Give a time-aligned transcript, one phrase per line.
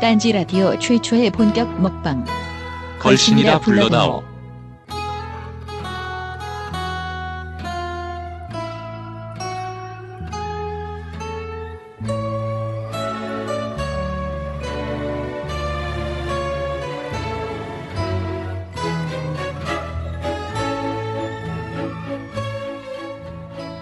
[0.00, 2.24] 딴지 라디오 최초의 본격 먹방
[3.00, 4.22] 걸신이라 불러다오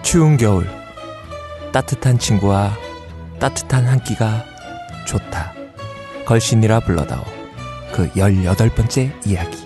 [0.01, 0.67] 추운 겨울
[1.71, 2.71] 따뜻한 친구와
[3.39, 4.45] 따뜻한 한 끼가
[5.05, 5.56] 좋다.
[6.27, 7.23] 걸신이라 불러다오.
[7.93, 9.65] 그 18번째 이야기.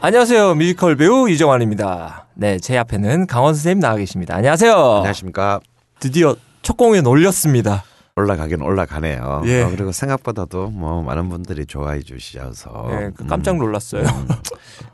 [0.00, 0.56] 안녕하세요.
[0.56, 2.26] 뮤지컬 배우 이정환입니다.
[2.34, 4.34] 네, 제 앞에는 강원 선생님 나와 계십니다.
[4.34, 4.74] 안녕하세요.
[4.74, 5.60] 안녕하십니까.
[6.00, 7.84] 드디어 첫 공연 올렸습니다.
[8.18, 9.42] 올라가긴 올라가네요.
[9.46, 9.62] 예.
[9.62, 14.02] 어, 그리고 생각보다도 뭐 많은 분들이 좋아해 주셔서 예, 그 깜짝 놀랐어요.
[14.02, 14.28] 음,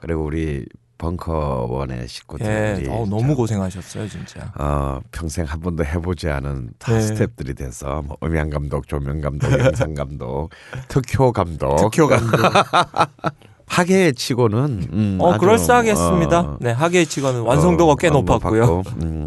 [0.01, 0.67] 그리고 우리
[0.99, 4.53] 벙커원의 식구들이 예, 어, 너무 참, 고생하셨어요, 진짜.
[4.59, 7.01] 어, 평생 한 번도 해보지 않은 다 네.
[7.01, 10.51] 스탭들이 돼서 뭐 음향 감독, 조명 감독, 영상 감독,
[10.89, 12.39] 특효 감독, 특효 감독.
[13.67, 16.41] 하계 치고는 음, 어, 아주, 그럴싸하게 했습니다.
[16.41, 18.83] 어, 네, 하계의 직원은 완성도가 꽤 어, 뭐 높았고요.
[18.83, 19.27] 받고, 음,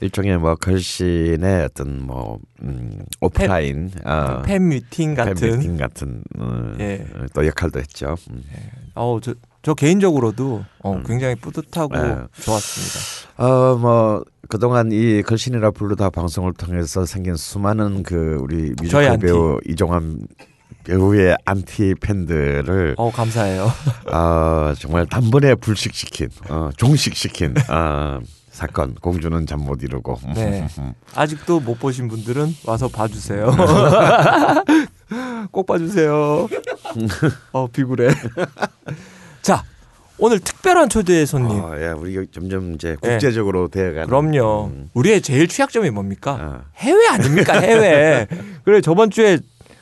[0.00, 5.34] 일종의 뭐 걸신의 어떤 뭐 음, 오프라인 어, 팬 미팅 같은.
[5.34, 7.06] 팬 미팅 같은 어, 예.
[7.14, 8.14] 어, 또 역할도 했죠.
[8.30, 8.42] 음.
[8.94, 11.02] 어, 저, 저 개인적으로도 어, 음.
[11.04, 12.16] 굉장히 뿌듯하고 네.
[12.40, 13.44] 좋았습니다.
[13.44, 19.18] 어, 뭐 그동안 이 걸신이라 불러다오 방송을 통해서 생긴 수많은 그 우리 뮤지컬.
[19.18, 20.26] 배우 이종환
[20.84, 23.70] 배우의 안티 팬들을 어, 감사해요.
[24.10, 28.20] 어, 정말 단번에 불식시킨, 어, 종식시킨 어,
[28.58, 28.94] 사건.
[28.96, 30.18] 공주는 잠 못 이루고.
[30.34, 30.66] 네.
[31.14, 33.54] 아직도 못 보신 분들은 와서 봐주세요.
[35.52, 36.48] 꼭 봐주세요.
[37.52, 38.08] 어, 비굴해.
[39.42, 39.62] 자,
[40.18, 41.62] 오늘 특별한 초대 손님.
[41.62, 44.00] 어, 예, 우리가 점점 이제 국제적으로 되어가는.
[44.02, 44.06] 네.
[44.06, 44.66] 그럼요.
[44.72, 44.90] 음.
[44.94, 46.32] 우리의 제일 취약점이 뭡니까?
[46.40, 46.60] 어.
[46.78, 47.60] 해외 아닙니까?
[47.60, 48.26] 해외.
[48.64, 49.38] 그래 저번 주에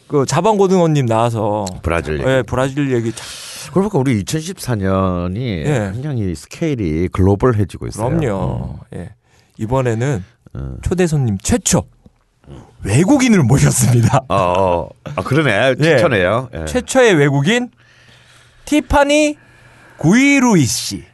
[0.06, 2.20] 그 자방고등어님 나와서 브라질.
[2.26, 3.24] 예, 브라질 얘기 참
[3.72, 5.90] 그러니까 우리 2014년이 예.
[5.92, 8.08] 굉장히 스케일이 글로벌해지고 있어요.
[8.16, 8.78] 그럼요.
[8.94, 9.10] 예.
[9.58, 10.78] 이번에는 음.
[10.82, 11.84] 초대 손님 최초
[12.84, 14.22] 외국인을 모셨습니다.
[14.28, 14.88] 어, 어.
[15.04, 15.74] 아, 그러네.
[15.80, 15.96] 예.
[15.96, 16.48] 추천해요.
[16.54, 16.64] 예.
[16.66, 17.70] 최초의 외국인
[18.64, 19.36] 티파니
[19.98, 21.04] 구이루이 씨.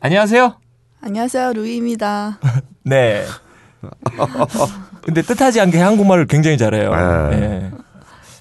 [0.00, 0.56] 안녕하세요.
[1.00, 2.38] 안녕하세요, 루이입니다.
[2.84, 3.24] 네.
[5.02, 6.94] 근데 뜻하지 않게 한국말을 굉장히 잘해요.
[7.30, 7.36] 네.
[7.36, 7.70] 예.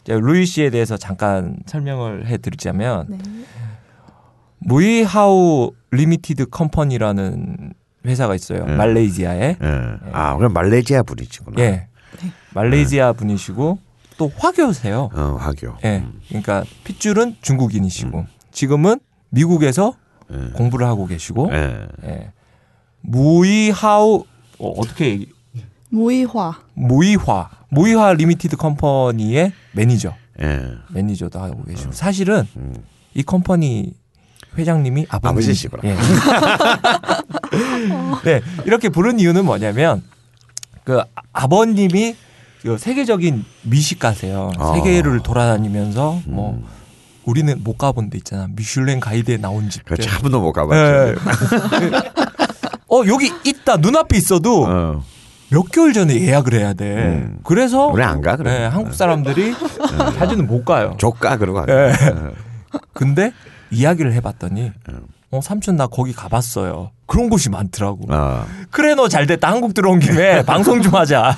[0.04, 3.18] 자, 루이 씨에 대해서 잠깐 설명을 해드리자면 네.
[4.62, 7.74] 무이하우 Limited Company라는
[8.06, 8.66] 회사가 있어요.
[8.66, 8.76] 네.
[8.76, 9.58] 말레이시아에.
[9.62, 9.96] 예.
[10.12, 11.62] 아, 그럼 말레이시아 분이시구나.
[11.62, 11.88] 예.
[12.54, 13.80] 말레이시아 분이시고
[14.18, 15.10] 또 화교세요.
[15.14, 15.78] 어, 화교.
[15.84, 16.06] 예.
[16.28, 19.94] 그러니까 핏줄은 중국인이시고 지금은 미국에서
[20.32, 20.52] 예.
[20.54, 21.88] 공부를 하고 계시고 예.
[22.06, 22.32] 예.
[23.02, 24.26] 무이하우
[24.60, 25.32] 어, 어떻게 얘기
[25.90, 26.60] 무이화.
[26.74, 30.62] 무이화 무이화 Limited Company의 매니저 예.
[30.94, 32.76] 매니저도 하고 계시고 사실은 음.
[33.14, 33.94] 이 company
[34.58, 35.32] 회장님이 아버님.
[35.38, 35.82] 아버지시구나.
[35.86, 35.96] 예.
[38.24, 40.04] 네 이렇게 부른 이유는 뭐냐면
[40.84, 42.16] 그 아- 아버님이
[42.62, 44.52] 그 세계적인 미식가세요.
[44.58, 44.74] 아.
[44.74, 46.66] 세계를 돌아다니면서 뭐 음.
[47.24, 48.48] 우리는 못 가본 데 있잖아.
[48.56, 49.84] 미슐랭 가이드에 나온 집.
[49.90, 50.54] 한 번도 못 예.
[50.54, 51.20] 가봤지.
[52.90, 55.04] 어 여기 있다 눈앞에 있어도 어.
[55.50, 56.86] 몇 개월 전에 예약을 해야 돼.
[56.86, 57.40] 음.
[57.44, 58.60] 그래서 우리 안 가, 그러면.
[58.62, 59.54] 네, 한국 사람들이
[60.18, 60.96] 자주는 못 가요.
[60.98, 61.92] 조까 그러고 안 예.
[61.92, 62.32] 가.
[62.94, 63.34] 근데
[63.72, 65.02] 이야기를 해봤더니 음.
[65.32, 66.92] 어 삼촌 나 거기 가봤어요.
[67.06, 68.06] 그런 곳이 많더라고.
[68.14, 68.46] 어.
[68.70, 71.36] 그래 너 잘 됐다 한국 들어온 김에 방송 좀 하자.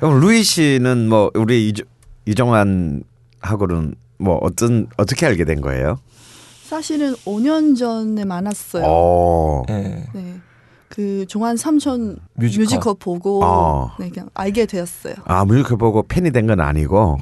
[0.00, 1.86] 그럼 루이 씨는 뭐 우리 이정,
[2.26, 3.04] 이정환
[3.40, 5.98] 하고는 뭐 어떤 어떻게 알게 된 거예요?
[6.68, 8.82] 사실은 5년 전에 만났어요.
[8.84, 9.62] 어.
[9.70, 10.04] 예.
[10.12, 10.34] 네.
[10.88, 12.64] 그 종환 삼촌 뮤지컬.
[12.64, 13.92] 뮤지컬, 보고 어.
[14.00, 15.14] 네, 그냥 알게 되었어요.
[15.26, 17.18] 아 뮤지컬 보고 팬이 된 건 아니고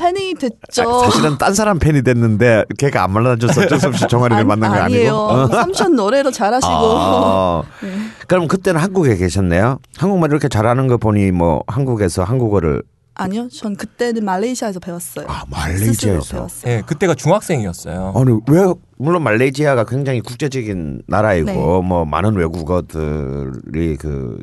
[0.00, 1.00] 팬이 됐죠.
[1.00, 4.70] 사, 실은 딴 사람 팬이 됐는데 걔가 안 만나줘서 어쩔 수 없이 정아리를 아니, 만난
[4.72, 5.28] 거 아니에요.
[5.28, 5.54] 아니고?
[5.56, 7.88] 삼촌 노래도 잘하시고 아, 네.
[8.26, 9.78] 그럼 그때는 한국에 계셨네요.
[9.98, 12.82] 한국말 이렇게 잘하는 거 보니 뭐 한국에서 한국어를
[13.14, 13.48] 아니요.
[13.52, 15.26] 전 그때는 말레이시아에서 배웠어요.
[15.28, 16.36] 아 말레이시아에서.
[16.36, 16.72] 배웠어요.
[16.72, 18.14] 예, 그때가 중학생이었어요.
[18.16, 21.54] 아니 왜 물론 말레이시아가 굉장히 국제적인 나라이고 네.
[21.54, 24.38] 뭐 많은 외국어들이 그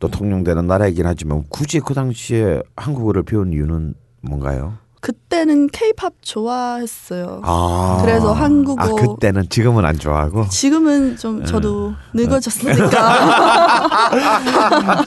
[0.00, 3.94] 또 통용되는 나라이긴 하지만 굳이 그 당시에 한국어를 배운 이유는
[4.28, 4.74] 뭔가요?
[5.00, 7.42] 그때는 케이팝 좋아했어요.
[7.44, 12.22] 아 그래서 한국어- 아 그때는 지금은 안 좋아하고 지금은 좀 저도 네.
[12.22, 12.88] 늙어졌으니까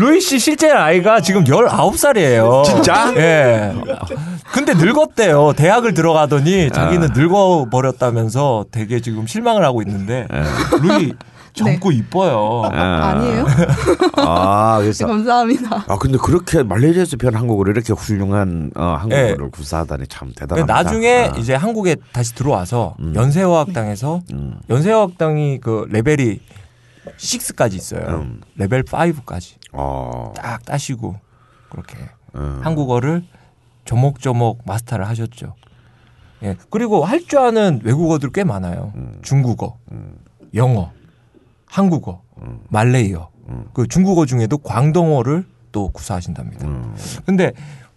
[0.00, 2.64] 루이 씨 실제 나이가 지금 19살이에요.
[2.64, 3.12] 진짜?
[3.16, 3.72] 예.
[4.52, 5.52] 근데 늙었대요.
[5.52, 10.26] 대학을 들어가더니 자기는 늙어 버렸다면서 되게 지금 실망을 하고 있는데
[10.82, 11.12] 루이
[11.52, 12.62] 젊고 이뻐요.
[12.72, 13.46] 아 니에요?
[14.16, 15.84] 아 그래서 감사합니다.
[15.88, 19.48] 아 근데 그렇게 말레이시아에서 배운 한국어를 이렇게 훌륭한 어, 한국어를 네.
[19.50, 20.72] 구사하다니 참 대단합니다.
[20.72, 21.36] 나중에 아.
[21.36, 23.14] 이제 한국에 다시 들어와서 음.
[23.14, 24.60] 연세어학당에서 음.
[24.68, 26.40] 연세어학당이 그 레벨이
[27.18, 28.02] 6까지 있어요.
[28.08, 28.40] 음.
[28.56, 31.16] 레벨 5까지 어, 딱 따시고
[31.70, 31.96] 그렇게
[32.36, 32.60] 음.
[32.62, 33.24] 한국어를
[33.84, 35.54] 조목조목 마스터를 하셨죠.
[36.42, 36.56] 예.
[36.70, 38.92] 그리고 할 줄 아는 외국어들 꽤 많아요.
[38.96, 39.18] 음.
[39.22, 40.14] 중국어, 음.
[40.54, 40.90] 영어,
[41.70, 42.60] 한국어, 음.
[42.68, 43.28] 말레이어.
[43.48, 43.64] 음.
[43.72, 46.66] 그 중국어 중에도 광동어를 또 구사하신답니다.
[46.66, 46.94] 음.
[47.24, 47.52] 근데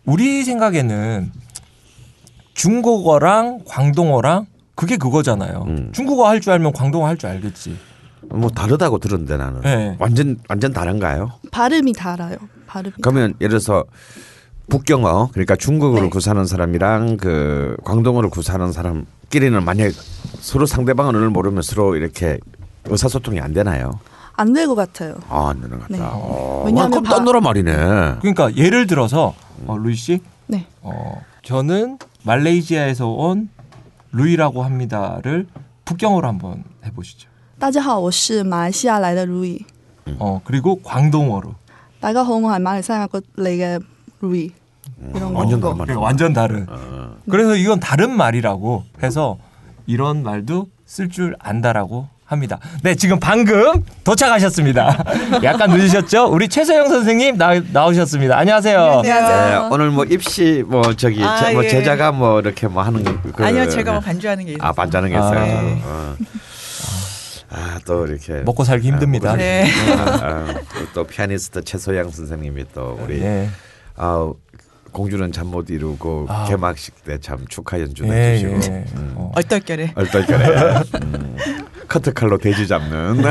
[0.05, 1.31] 우리 생각에는
[2.53, 5.63] 중국어랑 광동어랑 그게 그거잖아요.
[5.67, 5.89] 음.
[5.91, 7.77] 중국어 할 줄 알면 광동어 할 줄 알겠지.
[8.29, 9.95] 뭐 다르다고 들었는데 나는 네.
[9.99, 11.31] 완전 완전 다른가요?
[11.51, 12.37] 발음이 달아요.
[12.67, 12.93] 발음이.
[13.01, 13.83] 그러면 예를 들어서
[14.69, 16.09] 북경어 그러니까 중국어를 네.
[16.09, 19.91] 구사하는 사람이랑 그 광동어를 구사하는 사람끼리는 만약
[20.39, 22.39] 서로 상대방을 모르면 서로 이렇게
[22.84, 23.98] 의사소통이 안 되나요?
[24.36, 25.16] 안 될 것 같아요.
[25.28, 25.96] 아, 안 되는 것 같다.
[25.96, 26.00] 네.
[26.00, 27.72] 어, 왜냐하면 그럼 바- 딴 나라 말이네.
[28.20, 29.34] 그러니까 예를 들어서
[29.66, 30.64] 어, 루이 씨, 네.
[30.82, 33.48] 어, 저는 말레이시아에서 온
[34.12, 35.46] 루이라고 합니다를
[35.84, 37.28] 북경어로 한번 해보시죠.
[37.58, 39.58] 大家好，我是马来西亚来的 루이。
[40.20, 41.54] 어 그리고 광동어로
[42.00, 43.80] 大家好，我係馬來西亞過嚟嘅
[44.22, 44.52] 루이。
[45.14, 45.38] 이런 거.
[45.40, 45.68] 완전 거.
[45.70, 45.84] 다른 말이네.
[45.86, 46.66] 그러니까 완전 다른.
[46.68, 47.16] 어.
[47.28, 49.36] 그래서 이건 다른 말이라고 해서
[49.86, 52.59] 이런 말도 쓸 줄 안다라고 합니다.
[52.81, 55.03] 네, 지금 방금 도착하셨습니다.
[55.43, 56.25] 약간 늦으셨죠?
[56.25, 58.37] 우리 최소영 선생님 나, 나오셨습니다.
[58.37, 59.01] 안녕하세요.
[59.03, 61.69] 네, 오늘 뭐 입시 뭐 저기 아, 제, 뭐 예.
[61.69, 64.67] 제자가 뭐 이렇게 뭐 하는 그, 아니요, 제가 뭐 반주하는 게 있어요.
[64.67, 65.39] 아 반자는 게 있어요.
[65.39, 65.81] 아, 네.
[65.85, 66.15] 어.
[67.55, 69.35] 아 또 이렇게 먹고 살기 힘듭니다.
[69.35, 69.69] 네.
[69.97, 70.53] 아,
[70.93, 73.49] 또 피아니스트 최소양 선생님이 또 우리 네.
[73.95, 74.31] 아
[74.93, 76.45] 공주는 잠 못 이루고 아.
[76.47, 78.85] 개막식 때 참 축하 연주도 예, 해주시고 예.
[78.95, 79.13] 음.
[79.17, 79.31] 어.
[79.35, 79.91] 얼떨결에.
[79.95, 81.37] 얼떨결에 음.
[81.89, 83.23] 커트칼로 돼지 잡는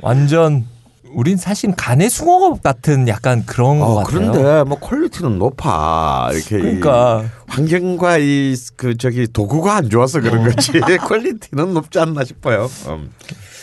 [0.00, 0.64] 완전
[1.12, 4.32] 우린 사실 가내 수공업 같은 약간 그런 것 어, 같아요.
[4.32, 10.44] 그런데 뭐 quality는 높아 이렇게 이 그러니까 환경과 이 그 저기 도구가 안 좋아서 그런
[10.44, 10.72] 거지
[11.06, 12.68] quality는 높지 않나 싶어요.
[12.88, 13.10] 음.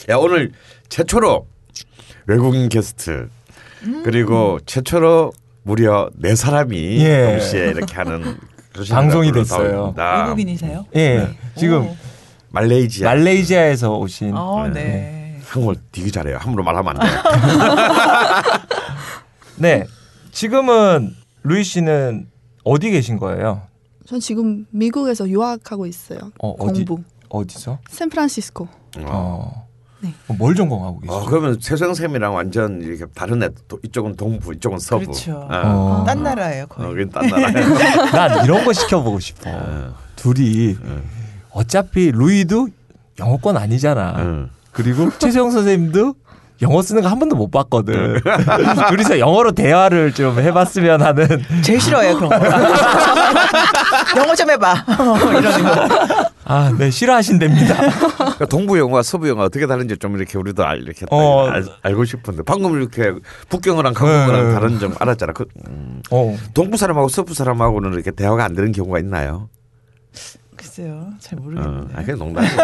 [0.09, 0.51] 야 오늘
[0.89, 1.47] 최초로
[2.27, 3.27] 외국인 게스트
[4.03, 5.31] 그리고 최초로
[5.63, 7.37] 무려 네 사람이 예.
[7.37, 8.37] 동시에 이렇게 하는
[8.89, 9.93] 방송이 됐어요.
[9.97, 10.85] 외국인이세요?
[10.95, 11.95] 예, 지금 오.
[12.49, 14.73] 말레이시아 말레이시아에서 오신 어, 네.
[14.73, 15.41] 네.
[15.45, 16.37] 한국말 되게 잘해요.
[16.37, 17.21] 함부로 말하면 안 돼요.
[19.57, 19.85] 네.
[20.31, 21.13] 지금은
[21.43, 22.29] 루이 씨는
[22.63, 23.61] 어디 계신 거예요?
[24.05, 26.19] 전 지금 미국에서 유학하고 있어요.
[26.41, 26.85] 어, 어디?
[26.85, 27.03] 공부.
[27.29, 27.79] 어디서?
[27.89, 28.67] 샌프란시스코.
[28.99, 29.67] 어.
[30.01, 30.13] 네.
[30.27, 31.13] 뭘 전공하고 계시죠?
[31.15, 35.05] 어, 그러면 세성 쌤이랑 완전 이렇게 다른 애 또 이쪽은 동부, 이쪽은 서부.
[35.05, 35.47] 그렇죠.
[35.49, 36.03] 어.
[36.05, 36.89] 딴 나라예요, 어, 거의.
[36.89, 37.75] 그게 딴 나라예요.
[38.11, 39.49] 난 이런 거 시켜보고 싶어.
[39.51, 39.93] 어.
[40.15, 40.75] 둘이
[41.51, 42.67] 어차피 루이도
[43.19, 44.15] 영어권 아니잖아.
[44.19, 44.49] 응.
[44.71, 46.15] 그리고 최수영 선생님도
[46.61, 48.19] 영어 쓰는 거 한 번도 못 봤거든.
[48.89, 51.27] 둘이서 영어로 대화를 좀 해봤으면 하는.
[51.63, 52.35] 제일 싫어해요, 그런 거.
[54.17, 54.85] 영어 좀 해봐.
[55.39, 56.31] 이러는 거.
[56.43, 57.75] 아, 네 싫어하신답니다.
[57.75, 61.47] 그러니까 동부 영화, 서부 영화 어떻게 다른지 좀 이렇게 우리도 알, 이렇게 어.
[61.47, 63.13] 알, 알고 싶은데 방금 이렇게
[63.49, 64.53] 북경어랑 한국어랑 네.
[64.53, 65.33] 다른 점 알았잖아.
[65.33, 69.49] 그, 음, 어, 동부 사람하고 서부 사람하고는 이렇게 대화가 안 되는 경우가 있나요?
[70.57, 71.93] 글쎄요, 잘 어, 모르겠는데.
[71.95, 72.57] 아, 그냥 농담이에요.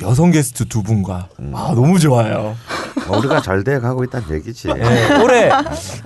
[0.00, 2.56] 여성 게스트 두 분과 아 너무 좋아요.
[3.06, 4.68] 뭐 우리가 잘 돼 가고 있다는 얘기지.
[4.68, 5.50] 예, 올해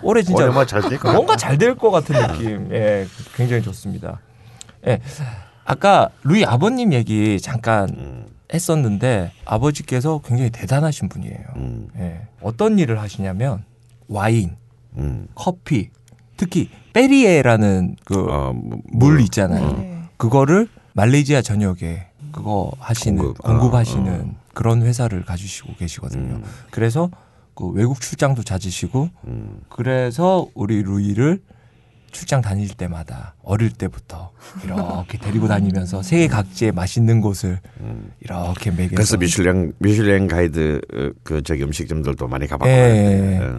[0.02, 1.12] 올해 진짜 올해 뭐잘 될 거.
[1.12, 2.68] 뭔가 잘 될 것 같은 느낌.
[2.72, 4.20] 예, 굉장히 좋습니다.
[4.86, 5.00] 예.
[5.64, 11.38] 아까 루이 아버님 얘기 잠깐 음, 했었는데 아버지께서 굉장히 대단하신 분이에요.
[11.56, 12.26] 음, 예.
[12.40, 13.64] 어떤 일을 하시냐면
[14.08, 14.56] 와인,
[14.96, 15.26] 음.
[15.34, 15.90] 커피,
[16.36, 19.72] 특히 페리에라는 그물 어, 뭐, 뭐, 있잖아요.
[19.76, 20.02] 네.
[20.16, 23.42] 그거를 말레이시아 전역에 그거 하시는 공급.
[23.42, 26.36] 공급, 아, 하시는 그런 회사를 가지시고 계시거든요.
[26.36, 27.10] 음, 그래서
[27.54, 29.60] 그 외국 출장도 잦으시고 음.
[29.68, 31.42] 그래서 우리 루이를
[32.10, 34.32] 출장 다닐 때마다 어릴 때부터
[34.64, 37.58] 이렇게 데리고 다니면서 세계 각지의 맛있는 곳을
[38.20, 43.40] 이렇게 먹여서 그래서 미슐랭 미슐랭 가이드 어, 그 저기 음식점들도 많이 가봤고 예.
[43.40, 43.50] 예.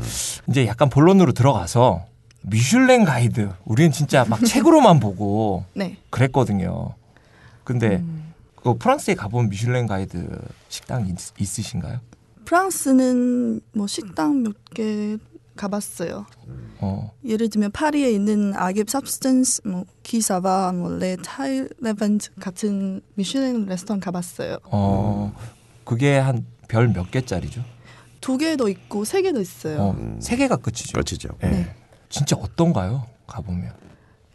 [0.48, 2.06] 이제 약간 본론으로 들어가서
[2.44, 5.98] 미슐랭 가이드 우리는 진짜 막 책으로만 보고 네.
[6.12, 6.94] 그랬거든요.
[7.64, 8.23] 근데 음.
[8.64, 10.28] 그 프랑스에 가본 미슐랭 가이드
[10.70, 12.00] 식당 있, 있으신가요?
[12.46, 15.18] 프랑스는 뭐 식당 몇 개
[15.56, 16.26] 가봤어요.
[16.80, 17.12] 어.
[17.24, 24.58] 예를 들면 파리에 있는 아깁 sabstance, 뭐 기사바, 뭐레 타일레반트 같은 미슐랭 레스토랑 가봤어요.
[24.64, 25.32] 어.
[25.84, 27.64] 그게 한 별 몇 개짜리죠?
[28.20, 29.78] 두 개도 있고 세 개도 있어요.
[29.80, 30.18] 어.
[30.20, 30.94] 세 개가 끝이죠.
[30.94, 31.28] 그렇죠.
[31.44, 31.48] 예.
[31.50, 31.76] 네.
[32.10, 33.06] 진짜 어떤가요?
[33.28, 33.72] 가보면.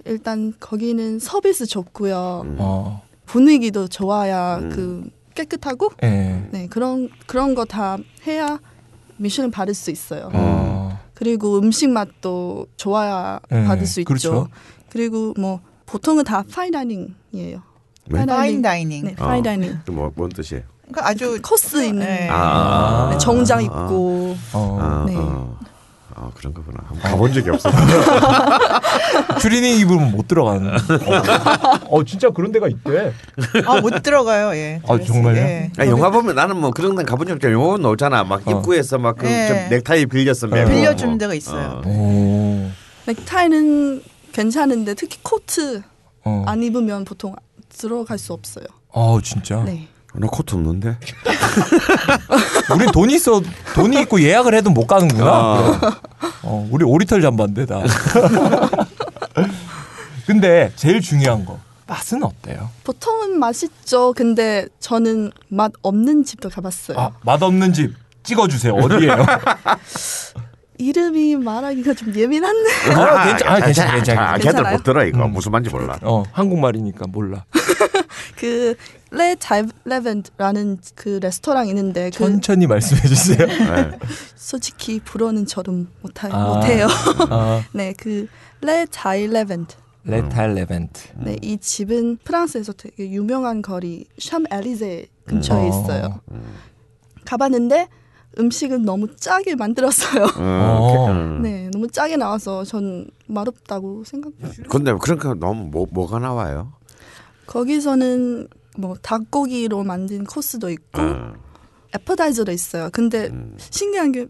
[0.04, 2.42] 일단 거기는 서비스 좋고요.
[2.44, 2.56] 음.
[2.60, 3.02] 어.
[3.28, 4.70] 분위기도 좋아야 음.
[4.70, 6.42] 그 깨끗하고 예.
[6.50, 8.58] 네 그런 그런 거 다 해야
[9.18, 10.30] 미슐랭 받을 수 있어요.
[10.32, 10.98] 어.
[11.14, 14.06] 그리고 음식 맛도 좋아야 네, 받을 수 있죠.
[14.08, 14.48] 그렇죠.
[14.90, 17.62] 그리고 뭐 보통은 다 파인다이닝이에요.
[18.10, 18.26] 네?
[18.26, 19.04] fine dining.
[19.04, 19.26] 네, 어.
[19.26, 19.78] fine dining.
[19.92, 20.62] 뭐, 뭔 뜻이에요?
[20.86, 22.28] 그러니까 아주 코스 있는 네.
[22.30, 24.78] 아, 네, 정장 입고 어.
[24.80, 25.14] 아, 네.
[26.28, 26.30] 어.
[26.30, 26.78] 아, 그런 거구나.
[26.86, 27.70] 한번 가본 적이 없어.
[29.40, 30.72] 추리닝 입으면 못 들어가는.
[31.88, 33.12] 어, 진짜 그런 데가 있대.
[33.66, 34.54] 아, 못 들어가요.
[34.54, 34.80] 예.
[34.86, 35.36] 아, 정말요?
[35.38, 35.70] 예.
[35.78, 37.52] 아, 영화 보면 나는 뭐 그런 데 가본 적 없잖아.
[37.52, 38.24] 영화 나오잖아.
[38.24, 38.50] 막 어.
[38.50, 39.68] 입구에서 막 그 네.
[39.70, 40.68] 넥타이 빌려서 매고.
[40.70, 41.18] 빌려주는 뭐.
[41.18, 41.82] 데가 있어요.
[41.84, 41.88] 어.
[41.88, 42.70] 오.
[43.06, 45.82] 넥타이는 괜찮은데 특히 코트
[46.24, 46.44] 어.
[46.46, 47.34] 안 입으면 보통
[47.68, 48.64] 들어갈 수 없어요.
[48.92, 49.62] 아, 진짜.
[49.64, 49.88] 네.
[50.18, 50.98] 나 코트 없는데.
[52.74, 53.40] 우린 돈이 있어
[53.74, 55.30] 돈이 있고 예약을 해도 못 가는구나.
[55.30, 56.00] 아.
[56.42, 57.82] 어, 우리 오리털 잠바인데다.
[60.26, 62.70] 근데 제일 중요한 거 맛은 어때요?
[62.84, 64.12] 보통은 맛있죠.
[64.12, 66.98] 근데 저는 맛 없는 집도 가봤어요.
[66.98, 68.74] 아, 맛 없는 집 찍어주세요.
[68.74, 69.16] 어디예요?
[70.78, 72.70] 이름이 말하기가 좀 예민한데.
[72.94, 74.30] 아, 괜찮- 아, 괜찮아, 괜찮아.
[74.32, 74.62] 아, 걔들?
[74.70, 75.32] 못 들어 이거 음.
[75.32, 75.98] 무슨 말인지 몰라.
[76.02, 77.44] 어, 한국말이니까 몰라.
[78.36, 83.46] 그 Le Taillevent라는 그 레스토랑 있는데 그 천천히 말씀해 주세요.
[83.46, 83.98] 네.
[84.36, 86.54] 솔직히 불어는 저는 못하, 아.
[86.54, 86.86] 못해요.
[87.30, 89.76] 아, 네, 그 Le Taillevent.
[90.04, 91.02] Le Taillevent.
[91.16, 95.68] 네, 이 집은 프랑스에서 되게 유명한 거리 샹젤리제 근처에 어.
[95.68, 96.20] 있어요.
[97.26, 97.88] 가봤는데
[98.38, 100.24] 음식은 너무 짜게 만들었어요.
[100.38, 101.42] 어, 음.
[101.42, 104.64] 네, 너무 짜게 나와서 전 맛없다고 생각해요.
[104.68, 106.72] 근데 그러니까 너무 뭐, 뭐가 나와요?
[107.46, 111.32] 거기서는 뭐 닭고기로 만든 코스도 있고 어.
[111.94, 112.90] 애퍼다이저도 있어요.
[112.92, 113.56] 근데 음.
[113.58, 114.26] 신기한 게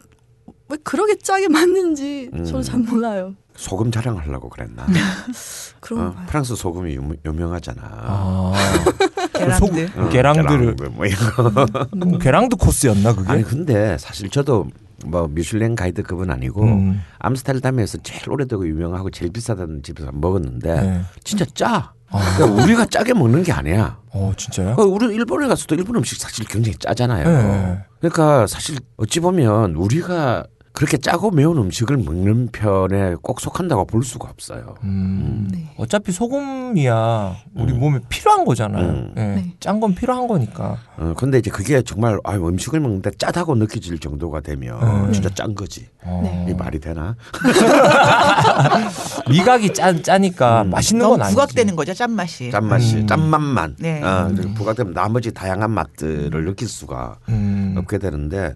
[0.68, 2.44] 왜 그렇게 짜게 만든지 음.
[2.44, 3.34] 저도 잘 몰라요.
[3.58, 4.86] 소금 자랑하려고 그랬나?
[5.80, 6.14] 그런 어.
[6.28, 7.80] 프랑스 소금이 유, 유명하잖아.
[7.82, 8.52] 아,
[9.34, 9.88] 계란들.
[9.88, 11.66] 소- 계랑들을 계랑 뭐 이런 거.
[11.94, 13.30] 음, 계랑도 코스였나 그게?
[13.32, 14.68] 아니 근데 사실 저도
[15.04, 17.02] 뭐 미슐랭 가이드 급은 아니고 음.
[17.18, 21.00] 암스테르담에서 제일 오래되고 유명하고 제일 비싸다는 집에서 먹었는데 네.
[21.24, 21.92] 진짜 짜.
[22.10, 22.36] 아.
[22.36, 23.98] 그러니까 우리가 짜게 먹는 게 아니야.
[24.12, 24.76] 어 진짜요?
[24.76, 27.24] 그 우리 일본에 갔어도 일본 음식 사실 굉장히 짜잖아요.
[27.24, 27.78] 네.
[28.00, 30.44] 그러니까 사실 어찌 보면 우리가
[30.78, 34.76] 그렇게 짜고 매운 음식을 먹는 편에 꼭 속한다고 볼 수가 없어요.
[34.84, 35.48] 음.
[35.50, 35.68] 네.
[35.76, 37.80] 어차피 소금이야 우리 음.
[37.80, 38.88] 몸에 필요한 거잖아요.
[38.88, 39.14] 음.
[39.16, 39.20] 예.
[39.20, 39.54] 네.
[39.58, 40.78] 짠건 필요한 거니까.
[40.96, 45.12] 어, 근데 이제 그게 정말 아, 음식을 먹는데 짜다고 느껴질 정도가 되면 음.
[45.12, 45.88] 진짜 짠 거지.
[46.08, 46.20] 어.
[46.22, 46.46] 네.
[46.50, 47.14] 이 말이 되나?
[49.28, 50.70] 미각이 짠 짜니까 음.
[50.70, 51.34] 맛있는 건 아니지.
[51.34, 52.50] 부각되는 거죠, 짠맛이.
[52.50, 53.06] 짠맛이 음.
[53.06, 54.02] 짠맛만 네.
[54.02, 57.74] 어, 부각되면 나머지 다양한 맛들을 느낄 수가 음.
[57.76, 58.54] 없게 되는데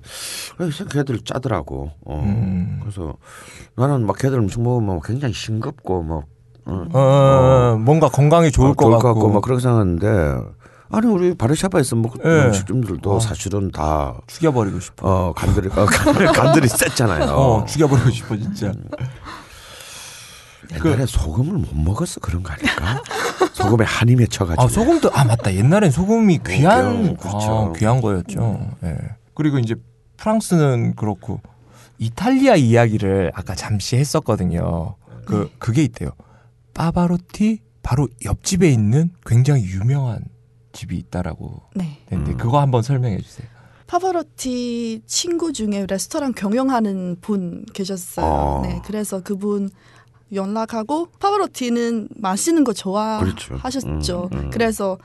[0.58, 1.90] 어, 걔들 짜더라고.
[2.06, 2.22] 어.
[2.24, 2.78] 음.
[2.80, 3.14] 그래서
[3.76, 6.24] 나는 막 걔들 음식 먹으면 굉장히 싱겁고 뭐
[6.64, 9.28] 어, 어, 뭔가 건강에 좋을 어, 것 좋을 같고.
[9.30, 10.38] 막 그렇게 생각하는데
[10.92, 12.46] 아니 우리 바르샤바에서 먹은 예.
[12.46, 13.18] 음식점들도 어.
[13.20, 15.08] 사실은 다 죽여버리고 싶어.
[15.28, 17.24] 어, 간들이 어, 간- 간들이 셌잖아요.
[17.30, 18.72] 어, 죽여버리고 싶어 진짜.
[20.74, 23.02] 옛날에 소금을 못 먹었어 그런 거 아닐까?
[23.52, 24.62] 소금에 한이 맺혀가지고.
[24.62, 27.72] 아 소금도 아 맞다 옛날엔 소금이 귀한 그렇죠.
[27.74, 28.70] 아, 귀한 거였죠.
[28.84, 28.96] 예.
[29.34, 29.74] 그리고 이제
[30.16, 31.40] 프랑스는 그렇고
[31.98, 34.96] 이탈리아 이야기를 아까 잠시 했었거든요.
[35.26, 36.10] 그 그게 있대요.
[36.74, 40.24] 파바로티 바로 옆집에 있는 굉장히 유명한
[40.72, 41.98] 집이 있다라고 네.
[42.10, 42.36] 했는데 음.
[42.36, 43.46] 그거 한번 설명해 주세요.
[43.86, 48.26] 파바로티 친구 중에 레스토랑 경영하는 분 계셨어요.
[48.26, 48.60] 어.
[48.64, 49.70] 네, 그래서 그분
[50.32, 53.36] 연락하고 파바로티는 마시는 거 그렇죠.
[53.36, 54.28] 좋아하셨죠.
[54.32, 54.50] 음, 음.
[54.50, 54.98] 그래서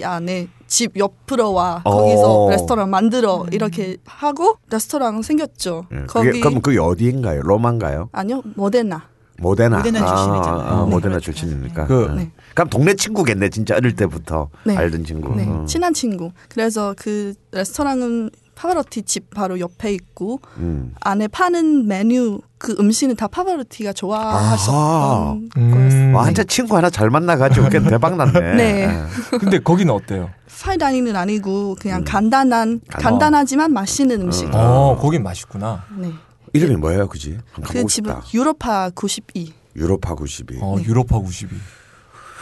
[0.00, 1.82] 야, 내 집 옆으로 와.
[1.84, 1.90] 어.
[1.98, 3.46] 거기서 레스토랑 만들어.
[3.52, 5.86] 이렇게 하고 레스토랑 생겼죠.
[5.92, 7.42] 예, 거기 그게, 그럼 그게 어디인가요?
[7.42, 8.08] 로마인가요?
[8.10, 9.08] 아니요 모데나.
[9.38, 9.76] 모데나.
[9.76, 10.60] 모데나 출신이잖아요.
[10.60, 10.90] 아, 아, 네.
[10.90, 11.32] 모데나 그렇죠.
[11.32, 11.86] 출신이니까.
[11.86, 12.14] 그- 예.
[12.16, 12.32] 네.
[12.54, 13.48] 그럼 동네 친구겠네.
[13.50, 14.76] 진짜 어릴 때부터 네.
[14.76, 15.34] 알던 친구.
[15.36, 15.64] 네, 어.
[15.66, 16.30] 친한 친구.
[16.48, 20.94] 그래서 그 레스토랑은 파바로티 집 바로 옆에 있고 음.
[21.00, 25.70] 안에 파는 메뉴 그 음식은 다 파바로티가 좋아하셨던 음.
[25.72, 26.16] 거였어요.
[26.16, 28.54] 와, 진짜 친구 하나 잘 만나가지고 꽤 대박 났네.
[28.54, 28.84] 네.
[28.84, 29.38] 예.
[29.38, 30.30] 근데 거기는 어때요?
[30.62, 32.04] 파이다닝은 아니고 그냥 음.
[32.04, 34.48] 간단한 간단하지만 맛있는 음식.
[34.54, 35.84] 어, 거긴 맛있구나.
[35.98, 36.12] 네.
[36.52, 37.38] 이름이 뭐예요, 그지?
[37.64, 38.14] 그 집은.
[38.32, 39.52] 유로파 92.
[39.74, 40.58] 유로파 92.
[40.62, 40.84] 어, 네.
[40.84, 41.48] 유로파 92.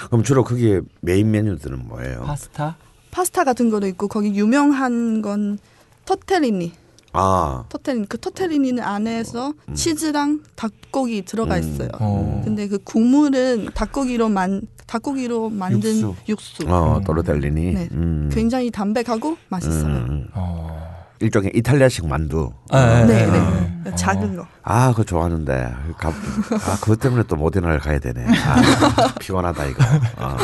[0.06, 2.22] 그럼 주로 거기에 메인 메뉴들은 뭐예요?
[2.22, 2.76] 파스타?
[3.10, 5.58] 파스타 같은 거도 있고 거기 유명한 건
[6.04, 6.72] 토텔리니.
[7.12, 8.08] 아, 토텔리니.
[8.08, 11.60] 그 토텔리니는 안에서 치즈랑 닭고기 들어가 음.
[11.60, 11.88] 있어요.
[12.00, 12.42] 어.
[12.44, 16.14] 근데 그 국물은 닭고기로 만 닭고기로 만든 육수.
[16.28, 16.62] 육수.
[16.66, 17.04] 어, 음.
[17.04, 17.72] 도로델리니.
[17.72, 17.88] 네.
[17.92, 18.30] 음.
[18.32, 19.86] 굉장히 담백하고 맛있어요.
[19.86, 20.28] 음.
[20.34, 21.01] 어.
[21.22, 22.52] 일종의 이탈리아식 만두.
[22.72, 23.80] 네, 네, 네.
[23.84, 23.94] 네.
[23.94, 24.46] 작은 거.
[24.64, 25.74] 아, 그거 좋아하는데.
[25.98, 28.26] 가, 아, 그것 때문에 또 모데나를 가야 되네.
[28.26, 29.84] 아, 피곤하다, 이거.
[30.16, 30.36] 아.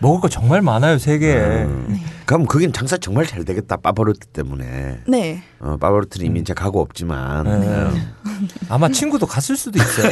[0.00, 1.64] 먹을 거 정말 많아요, 세계에.
[1.64, 2.00] 음.
[2.24, 5.00] 그럼 거긴 장사 정말 잘 되겠다, 파바로티 때문에.
[5.06, 5.42] 네.
[5.58, 7.44] 어, 파바로티는 이미 이제 가고 없지만.
[7.44, 7.66] 네.
[7.66, 8.48] 음.
[8.68, 10.08] 아마 친구도 갔을 수도 있어요.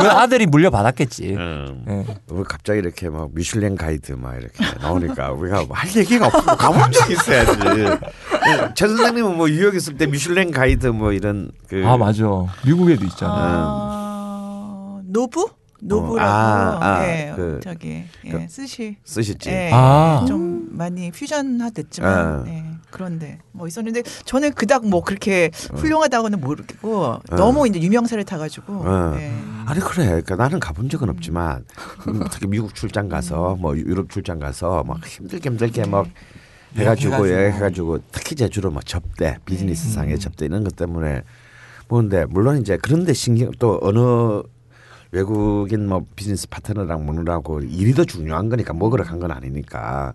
[0.00, 1.34] 그 아들이 물려받았겠지.
[1.34, 1.84] 음.
[1.88, 2.16] 예.
[2.28, 7.12] 우리 갑자기 이렇게 막 미슐랭 가이드 막 이렇게 나오니까 우리가 뭐할 얘기가 없고 가본 적이
[7.12, 7.58] 있어야지.
[8.74, 12.24] 최 선생님은 뭐 뉴욕 있을 때 미슐랭 가이드 뭐 이런 그 아, 맞아.
[12.64, 13.32] 미국에도 있잖아.
[13.36, 15.48] 아, 노부?
[15.86, 19.50] 노부라고 아, 아, 예, 그- 저기 예, 그- 스시 쓰셨지.
[19.50, 20.24] 예, 아.
[20.26, 22.44] 좀 많이 퓨전화됐지만 아.
[22.48, 27.20] 예, 그런데 뭐 있었는데 저는 그닥 뭐 그렇게 훌륭하다고는 모르겠고 어.
[27.30, 29.14] 너무 이제 유명세를 타가지고 어.
[29.18, 29.32] 예.
[29.66, 30.06] 아니 그래.
[30.06, 31.64] 그러니까 나는 가본 적은 없지만
[32.08, 36.06] 음, 특히 미국 출장 가서 뭐 유럽 출장 가서 막 힘들게 힘들게 막
[36.76, 37.56] 해가지고 예, 해가지고.
[37.56, 41.22] 해가지고 특히 제주로 뭐 접대 비즈니스 상의 접대 이런 것 때문에
[41.88, 44.42] 뭐 근데 물론 이제 그런데 신경 또 어느
[45.18, 50.12] 외국인 뭐 비즈니스 파트너랑 먹느라고 일이 더 중요한 거니까 먹으러 간 건 아니니까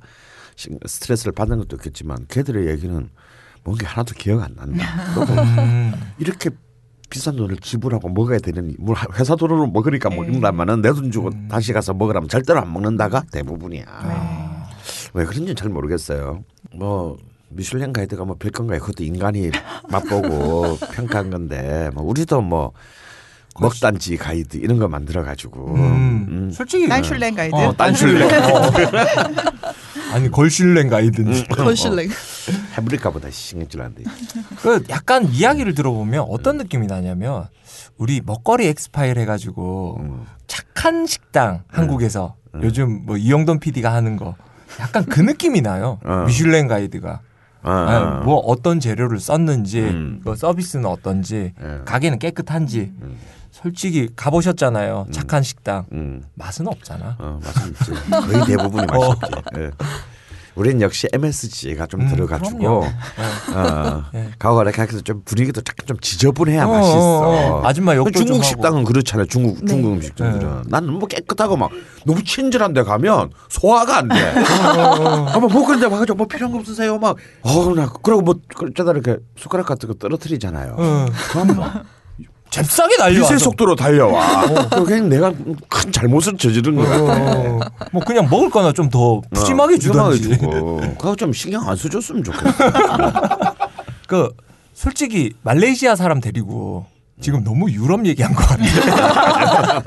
[0.57, 3.09] 신- 스트레스를 받는 것도 있겠지만 걔들의 얘기는
[3.63, 4.85] 뭔게 하나도 기억 안 난다.
[5.63, 5.93] 음.
[6.17, 6.49] 이렇게
[7.09, 12.27] 비싼 돈을 지불하고 먹어야 되는 뭐 회사 돈으로 먹으니까 먹는다마는 내돈 주고 다시 가서 먹으라면
[12.27, 13.85] 절대로 안 먹는다가 대부분이야.
[15.13, 16.43] 왜 그런지 잘 모르겠어요.
[16.75, 17.17] 뭐
[17.49, 18.79] 미슐랭 가이드가 뭐 별 건가요?
[18.79, 19.49] 그것도 인간이
[19.89, 22.73] 맛보고 평가한 건데 뭐 우리도 뭐
[23.59, 26.51] 먹단지 가이드 이런 거 만들어 가지고 음.
[26.53, 28.27] 솔직히 딴슐랭 가이드 어, 딴슐랭.
[28.55, 28.71] 어.
[30.13, 31.47] 아니 걸슐랭 가이드인지.
[31.47, 32.07] 걸실랭.
[32.77, 34.03] 해버릴까보다 신경 질 않는데.
[34.61, 37.47] 그 약간 이야기를 들어보면 어떤 느낌이 나냐면
[37.97, 40.25] 우리 먹거리 엑스파일 해가지고 음.
[40.47, 44.35] 착한 식당 한국에서 요즘 뭐 이영돈 PD가 하는 거
[44.79, 45.99] 약간 그 느낌이 나요.
[46.03, 46.23] 어.
[46.25, 47.21] 미슐랭 가이드가
[47.61, 50.21] 아, 아니, 뭐 어떤 재료를 썼는지 음.
[50.23, 51.79] 뭐 서비스는 어떤지 예.
[51.85, 52.93] 가게는 깨끗한지
[53.61, 55.07] 솔직히 가보셨잖아요.
[55.11, 56.23] 착한 식당 음.
[56.35, 57.15] 맛은 없잖아.
[57.19, 57.91] 어, 맛은 있지.
[58.09, 59.31] 거의 대부분이 맛이 없지.
[59.57, 59.71] 예.
[60.55, 62.83] 우리는 역시 MSG가 좀 음, 들어가지고.
[63.53, 64.29] 어, 예.
[64.39, 66.97] 가고 이렇게 해서 좀 분위기도 약간 좀 지저분해야 어, 맛있어.
[66.97, 67.67] 어, 어.
[67.67, 68.43] 아줌마 욕도 좀 중국.
[68.43, 69.25] 식당은 그렇잖아요.
[69.27, 69.67] 중국 네.
[69.67, 71.69] 중국 음식점들은 나는 뭐 깨끗하고 막
[72.05, 74.15] 너무 친절한 데 가면 소화가 안 돼.
[74.37, 76.97] 아마 뭐 그런데 와가지고 뭐 필요한 거 없으세요?
[76.97, 80.75] 막 어우 나 그러고 뭐 그러다 이렇게 숟가락 같은 거 떨어뜨리잖아요.
[80.77, 81.05] 어.
[81.31, 81.69] 그럼 뭐
[82.49, 83.27] 잽싸게 날려와.
[83.27, 84.43] 빛의 속도로 달려와.
[84.71, 85.31] 어, 그냥 내가
[85.69, 87.03] 큰 잘못을 저지른 것 같아.
[87.03, 87.59] 어,
[87.91, 90.29] 뭐 그냥 먹을 거나 좀 더 푸짐하게 어, 주던지.
[90.97, 92.53] 그거 좀 신경 안 써줬으면 좋겠어.
[94.07, 94.29] 그
[94.73, 96.85] 솔직히 말레이시아 사람 데리고
[97.21, 98.63] 지금 너무 유럽 얘기한 것 같아.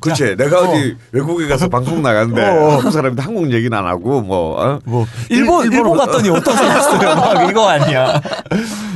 [0.00, 0.36] 그렇지.
[0.36, 4.60] 내가 어 디 외국에 가서 방송 나갔는데 한국 사람인데 한국 얘기는 안 하고 뭐.
[4.62, 4.78] 어?
[4.84, 7.16] 뭐 일본 일- 일본 일본으로- 갔더니 어떤 사람 있어요?
[7.16, 8.20] 막 이거 아니야.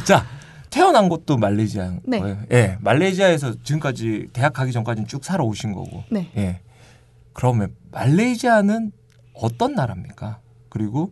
[0.04, 0.24] 자
[0.70, 1.94] 태어난 곳도 말레이시아.
[2.04, 2.20] 네.
[2.20, 2.38] 거예요.
[2.52, 6.04] 예, 말레이시아에서 지금까지 대학 가기 전까지는 쭉 살아오신 거고.
[6.10, 6.30] 네.
[6.36, 6.60] 예.
[7.32, 8.92] 그러면 말레이시아는
[9.34, 10.40] 어떤 나라입니까?
[10.68, 11.10] 그리고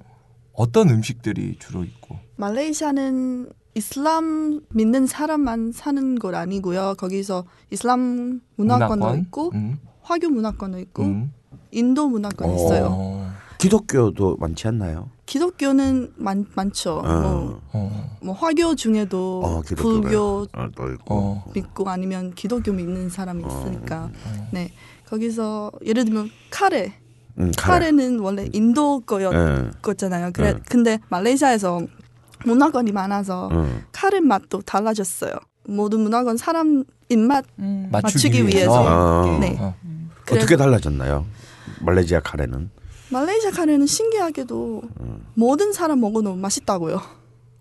[0.52, 2.18] 어떤 음식들이 주로 있고.
[2.36, 6.94] 말레이시아는 이슬람 믿는 사람만 사는 곳 아니고요.
[6.98, 9.20] 거기서 이슬람 문화권도 문화권?
[9.20, 11.32] 있고 음, 화교 문화권도 있고 음.
[11.72, 12.54] 인도 문화권 어.
[12.54, 12.88] 있어요.
[12.90, 15.10] 어, 기독교도 많지 않나요?
[15.26, 17.02] 기독교는 많, 많죠.
[17.02, 19.62] 뭐, 어, 뭐 화교 중에도 어.
[19.76, 21.14] 불교 어, 또 있고.
[21.14, 21.44] 어.
[21.52, 23.48] 믿고 아니면 기독교 믿는 사람이 어.
[23.48, 24.10] 있으니까
[24.52, 24.72] 네
[25.06, 26.94] 거기서 예를 들면 카레
[27.38, 27.86] 음, 카레.
[27.86, 29.70] 카레는 원래 인도 거였 예.
[29.82, 30.30] 거잖아요.
[30.32, 30.60] 그래 네.
[30.68, 31.82] 근데 말레이시아에서
[32.44, 33.80] 문화권이 많아서 어.
[33.92, 35.32] 카레 맛도 달라졌어요.
[35.68, 37.88] 모든 문화권 사람 입맛 음.
[37.90, 38.86] 맞추기 맞추기 위해서.
[38.86, 39.38] 아.
[39.40, 39.56] 네.
[39.58, 39.74] 어.
[40.30, 41.26] 어떻게 달라졌나요?
[41.80, 42.70] 말레이시아 카레는?
[43.10, 45.26] 말레이시아 카레는 신기하게도 음.
[45.34, 47.00] 모든 사람 먹어도 맛있다고요.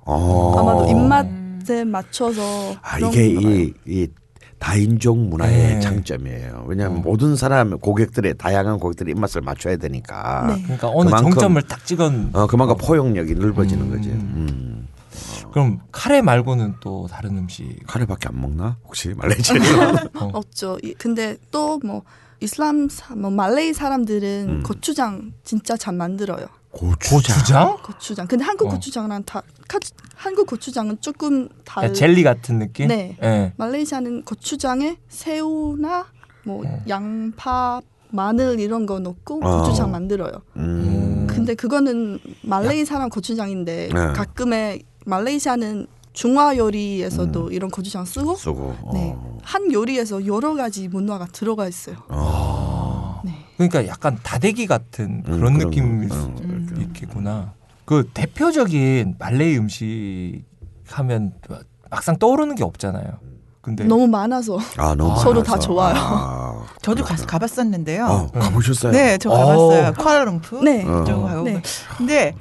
[0.05, 0.55] 어.
[0.60, 2.41] 아마도 입맛에 맞춰서
[2.81, 3.27] 아 이게.
[3.27, 4.08] 이, 이
[4.58, 5.79] 다인종 문화의 네.
[5.79, 6.65] 장점이에요.
[6.67, 7.01] 왜냐하면 어.
[7.01, 10.47] 모든 사람 고객들의 다양한 고객들의 입맛을 맞춰야 되니까.
[10.55, 10.62] 네.
[10.63, 13.91] 그러니까 어느 그만큼- 정점을 딱 찍은 어 그만큼 포용력이 넓어지는 음.
[13.95, 14.10] 거지.
[14.10, 14.88] 음.
[15.51, 18.77] 그럼 카레 말고는 또 다른 음식 카레밖에 안 먹나?
[18.86, 20.10] 혹시 말레이시아에서?
[20.34, 20.77] 없죠.
[20.84, 22.03] 이- 근데 또뭐
[22.49, 24.63] 이슬람 사, 뭐 말레이 사람들은 음.
[24.63, 26.45] 고추장 진짜 잘 만들어요.
[26.71, 27.19] 고추장.
[27.19, 27.77] 고추장?
[27.84, 28.27] 고추장.
[28.27, 28.69] 근데 한국 어.
[28.71, 29.79] 고추장이랑 다 카-
[30.15, 31.81] 한국 고추장은 조금 달.
[31.84, 32.88] 그러니까 젤리 같은 느낌?
[32.88, 33.17] 네.
[33.23, 33.53] 예.
[33.58, 36.05] 말레이시아는 고추장에 새우나
[36.43, 36.79] 뭐 어.
[36.88, 37.81] 양파,
[38.12, 39.63] 마늘 이런 거 넣고 어.
[39.63, 40.31] 고추장 만들어요.
[40.58, 41.27] 음.
[41.29, 44.13] 근데 그거는 말레이 사람 고추장인데 네.
[44.13, 48.75] 가끔의 말레이시아는 중화 요리에서도 이런 고추장 쓰고 쓰고.
[48.93, 49.13] 네.
[49.15, 49.38] 어.
[49.43, 51.97] 한 요리에서 여러 가지 문화가 들어가 있어요.
[52.08, 53.21] 어.
[53.23, 53.34] 네.
[53.58, 56.15] 그러니까 약간 다대기 같은 음, 그런 그런 느낌일 거.
[56.15, 56.75] 수 음.
[56.80, 57.54] 있겠구나.
[57.84, 60.43] 그 대표적인 말레이 음식
[60.88, 61.34] 하면
[61.91, 63.19] 막상 떠오르는 게 없잖아요.
[63.65, 65.54] 근데 너무 많아서 아 너무 서로 많아서.
[65.54, 65.95] 다 좋아요.
[65.97, 68.06] 아, 저도 가, 가봤었는데요.
[68.06, 68.91] 어, 가보셨어요?
[68.91, 69.38] 네, 저 어.
[69.38, 69.93] 가봤어요.
[69.97, 70.63] 쿠알라룸푸.
[70.63, 70.86] 네.
[70.88, 71.04] 어.
[71.06, 71.43] 저거 가고.
[71.43, 71.62] 네.
[71.97, 72.36] 근데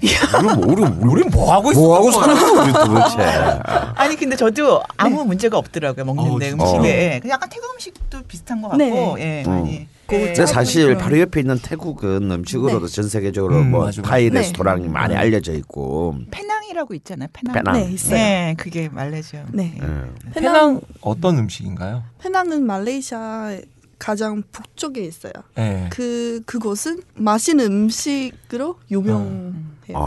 [0.00, 1.80] 우리 우리 우리 우린 뭐 하고 있어?
[1.80, 3.22] 뭐 하고 사는 우리 도대체?
[3.96, 6.52] 아니 근데 저도 아무 문제가 없더라고요 먹는데 어?
[6.54, 9.14] 음식에 그냥 약간 태국 음식도 비슷한 것 같고 네.
[9.18, 9.50] 예 어.
[9.50, 9.88] 많이.
[10.16, 10.26] 예.
[10.26, 12.94] 근데 사실 바로 옆에 있는 태국은 음식으로도 네.
[12.94, 14.00] 전 세계적으로 음, 뭐 맞아.
[14.02, 14.40] 타이 네.
[14.40, 15.18] 레스토랑이 많이 음.
[15.18, 16.16] 알려져 있고.
[16.30, 17.28] 페낭이라고 있잖아요.
[17.32, 17.54] 페낭.
[17.54, 17.74] 페낭.
[17.74, 18.14] 네 있어요.
[18.14, 19.44] 네, 그게 말레이시아.
[19.52, 19.78] 네.
[19.82, 20.30] 예.
[20.32, 22.04] 페낭 어떤 음식인가요?
[22.20, 23.58] 페낭은 말레이시아
[23.98, 25.32] 가장 북쪽에 있어요.
[25.58, 25.88] 예.
[25.90, 29.96] 그 그곳은 맛있는 음식으로 유명 해요.
[29.98, 30.02] 어.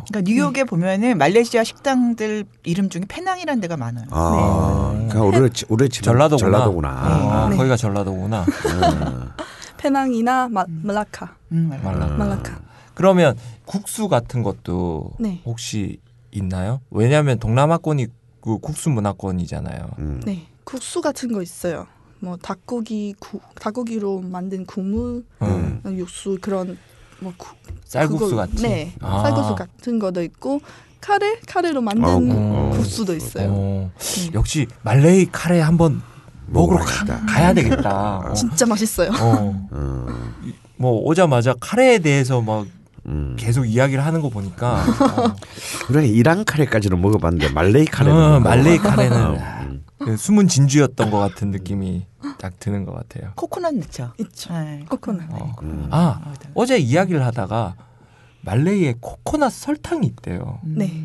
[0.00, 0.04] 어.
[0.08, 4.06] 그러니까 뉴욕에 보면은 말레이시아 식당들 이름 중에 페낭이라는 데가 많아요.
[4.10, 5.08] 아, 네.
[5.08, 6.50] 그러니까 우리 집- 우리 집 전라도구나.
[6.50, 6.88] 전라도구나.
[6.90, 7.56] 아, 네.
[7.56, 8.42] 거기가 전라도구나.
[8.44, 9.28] 음.
[9.76, 11.82] 페낭이나 마, 말라카, 음, 말라.
[11.92, 12.06] 말라.
[12.16, 12.60] 말라카.
[12.94, 15.40] 그러면 국수 같은 것도 네.
[15.44, 16.00] 혹시
[16.32, 16.80] 있나요?
[16.90, 18.06] 왜냐하면 동남아권이
[18.40, 19.90] 그 국수 문화권이잖아요.
[19.98, 20.20] 음.
[20.24, 20.46] 네.
[20.64, 21.86] 국수 같은 거 있어요.
[22.20, 25.80] 뭐 닭고기 구, 닭고기로 만든 국물, 음.
[25.86, 26.76] 육수 그런
[27.20, 27.48] 뭐 구,
[27.84, 28.62] 쌀국수 그거- 같이.
[28.62, 28.92] 네.
[29.00, 29.22] 아.
[29.24, 30.60] 쌀국수 같은 거도 있고
[31.00, 33.48] 카레 카레로 만든 어, 국수도 있어요.
[33.50, 34.30] 어, 네.
[34.34, 36.02] 역시 말레이 카레 한번
[36.46, 37.04] 먹으러 가.
[37.26, 38.18] 가야 되겠다.
[38.30, 38.32] 어.
[38.34, 39.10] 진짜 맛있어요.
[39.20, 39.68] 어.
[39.72, 40.34] 음.
[40.76, 42.66] 뭐 오자마자 카레에 대해서 막
[43.06, 43.36] 음.
[43.38, 45.34] 계속 이야기를 하는 거 보니까 어,
[45.86, 48.78] 그래 이란 카레까지는 먹어봤는데 말레이 카레는 어, 못 말레이.
[48.78, 49.67] 카레는 음.
[49.98, 52.06] 그 숨은 진주였던 것 같은 느낌이
[52.38, 53.32] 딱 드는 것 같아요.
[53.34, 54.12] 코코넛 넣죠.
[54.18, 54.52] 있죠.
[54.52, 55.24] 네, 코코넛.
[55.30, 55.54] 어.
[55.62, 55.88] 음.
[55.90, 56.50] 아 어, 네.
[56.54, 57.76] 어제 이야기를 하다가
[58.42, 60.60] 말레이에 코코넛 설탕이 있대요.
[60.64, 60.74] 음.
[60.78, 61.04] 네.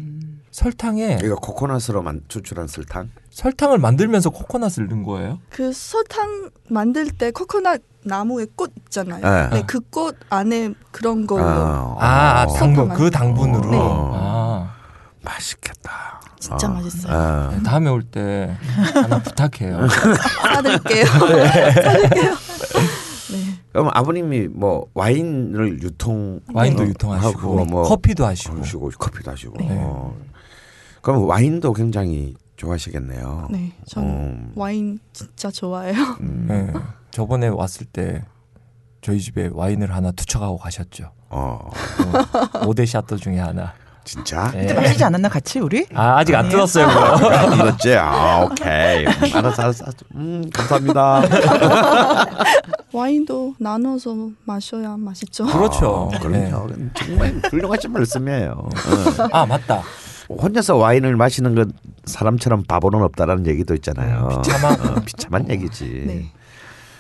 [0.52, 3.10] 설탕에 이거 코코넛으로 만 추출한 설탕?
[3.32, 5.40] 설탕을 만들면서 코코넛을 넣은 거예요?
[5.50, 9.22] 그 설탕 만들 때 코코넛 나무의 꽃 있잖아요.
[9.22, 9.50] 네.
[9.58, 12.54] 네, 그꽃 안에 그런 걸로 아, 아, 어.
[12.54, 13.72] 당분 그 당분으로.
[13.72, 13.78] 네.
[13.82, 14.76] 아,
[15.24, 16.13] 맛있겠다.
[16.44, 16.72] 진짜 어.
[16.74, 17.14] 맛있어요.
[17.14, 17.50] 아.
[17.56, 18.56] 네, 다음에 올 때
[18.94, 19.88] 하나 부탁해요.
[20.44, 21.06] 사드릴게요.
[21.06, 22.36] 사드릴게요.
[23.32, 23.60] 네.
[23.72, 28.60] 그럼 아버님이 뭐 와인을 유통 와인도 어, 유통하시고 뭐 커피도 하시고.
[28.60, 29.56] 하시고 커피도 하시고.
[29.58, 29.68] 네.
[29.72, 30.16] 어.
[31.02, 33.48] 그럼 와인도 굉장히 좋아하시겠네요.
[33.52, 34.52] 네, 저는 음.
[34.56, 35.96] 와인 진짜 좋아해요.
[36.22, 36.46] 음.
[36.48, 36.74] 네.
[37.12, 38.24] 저번에 왔을 때
[39.02, 41.12] 저희 집에 와인을 하나 투척하고 가셨죠.
[41.30, 41.60] 어.
[42.54, 43.74] 어, 5대 샤또 중에 하나.
[44.04, 44.52] 진짜?
[44.52, 44.62] 네.
[44.68, 45.86] 그때 마시지 않았나 같이 우리?
[45.94, 46.50] 아, 아직 안?
[46.50, 47.56] 뜯었어요, 그거.
[47.64, 47.96] 그렇지.
[47.96, 49.06] 아, 오케이.
[49.34, 49.86] 알았어, 알았어.
[50.16, 51.22] 음, 감사합니다.
[52.94, 55.46] 와인도 나눠서 마셔야 맛있죠.
[55.46, 56.12] 그렇죠.
[56.14, 56.68] 아, 그럼요.
[56.94, 58.52] 정말 훌륭하신 말씀이에요.
[58.52, 58.70] 어.
[59.32, 59.82] 아, 맞다.
[60.30, 61.72] 혼자서 와인을 마시는 건
[62.06, 64.30] 사람처럼 바보는 없다라는 얘기도 있잖아요.
[64.32, 66.04] 음, 비참한- 어, 비참한 얘기지.
[66.08, 66.32] 네.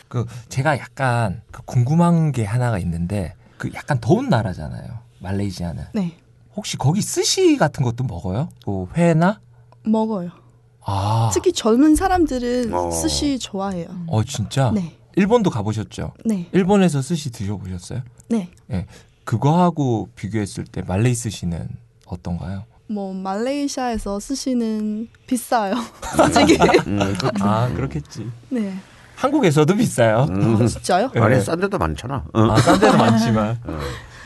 [0.08, 4.84] 그 제가 약간 그 궁금한 게 하나가 있는데 그 약간 더운 나라잖아요.
[5.20, 5.84] 말레이시아는.
[5.94, 6.18] 네,
[6.56, 8.50] 혹시 거기 스시 같은 것도 먹어요?
[8.66, 9.39] 뭐 회나?
[9.86, 10.30] 먹어요.
[10.86, 11.32] 아.
[11.34, 12.92] 특히 젊은 사람들은 어.
[12.92, 13.88] 스시 좋아해요.
[14.08, 14.72] 어, 진짜?
[14.72, 16.13] 네, 일본도 가보셨죠?
[16.26, 18.02] 네, 일본에서 스시 드셔보셨어요?
[18.30, 18.50] 네.
[19.24, 21.70] 그거하고 비교했을 때 말레이 스시는
[22.06, 22.66] 어떤가요?
[22.88, 25.76] 뭐 말레이시아에서 스시는 비싸요.
[26.18, 26.58] 솔직히.
[26.88, 28.30] 음, 그- 아, 그렇겠지.
[28.50, 28.74] 네.
[29.16, 30.26] 한국에서도 비싸요.
[30.30, 30.68] 음.
[30.68, 31.10] 진짜요?
[31.13, 31.22] 네.
[31.22, 32.26] 아니 싼 데도 많잖아.
[32.34, 32.42] 어.
[32.52, 33.58] 아, 싼 데도 많지만.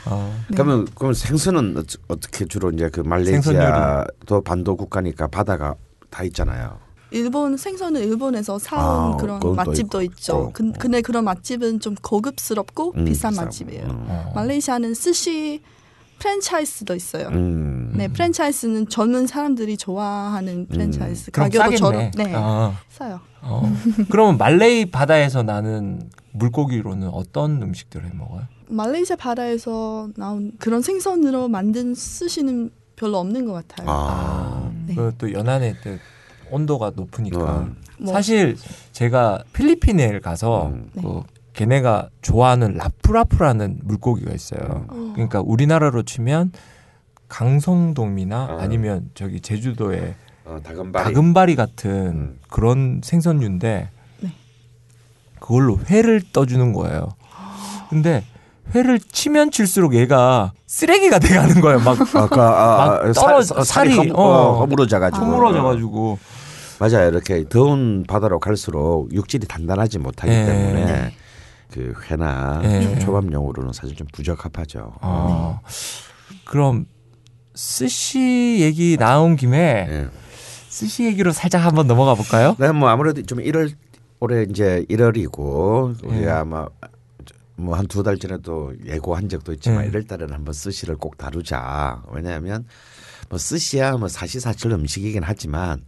[0.09, 0.33] 어.
[0.49, 0.55] 네.
[0.55, 5.75] 그러면 그럼 생선은 어떻게 주로 이제 그 말레이시아도 반도 국가니까 바다가
[6.09, 6.79] 다 있잖아요.
[7.11, 10.13] 일본 생선은 일본에서 사온 아, 그런 맛집도 있고.
[10.13, 10.35] 있죠.
[10.35, 10.51] 어.
[10.53, 13.33] 근, 근데 그런 맛집은 좀 고급스럽고 음, 비싼.
[13.33, 13.85] 맛집이에요.
[13.85, 14.05] 음.
[14.09, 14.31] 어.
[14.35, 15.61] 말레이시아는 스시
[16.19, 17.27] 프랜차이즈도 있어요.
[17.29, 17.93] 음.
[17.95, 21.31] 네, 프랜차이즈는 젊은 사람들이 좋아하는 프랜차이즈.
[21.31, 21.77] 그럼 가격도.
[21.77, 22.11] 저렴.
[22.17, 23.19] 네, 아, 싸요.
[23.41, 23.71] 어.
[24.09, 28.47] 그러면 말레이 바다에서 나는 물고기로는 어떤 음식들을 해 먹어요?
[28.69, 33.87] 말레이시아 바다에서 나온 그런 생선으로 만든 스시는 별로 없는 것 같아요.
[33.89, 34.71] 아.
[34.85, 34.95] 네.
[34.95, 35.97] 그또 연안에 또
[36.51, 37.69] 온도가 높으니까 어.
[37.99, 38.55] 뭐, 사실
[38.91, 40.89] 제가 필리핀에 가서 음.
[40.95, 41.21] 그
[41.53, 44.85] 걔네가 좋아하는 라프라프라는 물고기가 있어요.
[44.89, 45.11] 어.
[45.13, 46.51] 그러니까 우리나라로 치면
[47.29, 48.57] 강성돔이나 아.
[48.61, 51.03] 아니면 저기 제주도에 어, 다금바리.
[51.03, 52.39] 다금바리 같은 음.
[52.49, 53.89] 그런 생선류인데
[54.21, 54.33] 네.
[55.39, 57.09] 그걸로 회를 떠주는 거예요.
[57.89, 58.23] 근데
[58.75, 61.79] 회를 치면 칠수록 얘가 쓰레기가 돼가는 거예요.
[61.79, 64.23] 막 아까 아, 막 살- 떨어- 살- 살이, 살이 허, 어.
[64.23, 65.25] 어, 허물어져가지고.
[65.25, 66.19] 허물어져가지고
[66.79, 67.07] 맞아요.
[67.09, 70.45] 이렇게 더운 바다로 갈수록 육질이 단단하지 못하기 예.
[70.45, 71.13] 때문에
[71.73, 72.99] 그 회나 예.
[72.99, 74.93] 초밥용으로는 사실 좀 부적합하죠.
[75.01, 75.59] 어.
[76.45, 76.85] 그럼
[77.55, 80.07] 스시 얘기 나온 김에 예.
[80.69, 82.55] 스시 얘기로 살짝 한번 넘어가 볼까요?
[82.59, 83.71] 네, 뭐 아무래도 좀 1월
[84.19, 86.07] 올해 이제 1월이고 예.
[86.07, 86.67] 우리가 아마
[87.57, 89.89] 뭐 한 두 달 전에도 예고한 적도 있지만 예.
[89.91, 92.03] 1월 달에는 한번 스시를 꼭 다루자.
[92.11, 92.65] 왜냐하면
[93.29, 95.83] 뭐 스시야 뭐 사시사철 음식이긴 하지만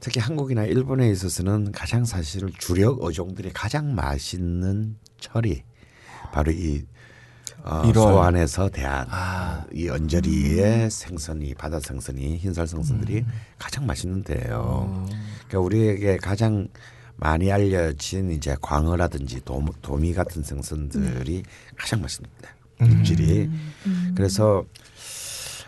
[0.00, 5.62] 특히 한국이나 일본에 있어서는 가장 사실 주력 어종들이 가장 맛있는 철이
[6.32, 6.84] 바로 이
[7.64, 7.82] 어.
[7.92, 9.64] 소안에서 대한 아.
[9.72, 13.26] 이 언저리의 생선이 바다 생선이 흰살 생선들이 음.
[13.58, 15.06] 가장 맛있는 데예요.
[15.48, 16.66] 그러니까 우리에게 가장
[17.22, 21.44] 많이 알려진 이제 광어라든지 도, 도미 같은 생선들이
[21.76, 22.48] 가장 맛있는데
[22.80, 23.48] 육질이
[24.16, 24.64] 그래서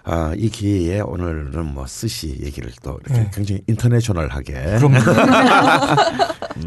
[0.02, 3.30] 아, 이 기회에 오늘은 뭐 스시 얘기를 또 이렇게 네.
[3.32, 4.94] 굉장히 international하게 그럼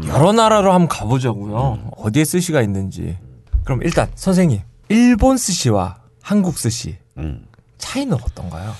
[0.08, 1.90] 여러 나라로 한번 가보자고요.
[1.98, 3.18] 어디에 스시가 있는지.
[3.64, 7.46] 그럼 일단 선생님 일본 스시와 한국 스시 음.
[7.76, 8.72] 차이는 어떤가요?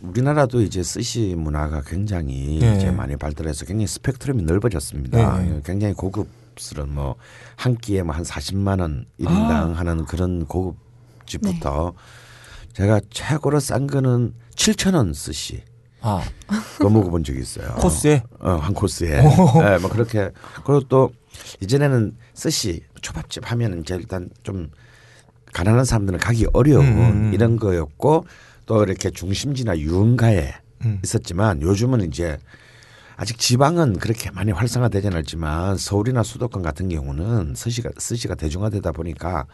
[0.00, 2.76] 우리나라도 이제 스시 문화가 굉장히 예.
[2.76, 5.44] 이제 많이 발달해서 굉장히 스펙트럼이 넓어졌습니다.
[5.46, 5.60] 예.
[5.64, 7.16] 굉장히 고급스러운 뭐
[7.58, 9.72] 한 끼에 뭐 한 40만 원 1인당 아.
[9.74, 11.92] 하는 그런 고급집부터
[12.72, 15.62] 제가 최고로 싼 거는 7천 원 스시
[16.00, 16.22] 아
[16.76, 17.74] 그거 먹어본 적이 있어요.
[17.82, 19.20] 코스에 어, 한 코스에.
[19.22, 20.30] 네, 뭐 그렇게
[20.64, 21.10] 그리고 또
[21.60, 24.70] 이전에는 스시 초밥집 하면 이제 일단 좀
[25.52, 27.30] 가난한 사람들은 가기 어려운 음.
[27.34, 28.24] 이런 거였고
[28.68, 30.54] 또 이렇게 중심지나 유흥가에
[30.84, 31.00] 음.
[31.02, 32.38] 있었지만 요즘은 이제
[33.16, 39.46] 아직 지방은 그렇게 많이 활성화되지 않았지만 서울이나 수도권 같은 경우는 스시가 스시가 대중화되다 보니까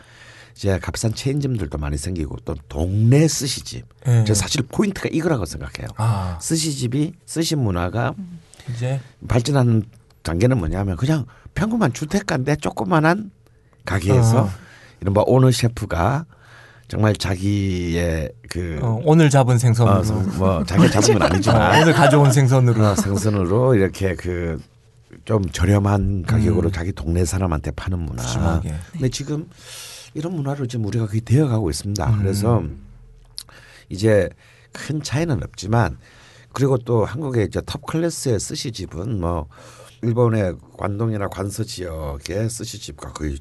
[0.55, 3.87] 이제 값싼 체인점들도 많이 생기고 또 동네 스시집.
[4.07, 4.25] 예.
[4.27, 5.89] 저 사실 포인트가 이거라고 생각해요.
[5.97, 8.15] 아 스시집이 스시 문화가
[8.75, 9.85] 이제 발전하는
[10.23, 11.25] 단계는 뭐냐면 그냥
[11.55, 13.31] 평범한 주택가인데 조그만한
[13.85, 14.51] 가게에서 어.
[15.01, 16.27] 이른바 owner chef가
[16.89, 21.93] 정말 자기의 그 어, 오늘 잡은 생선으로 어, 뭐 자기가 잡은 건 어, 아니지만 오늘
[21.93, 24.59] 가져온 생선으로 어, 생선으로 이렇게 그
[25.25, 26.73] 좀 저렴한 가격으로 음.
[26.73, 28.23] 자기 동네 사람한테 파는 문화.
[28.23, 28.75] 푸짐하게.
[28.93, 29.49] 근데 지금
[30.13, 32.11] 이런 문화로 지금 우리가 거의 되어가고 있습니다.
[32.11, 32.19] 음.
[32.19, 32.63] 그래서
[33.89, 34.29] 이제
[34.73, 35.99] 큰 차이는 없지만
[36.53, 39.49] 그리고 또 한국의 이제 top class의 스시집은 뭐
[40.03, 43.39] 일본의 관동이나 관서 지역의 스시집과 거의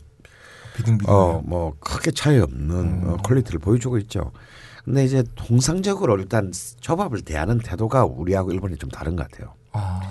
[0.75, 1.13] 비등비등.
[1.13, 4.31] 어 뭐 크게 차이 없는 어, quality를 보여주고 있죠.
[4.85, 9.53] 근데 이제 통상적으로 일단 초밥을 대하는 태도가 우리하고 일본이 좀 다른 것 같아요.
[9.71, 10.01] 아,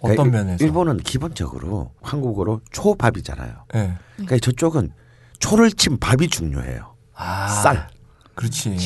[0.00, 0.64] 어떤 그러니까 일- 면에서?
[0.64, 3.54] 일본은 기본적으로 한국어로 초밥이잖아요.
[3.74, 3.94] 예.
[4.16, 4.90] 그러니까 저쪽은
[5.40, 6.94] 초를 친 밥이 중요해요.
[7.14, 7.88] 아, 쌀.
[8.36, 8.70] 그렇지.
[8.70, 8.76] 예.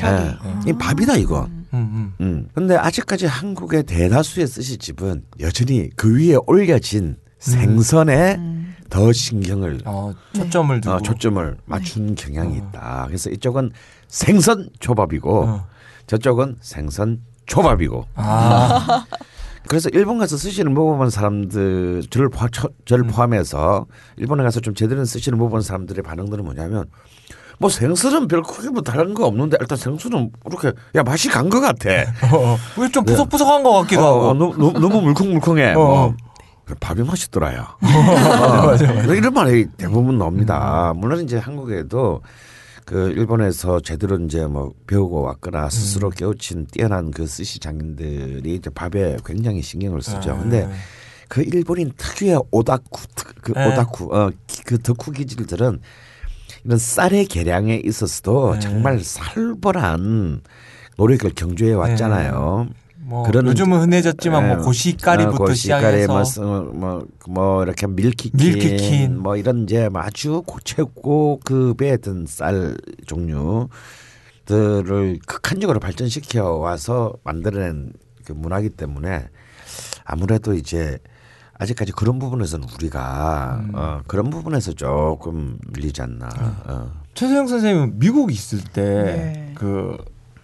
[0.66, 1.44] 이 밥이다 이거.
[1.44, 2.14] 음, 음.
[2.20, 2.48] 음.
[2.54, 8.40] 근데 아직까지 한국의 대다수의 스시집은 여전히 그 위에 올려진 생선에
[8.90, 10.94] 더 신경을 어, 초점을 두고.
[10.96, 13.04] 어, 초점을 맞춘 경향이 있다.
[13.06, 13.70] 그래서 이쪽은
[14.08, 15.66] 생선 초밥이고 어.
[16.06, 18.06] 저쪽은 생선 초밥이고.
[18.14, 19.04] 아,
[19.68, 23.08] 그래서 일본 가서 스시를 먹어본 사람들 저를, 포, 저, 저를 음.
[23.08, 26.86] 포함해서 일본에 가서 좀 제대로 된 스시를 먹어본 사람들의 반응들은 뭐냐면
[27.58, 31.60] 뭐 생선은 별 크게 뭐 다른 거 없는데 일단 생선은 이렇게 야 맛이 간 것
[31.60, 31.90] 같아.
[32.34, 34.20] 어, 왜좀 푸석푸석한 것 같기도 어, 하고.
[34.28, 35.72] 어, 너무, 너무- 너무 물컹물컹해.
[35.72, 35.74] 어.
[35.74, 36.14] 뭐.
[36.76, 37.66] 밥이 맛있더라요.
[39.08, 40.92] 어, 이런 말이 대부분 나옵니다.
[40.92, 40.98] 음.
[41.00, 42.22] 물론 이제 한국에도
[42.84, 45.70] 그 일본에서 제대로 이제 뭐 배우고 왔거나 음.
[45.70, 50.32] 스스로 깨우친 뛰어난 그 스시 장인들이 이제 밥에 굉장히 신경을 쓰죠.
[50.32, 50.38] 네.
[50.38, 50.70] 근데
[51.28, 53.66] 그 일본인 특유의 오타쿠 특- 그 네.
[53.66, 55.80] 오타쿠 어그 덕후 기질들은
[56.64, 58.60] 이런 쌀의 계량에 있어서도 네.
[58.60, 60.40] 정말 살벌한
[60.96, 62.68] 노력을 경주해 왔잖아요.
[63.08, 64.62] 뭐 그런 요즘은 흔해졌지만 뭐 예.
[64.62, 69.18] 고시히카리부터 어, 고시히카리 시작해서 뭐, 스- 뭐, 뭐 이렇게 Milky Queen, Milky Queen.
[69.18, 73.68] 뭐 이런 이제 아주 고최고급의 어떤 쌀 종류
[74.48, 77.92] 것들을 극한적으로 발전시켜 와서 만들어낸
[78.24, 79.28] 그 문화기 때문에
[80.04, 80.98] 아무래도 이제
[81.54, 83.72] 아직까지 그런 부분에서는 우리가 음.
[83.74, 86.28] 어, 그런 부분에서 조금 밀리지 않나.
[86.66, 86.92] 어.
[87.14, 89.52] 최소영 선생님은 미국 있을 때 네.
[89.54, 89.98] 그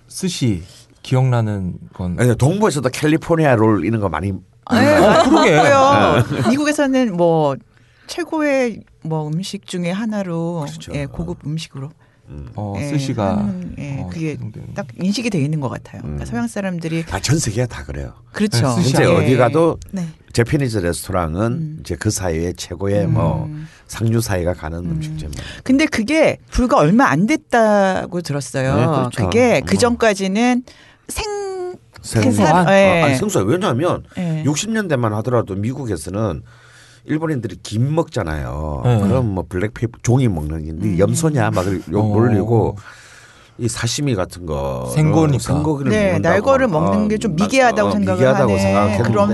[0.08, 0.62] 스시
[1.04, 5.56] 기억나는 건 아니, 동부에서도 캘리포니아 롤 이런 거 많이 네, 어, 그러게.
[5.58, 7.54] 고요 미국에서는 뭐
[8.06, 10.92] 최고의 뭐 음식 중에 하나로 그렇죠.
[10.94, 11.90] 예, 고급 음식으로
[12.56, 14.74] 어, 예, 스시가 하는, 예, 어, 그게 사용되는.
[14.74, 16.00] 딱 인식이 돼 있는 것 같아요.
[16.00, 18.14] 그러니까 서양 사람들이 아, 전 세계가 다 그래요.
[18.32, 18.66] 그렇죠.
[18.66, 19.06] 네, 스시 이제 예.
[19.06, 20.08] 어디 가도 네.
[20.32, 23.68] 제피니즈 레스토랑은 이제 그 사이에 최고의 뭐 음.
[23.88, 25.02] 상류 사이가 가는 음.
[25.02, 25.30] 식점
[25.62, 28.76] 근데 그게 불과 얼마 안 됐다고 들었어요.
[28.76, 29.24] 네, 그렇죠.
[29.24, 29.66] 그게 어.
[29.66, 30.62] 그 전까지는
[31.08, 32.68] 생 생소한?
[32.68, 33.02] 예.
[33.02, 33.44] 아니 생소해.
[33.48, 34.42] 왜냐하면 예.
[34.44, 36.42] 60년대만 하더라도 미국에서는
[37.06, 38.82] 일본인들이 김 먹잖아요.
[38.84, 39.00] 네.
[39.00, 40.80] 그럼 뭐 블랙페이퍼 종이 먹는 음.
[40.80, 42.00] 게 염소냐 막욕 어.
[42.14, 42.76] 올리고
[43.58, 45.38] 이 사시미 같은 거 생고니까.
[45.42, 48.62] 생고기를 네, 먹는다고 날거를 막, 먹는 어, 게좀 막, 미개하다고 어, 생각을 미개하다고 하네.
[48.62, 49.28] 생각했는데 그럼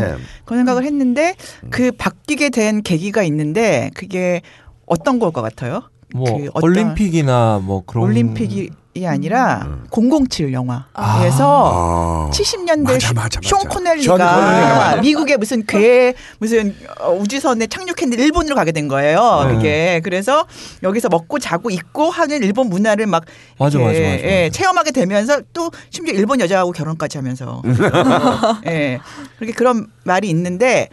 [0.44, 1.70] 그런 생각을 했는데 음.
[1.70, 4.42] 그 바뀌게 된 계기가 있는데 그게
[4.86, 5.82] 어떤 걸 것 같아요?
[6.14, 8.70] 뭐 그 어떤- 올림픽이나 뭐 그런 올림픽이
[9.06, 9.86] 아니라 음.
[10.28, 12.30] 007 영화에서 아.
[12.32, 13.68] 70년대 맞아, 맞아, 쇼 맞아.
[13.68, 19.44] 코넬리가 쇼 코넬리가 미국의 무슨 괴 무슨 어, 우주선에 착륙했는데 일본으로 가게 된 거예요.
[19.46, 19.54] 네.
[19.54, 20.44] 그게 그래서
[20.82, 23.24] 여기서 먹고 자고 있고 하는 일본 문화를 막
[23.58, 24.58] 맞아, 이렇게, 맞아, 맞아, 예, 맞아.
[24.58, 27.62] 체험하게 되면서 또 심지어 일본 여자하고 결혼까지 하면서
[28.66, 28.98] 예
[29.38, 30.88] 그렇게 그런 말이 있는데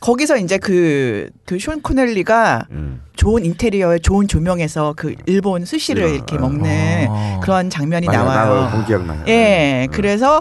[0.00, 3.00] 거기서 이제 그그쇼 코넬리가 음.
[3.18, 7.40] 좋은 인테리어에 좋은 조명에서 그 일본 스시를 야, 이렇게 먹는 아.
[7.42, 8.24] 그런 장면이 맞아요.
[8.24, 8.84] 나와요.
[8.86, 9.24] 기억나요.
[9.26, 9.92] 예, 음.
[9.92, 10.40] 그래서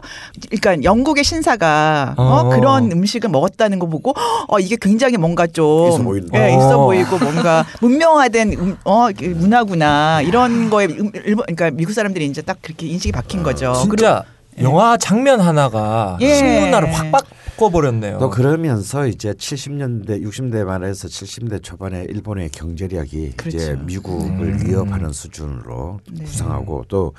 [0.52, 2.50] 그러니까 영국의 신사가 어, 어.
[2.50, 4.14] 그런 음식을 먹었다는 거 보고
[4.48, 6.40] 어 이게 굉장히 뭔가 좀 있어 보인다.
[6.40, 6.58] 예, 어.
[6.58, 12.28] 있어 보이고 뭔가 문명화된 음, 어 이게 문화구나 이런 거에 음, 일본 그러니까 미국 사람들이
[12.28, 13.74] 이제 딱 그렇게 인식이 박힌 거죠.
[13.74, 14.24] 진짜
[14.62, 16.36] 영화 장면 하나가 예.
[16.36, 17.26] 신문화를 확
[17.58, 18.20] 바꿔버렸네요.
[18.20, 23.84] 또 그러면서 이제 70년대, 60대 말에서 70대 초반에 일본의 경제력이 이제 그렇죠.
[23.84, 26.24] 미국을 위협하는 수준으로 네.
[26.24, 27.14] 부상하고 또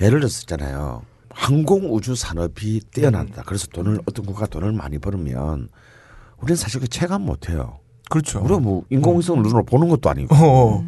[0.00, 1.02] 예를 들었잖아요.
[1.30, 3.42] 항공 우주 산업이 뛰어난다.
[3.46, 5.68] 그래서 돈을 어떤 국가 돈을 많이 벌으면
[6.38, 7.78] 우리는 사실 그 체감 못 해요.
[8.10, 8.40] 그렇죠.
[8.40, 10.34] 우리가 뭐 인공위성을 눈으로 보는 것도 아니고.
[10.34, 10.84] 어.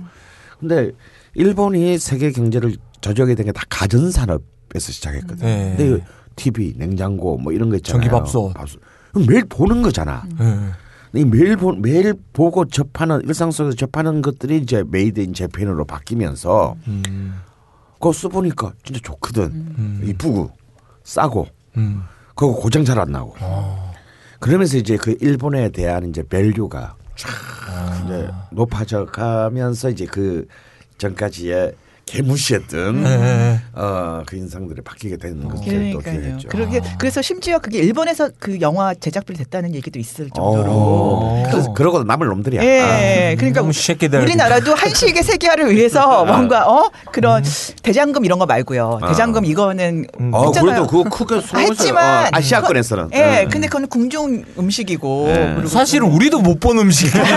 [0.59, 0.91] 근데
[1.35, 5.47] 일본이 세계 경제를 제패하게 된 게 다 가전 산업에서 시작했거든요.
[5.47, 5.75] 네.
[5.77, 6.05] 근데
[6.37, 8.01] TV, 냉장고 뭐 이런 거 있잖아요.
[8.03, 8.55] 전기밥솥.
[8.55, 8.81] 밥솥.
[9.13, 10.25] 그럼 매일 보는 거잖아.
[10.41, 11.21] 예.
[11.21, 16.75] 이 매일 보, 매일 보고 접하는 일상 속에서 접하는 것들이 이제 made in Japan으로 바뀌면서
[16.89, 17.35] 음.
[17.95, 19.43] 그거 써보니까 진짜 좋거든.
[19.45, 20.03] 음.
[20.05, 20.51] 이쁘고
[21.05, 22.03] 싸고 음.
[22.35, 23.35] 그거 고장 잘 안 나고.
[23.41, 23.93] 어.
[24.41, 27.29] 그러면서 이제 그 일본에 대한 이제 value가 쫙
[27.69, 28.03] 아.
[28.05, 30.47] 이제 높아져 가면서 이제 그
[30.99, 31.75] 전까지의
[32.07, 33.61] 개무시했던 네.
[33.75, 36.01] 어, 그 인상들이 바뀌게 되는 것들도.
[36.01, 36.49] 기여했죠.
[36.49, 40.71] 그러게 그래서 심지어 그게 일본에서 그 영화 제작비 됐다는 얘기도 있을 정도로.
[40.71, 41.43] 어.
[41.51, 42.61] 그래서 그러고 남을 놈들이야.
[42.61, 42.65] 아.
[42.65, 44.21] 예, 그러니까 너무 새끼들.
[44.21, 47.43] 우리나라도 한식의 세계화를 위해서 뭔가 어 그런
[47.83, 48.99] 대장금 이런 거 말고요.
[49.03, 49.09] 아.
[49.09, 50.31] 대장금 이거는 음.
[50.35, 50.51] 어.
[50.51, 51.41] 그래도 그거 크게.
[51.63, 53.11] 했지만 어, 아시아권에서는.
[53.15, 53.49] 예, 음.
[53.49, 55.53] 근데 그건 궁중 음식이고 네.
[55.55, 57.19] 그리고 사실은 우리도 못 본 음식인데.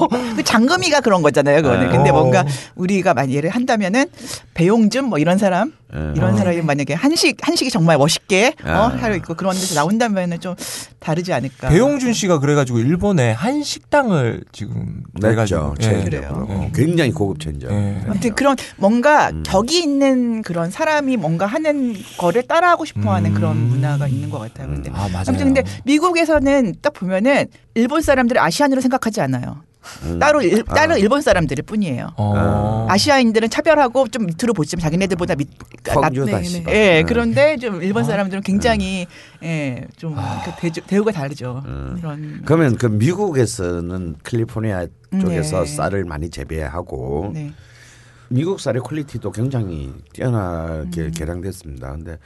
[0.36, 1.60] 그 장금이가 그런 거잖아요.
[1.62, 1.86] 그거는.
[1.90, 1.92] 네.
[1.96, 2.14] 근데 어.
[2.14, 2.44] 뭔가
[2.76, 4.06] 우리가 만 예를 한다면은
[4.54, 6.12] 배용준 뭐 이런 사람 네.
[6.14, 8.88] 이런 사람이 만약에 한식 한식이 정말 멋있게 어, 아.
[8.88, 10.54] 하고 있고 그런 데서 나온다면은 좀
[11.00, 11.68] 다르지 않을까.
[11.70, 15.02] 배용준 씨가 그래가지고 일본에 한 식당을 지금.
[15.22, 15.74] 해가지고.
[15.82, 16.04] 예.
[16.04, 16.46] 그래요.
[16.48, 17.68] 어, 굉장히 고급 체인죠.
[17.70, 18.02] 예.
[18.06, 19.42] 아무튼 그런 뭔가 음.
[19.44, 23.34] 격이 있는 그런 사람이 뭔가 하는 거를 따라하고 싶어하는 음.
[23.34, 24.68] 그런 문화가 있는 것 같아요.
[24.68, 25.24] 근데 아 맞아요.
[25.28, 29.62] 아무튼 근데 미국에서는 딱 보면은 일본 사람들을 아시안으로 생각하지 않아요.
[30.04, 30.18] 음.
[30.18, 30.74] 따로 일, 아.
[30.74, 32.12] 따로 일본 사람들일 뿐이에요.
[32.16, 32.86] 어.
[32.88, 35.48] 아시아인들은 차별하고 좀 밑으로 보지만 자기네들보다 밑
[35.82, 36.58] 낮- 펑주다시.
[36.58, 37.02] 예, 네.
[37.02, 39.06] 그런데 좀 일본 사람들은 굉장히
[39.42, 40.42] 예, 좀 아.
[40.44, 41.62] 그 대조, 대우가 다르죠.
[41.66, 41.96] 음.
[41.98, 44.86] 그런 그러면 그 미국에서는 캘리포니아
[45.20, 45.66] 쪽에서 네.
[45.76, 47.52] 쌀을 많이 재배하고 네.
[48.28, 51.10] 미국 쌀의 quality도 굉장히 뛰어나게 음.
[51.10, 51.90] 개량됐습니다.
[51.92, 52.18] 근데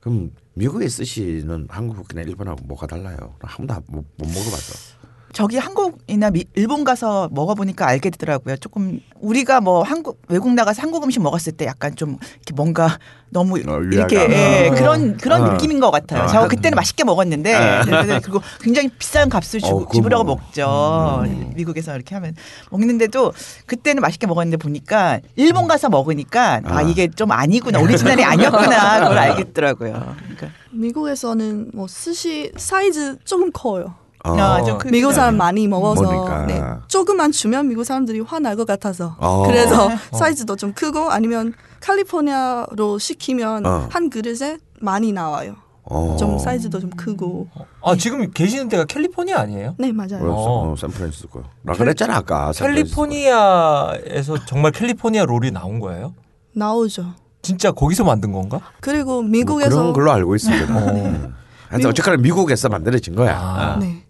[0.00, 3.16] 그럼 미국의 스시는 한국이나 일본하고 뭐가 달라요?
[3.40, 4.93] 한 번도 못, 못 먹어봤어.
[5.34, 8.56] 저기 한국이나 미, 일본 가서 먹어보니까 알게 되더라고요.
[8.56, 12.98] 조금 우리가 뭐 한국 외국 나가서 한국 음식 먹었을 때 약간 좀 이렇게 뭔가
[13.30, 14.16] 너무 어, 이렇게.
[14.16, 14.74] 예, 어.
[14.74, 15.52] 그런 그런 어.
[15.52, 16.22] 느낌인 것 같아요.
[16.22, 16.26] 어.
[16.28, 20.36] 저 그때는 맛있게 먹었는데 네, 그리고 굉장히 비싼 값을 주고 어, 뭐.
[20.36, 21.24] 먹죠.
[21.56, 22.36] 미국에서 이렇게 하면
[22.70, 23.32] 먹는데도
[23.66, 26.82] 그때는 맛있게 먹었는데 보니까 일본 가서 먹으니까 아, 아.
[26.82, 30.14] 이게 좀 아니구나 오리지널이 아니었구나 그걸 알겠더라고요.
[30.22, 34.03] 그러니까 미국에서는 뭐 스시 사이즈 조금 커요.
[34.24, 34.36] 어.
[34.38, 36.46] 아, 좀 크- 미국 사람 많이 먹어서 먹으니까.
[36.46, 39.44] 네, 조금만 주면 미국 사람들이 화날 것 같아서 어.
[39.46, 43.86] 그래서 사이즈도 좀 크고 아니면 캘리포니아로 시키면 어.
[43.90, 45.56] 한 그릇에 많이 나와요.
[45.86, 46.16] 어.
[46.18, 47.48] 좀 사이즈도 좀 크고.
[47.82, 49.74] 아 지금 계시는 데가 캘리포니아 아니에요?
[49.78, 50.26] 네 맞아요.
[50.32, 50.76] 어, 어.
[50.76, 51.42] 샌프란시스코.
[51.62, 52.52] 나 그랬잖아 아까.
[52.54, 56.14] 캘리포니아에서 정말 캘리포니아 롤이 나온 거예요?
[56.54, 57.12] 나오죠.
[57.42, 58.60] 진짜 거기서 만든 건가?
[58.80, 60.74] 그리고 뭐 미국에서 그런 걸로 알고 있습니다.
[60.74, 60.78] 어.
[60.94, 61.34] 음.
[61.68, 63.36] 하여튼 어쨌거나 미국에서 만들어진 거야.
[63.38, 63.74] 아.
[63.74, 63.78] 어.
[63.78, 64.03] 네.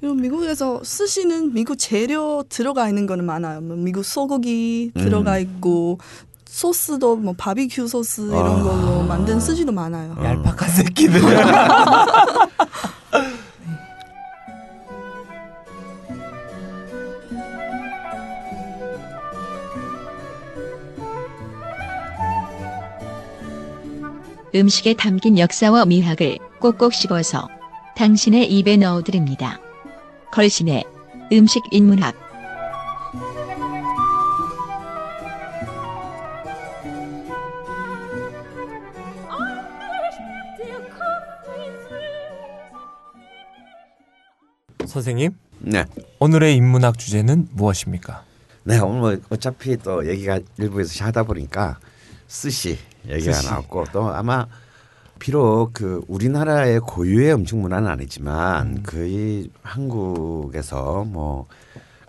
[0.00, 3.60] 미국에서 스시는 미국 재료 들어가 있는 거는 많아요.
[3.60, 5.42] 뭐 미국 소고기 들어가 음.
[5.42, 5.98] 있고
[6.44, 8.62] 소스도 뭐 바비큐 소스 이런 아.
[8.62, 10.16] 걸로 만든 스시도 많아요.
[10.22, 11.20] 얄팍한 새끼들.
[24.54, 27.48] 음식에 담긴 역사와 미학을 꼭꼭 씹어서
[27.96, 29.60] 당신의 입에 넣어드립니다.
[30.32, 30.84] 걸신의
[31.32, 32.14] 음식 인문학
[44.86, 45.84] 선생님 네.
[46.18, 48.24] 오늘의 인문학 주제는 무엇입니까?
[48.64, 51.78] 네 오늘 뭐 어차피 또 얘기가 일부에서 하다 보니까
[52.26, 53.48] 스시 얘기가 스시.
[53.48, 54.46] 나왔고 또 아마
[55.18, 61.46] 비록 그 우리나라의 고유의 음식 문화는 아니지만 거의 한국에서 뭐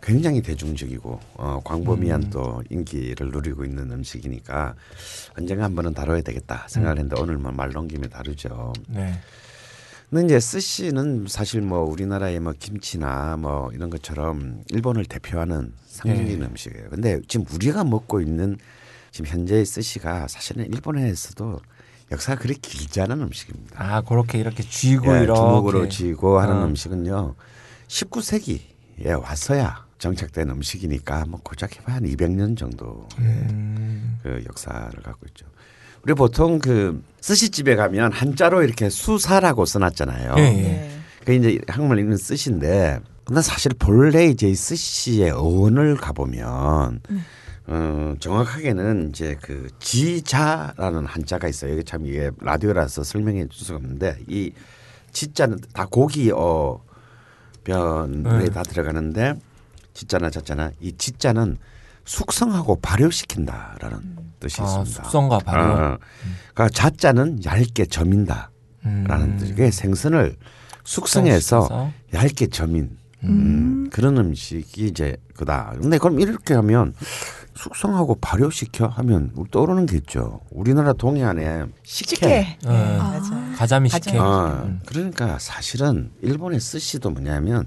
[0.01, 4.75] 굉장히 대중적이고 어, 광범위한 또 인기를 누리고 있는 음식이니까
[5.37, 8.73] 언젠가 한 번은 다뤄야 되겠다 생각을 했는데 오늘 뭐말 넘김에 다루죠.
[8.87, 9.13] 네.
[10.09, 16.45] 근데 이제 스시는 사실 뭐 우리나라의 뭐 김치나 뭐 이런 것처럼 일본을 대표하는 상징적인 네.
[16.45, 16.89] 음식이에요.
[16.89, 18.57] 근데 지금 우리가 먹고 있는
[19.11, 21.59] 지금 현재의 스시가 사실은 일본에서도
[22.11, 23.75] 역사가 그리 길지 않은 음식입니다.
[23.77, 26.65] 아 그렇게 이렇게 쥐고 예, 이렇게 주먹으로 쥐고 하는 어.
[26.65, 27.35] 음식은요.
[27.87, 34.19] 19세기에 와서야 정착된 음식이니까 뭐 고작 해봐야 한 200년 정도 음.
[34.23, 35.45] 그 역사를 갖고 있죠.
[36.03, 40.35] 우리 보통 그 스시집에 가면 한자로 이렇게 수사라고 써놨잖아요.
[40.37, 40.61] 예, 예.
[40.61, 40.99] 네.
[41.25, 47.01] 그 이제 한국말 읽는 스시인데 근데 사실 본래 이제 이 스시의 어원을 가보면
[47.71, 51.73] 어, 정확하게는 이제 그 지자라는 한자가 있어요.
[51.73, 54.51] 이게 참 이게 라디오라서 설명해 줄 수가 없는데 이
[55.11, 56.83] 지자는 다 고기 어
[57.63, 58.49] 변에 네.
[58.49, 59.35] 다 들어가는데
[59.93, 61.57] 지자나 자자나 이 지자는
[62.05, 65.03] 숙성하고 발효시킨다라는 뜻이 아 있습니다.
[65.03, 65.63] 숙성과 발효.
[65.63, 65.97] 어,
[66.55, 68.49] 그러니까 자자는 얇게 점인다.
[68.85, 69.03] 음.
[69.07, 69.49] 라는 뜻.
[69.49, 70.35] 그게 생선을
[70.83, 71.91] 숙성해서 숙성시켜서.
[72.15, 75.73] 얇게 점인 음, 그런 음식이 이제 그다.
[75.81, 76.93] 근데 그럼 이렇게 하면
[77.55, 80.39] 숙성하고 발효시켜 하면 떠오르는 게 있죠.
[80.51, 82.15] 우리나라 동해안에 식혜.
[82.15, 82.57] 식혜.
[82.65, 82.97] 네.
[82.97, 83.53] 맞아.
[83.57, 84.17] 가자미 식혜.
[84.17, 84.79] 어, 음.
[84.85, 87.65] 그러니까 사실은 일본의 스시도 뭐냐면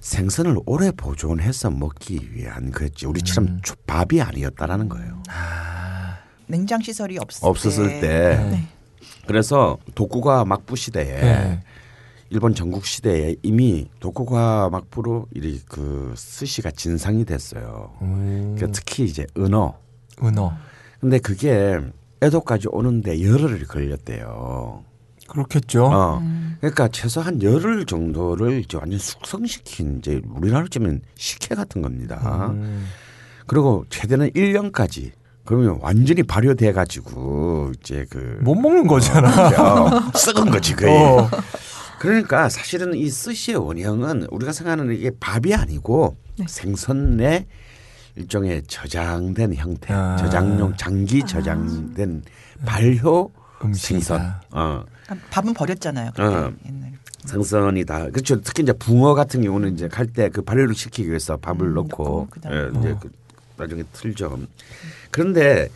[0.00, 3.06] 생선을 오래 보존해서 먹기 위한 거였지.
[3.06, 3.60] 우리처럼 음.
[3.62, 5.22] 초- 밥이 아니었다라는 거예요.
[6.46, 8.48] 냉장 시설이 없을, 없었을 때.
[8.50, 8.66] 네.
[9.26, 11.62] 그래서 독구가 막부 시대에 네.
[12.30, 17.92] 일본 전국 시대에 이미 도쿠가 막부로 이그 스시가 진상이 됐어요.
[18.02, 18.54] 음.
[18.56, 19.74] 그러니까 특히 이제 은어.
[20.22, 20.52] 은어.
[21.00, 21.78] 근데 그게
[22.22, 24.84] 에도까지 오는데 열흘이 걸렸대요.
[25.26, 25.86] 그렇겠죠.
[25.86, 26.22] 어.
[26.60, 32.50] 그러니까 최소 한 열흘 정도를 이제 완전 숙성시킨 이제 우리나라로 치면 식혜 같은 겁니다.
[32.52, 32.86] 음.
[33.46, 35.10] 그리고 최대는 1년까지
[35.44, 39.48] 그러면 완전히 발효돼 가지고 이제 그 못 먹는 거잖아.
[39.86, 40.94] 어, 썩은 거지 거의.
[40.94, 41.28] 어.
[42.00, 47.46] 그러니까 사실은 이 스시의 원형은 우리가 생각하는 이게 밥이 아니고 생선의
[48.16, 50.16] 일종의 저장된 형태, 아.
[50.16, 52.22] 저장용 장기 저장된
[52.64, 53.30] 발효
[53.62, 54.00] 음식이다.
[54.00, 54.34] 생선.
[54.50, 54.84] 어.
[55.04, 56.10] 그러니까 밥은 버렸잖아요.
[56.12, 56.52] 그때 어.
[56.66, 56.92] 옛날에.
[57.26, 58.40] 생선이 다 그렇죠.
[58.40, 62.28] 특히 이제 붕어 같은 경우는 이제 갈 때 그 발효를 시키기 위해서 밥을 음, 넣고
[62.42, 62.50] 넣고.
[62.50, 62.98] 예, 이제 어.
[62.98, 63.10] 그
[63.58, 64.38] 나중에 틀죠.
[65.10, 65.68] 그런데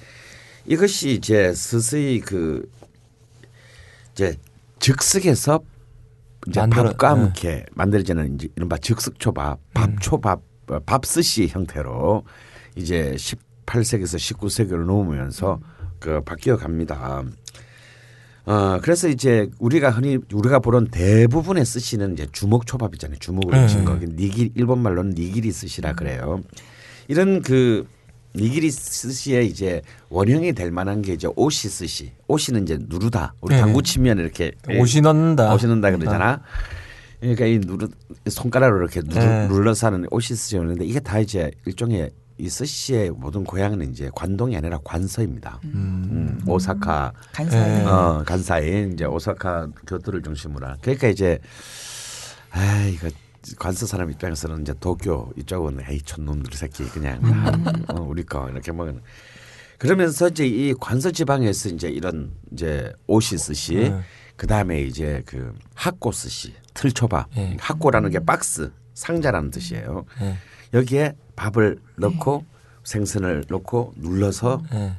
[0.65, 2.67] 이것이 이제 서서히 그
[4.13, 4.37] 이제
[4.79, 5.61] 즉석에서
[6.49, 7.21] 이제 만들어- 밥과 네.
[7.21, 9.71] 함께 만들어지는 이제 이른바 즉석초밥, 음.
[9.75, 12.25] 밥초밥, 어, 밥스시 형태로
[12.77, 15.61] 이제 18세기에서 19세기로 넘으면서
[15.99, 17.23] 그 바뀌어 갑니다.
[18.47, 23.19] 어 그래서 이제 우리가 흔히 우리가 보는 대부분의 스시는 이제 주먹 초밥이잖아요.
[23.19, 23.67] 주먹으로 네.
[23.69, 23.95] 친 거.
[23.97, 26.43] 니기 일본 말로는 니기리 스시라 그래요.
[27.09, 27.87] 이런 그
[28.37, 32.13] にぎり寿司의 이제 원형이 될 만한 게 이제 押し寿司.
[32.27, 33.35] 押し는 이제 누르다.
[33.41, 33.61] 우리 네.
[33.61, 35.55] 당구 치면 이렇게 오시 넣는다.
[35.55, 36.41] 오시 넣는다 그러잖아.
[37.21, 37.89] 그러니까 이 누르
[38.29, 39.47] 손가락으로 이렇게 누르, 네.
[39.49, 45.61] 눌러서 하는 押し寿司였는데 이게 다 이제 일종의 이 스시의 모든 고향은 이제 관동이 아니라 관서입니다.
[45.65, 47.85] 음, 오사카 간사이 네.
[47.85, 50.77] 어, 간사이 이제 오사카 교토를 중심으로 한.
[50.81, 51.39] 그러니까 이제
[52.51, 53.09] 아 이거
[53.59, 57.33] 관서 사람 입장에서는 이제 도쿄 이쪽은 에이 촌놈들 새끼 그냥 음.
[57.89, 59.01] 아, 어, 우리 거 이렇게 먹는.
[59.79, 64.01] 그러면서 이제 이 관서 지방에서 이제 이런 이제 오시 스시 네.
[64.37, 67.57] 그 다음에 이제 그 학고 스시 틀초밥 네.
[67.61, 70.05] 학고라는 게 박스 상자라는 뜻이에요.
[70.21, 70.37] 네.
[70.73, 72.45] 여기에 밥을 넣고
[72.85, 74.97] 생선을 넣고 눌러서 네.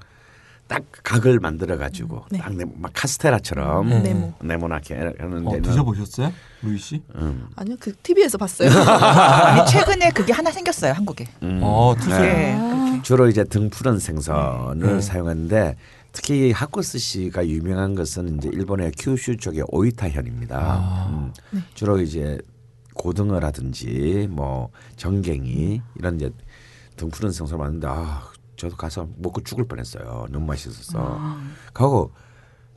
[0.68, 2.39] 딱 각을 만들어 가지고 네.
[2.39, 3.99] 딱 네, 막 카스테라처럼 네.
[4.01, 4.34] 네모.
[4.41, 7.03] 네모나게 하는 어, 데는 드셔보셨어요, 루이 씨?
[7.16, 7.47] 음.
[7.55, 8.70] 아니요, 그 TV에서 봤어요.
[8.72, 11.28] 아니 최근에 그게 하나 생겼어요 한국에.
[11.43, 11.59] 음.
[11.61, 11.93] 어.
[12.07, 13.01] 네, 그렇게.
[13.03, 15.01] 주로 이제 등 푸른 생선을 네.
[15.01, 15.76] 사용하는데
[16.11, 20.57] 특히 하코스 씨가 유명한 것은 이제 일본의 큐슈 쪽의 오이타현입니다.
[20.57, 21.07] 아.
[21.53, 22.39] 음, 주로 이제
[22.95, 26.32] 고등어라든지 뭐 정갱이 이런 이제
[26.95, 28.24] 등 푸른 생선을 많은데 아
[28.55, 30.27] 저도 가서 먹고 죽을 뻔했어요.
[30.31, 31.37] 너무 맛있어서.
[31.73, 32.11] 가고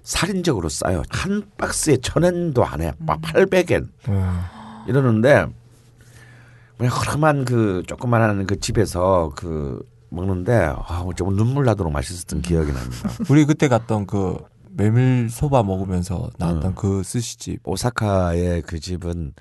[0.02, 1.02] 살인적으로 싸요.
[1.10, 2.92] 한 박스에 천 엔도 안 해.
[2.98, 4.40] 막 800엔 음.
[4.86, 5.46] 이러는데
[6.76, 13.10] 그냥 허름한 그 조그만한 그 집에서 그 먹는데 아 정말 눈물 나도록 맛있었던 기억이 납니다.
[13.28, 14.38] 우리 그때 갔던 그
[14.70, 16.74] 메밀 소바 먹으면서 나왔던 음.
[16.74, 17.60] 그 스시집.
[17.64, 19.34] 오사카의 그 집은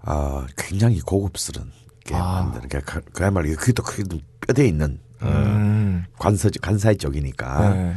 [0.00, 1.70] 아 굉장히 고급스러운
[2.04, 2.42] 게 아.
[2.42, 6.04] 만드는 게 그- 그야말로 그게 또 그게 또 뼈대 있는 어, 음.
[6.18, 7.94] 관서 관사의 쪽이니까 네.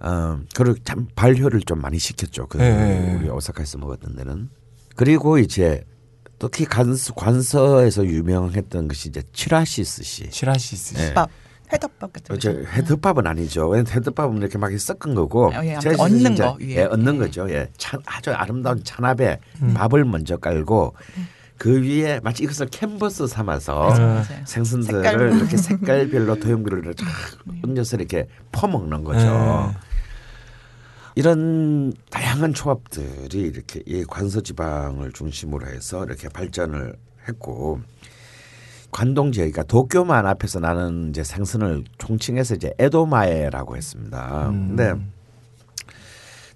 [0.00, 2.46] 어, 그리고 참 발효를 좀 많이 시켰죠.
[2.48, 3.16] 그 네.
[3.18, 4.50] 우리 오사카에서 먹었던 데는
[4.96, 5.84] 그리고 이제
[6.38, 10.28] 특히 관서, 관서에서 유명했던 것이 이제 치라시 스시.
[10.30, 10.94] 치라시 스시.
[10.96, 11.14] 네.
[11.14, 11.30] 밥
[11.72, 12.58] 회덮밥 같은 저 거.
[12.58, 13.68] 헤드밥은 아니죠.
[13.68, 16.76] 왜냐면 헤드밥은 이렇게 막 섞은 거고 어, 예, 얹는 이제, 거 위에.
[16.76, 17.18] 예, 얹는 예.
[17.18, 17.48] 거죠.
[17.50, 19.72] 예, 찬, 아주 아름다운 찬압에 음.
[19.72, 20.94] 밥을 먼저 깔고
[21.62, 24.08] 그 위에 마치 이것을 캔버스 삼아서 맞아, 음.
[24.14, 24.44] 맞아요.
[24.46, 25.36] 생선들을 색깔로.
[25.36, 27.06] 이렇게 색깔별로 도형별로 쫙
[27.62, 29.24] 얹어서 이렇게 퍼먹는 거죠.
[29.72, 29.78] 네.
[31.14, 36.96] 이런 다양한 초밥들이 이렇게 이 관서 지방을 중심으로 해서 이렇게 발전을
[37.28, 37.80] 했고
[38.90, 44.48] 관동 지역, 그러니까 도쿄만 앞에서 나는 이제 생선을 총칭해서 이제 에도마에라고 했습니다.
[44.48, 44.74] 음.
[44.74, 44.94] 근데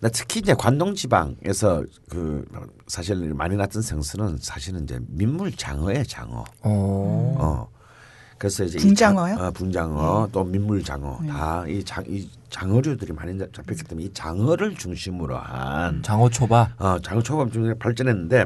[0.00, 2.44] 나 특히 이제 관동 지방에서 그
[2.86, 6.44] 사실 많이 났던 생선은 사실은 이제 민물 장어예요, 장어.
[6.62, 7.36] 어.
[7.38, 7.68] 어.
[8.38, 9.36] 그래서 이제 이 붕장어요?
[9.36, 11.28] 장- 어, 붕장어 또 민물 장어 네.
[11.28, 16.70] 다이 장 이 장어류들이 많이 잡혔기 때문에 이 장어를 중심으로 한 장어 초밥.
[16.80, 18.44] 어, 장어 초밥 중에 발전했는데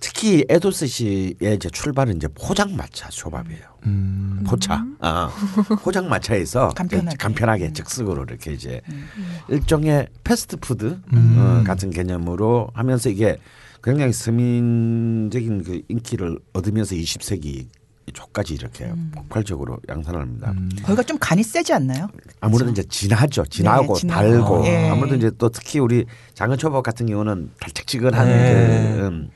[0.00, 3.62] 특히 에도스시의 이제 출발은 이제 포장마차 초밥이에요.
[3.86, 4.44] 음.
[4.46, 5.30] 포차, 어,
[5.82, 7.16] 포장마차에서 간편하게.
[7.16, 8.80] 간편하게 즉석으로 이렇게 이제
[9.48, 11.36] 일종의 패스트푸드 음.
[11.38, 13.38] 어, 같은 개념으로 하면서 이게
[13.82, 17.66] 굉장히 서민적인 그 인기를 얻으면서 20세기
[18.12, 20.52] 초까지 이렇게 폭발적으로 양산을 합니다.
[20.56, 20.70] 음.
[20.82, 22.08] 거기가 좀 간이 세지 않나요?
[22.40, 23.44] 아무래도 이제 진하죠.
[23.46, 24.22] 진하고 네, 진하고.
[24.22, 24.88] 달고 예.
[24.88, 28.94] 아무래도 이제 또 특히 우리 장어초밥 같은 경우는 달짝지근한 네.
[28.96, 29.30] 그, 음,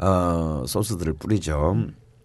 [0.00, 1.76] 어, 소스들을 뿌리죠.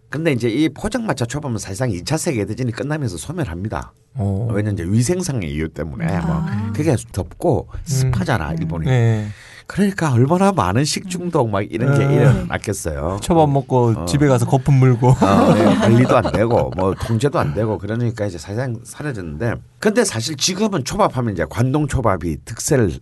[0.08, 3.92] 근데 이제 이 포장마차 초밥은 사실상 2차 세계 대전이 끝나면서 소멸합니다.
[4.14, 4.48] 어.
[4.50, 6.42] 왜냐면 이제 위생상의 이유 때문에 뭐
[6.74, 8.86] 그게 덥고 습하잖아 일본이.
[8.86, 9.26] 네.
[9.66, 12.14] 그러니까 얼마나 많은 식중독 막 이런 게 네.
[12.14, 13.18] 일어났겠어요.
[13.20, 14.04] 초밥 먹고 어.
[14.04, 15.08] 집에 가서 거품 물고.
[15.08, 20.36] 어, 네, 관리도 안 되고 뭐 통제도 안 되고 그러니까 이제 사실상 사라졌는데 근데 사실
[20.36, 22.98] 지금은 초밥하면 이제 관동 초밥이 득세를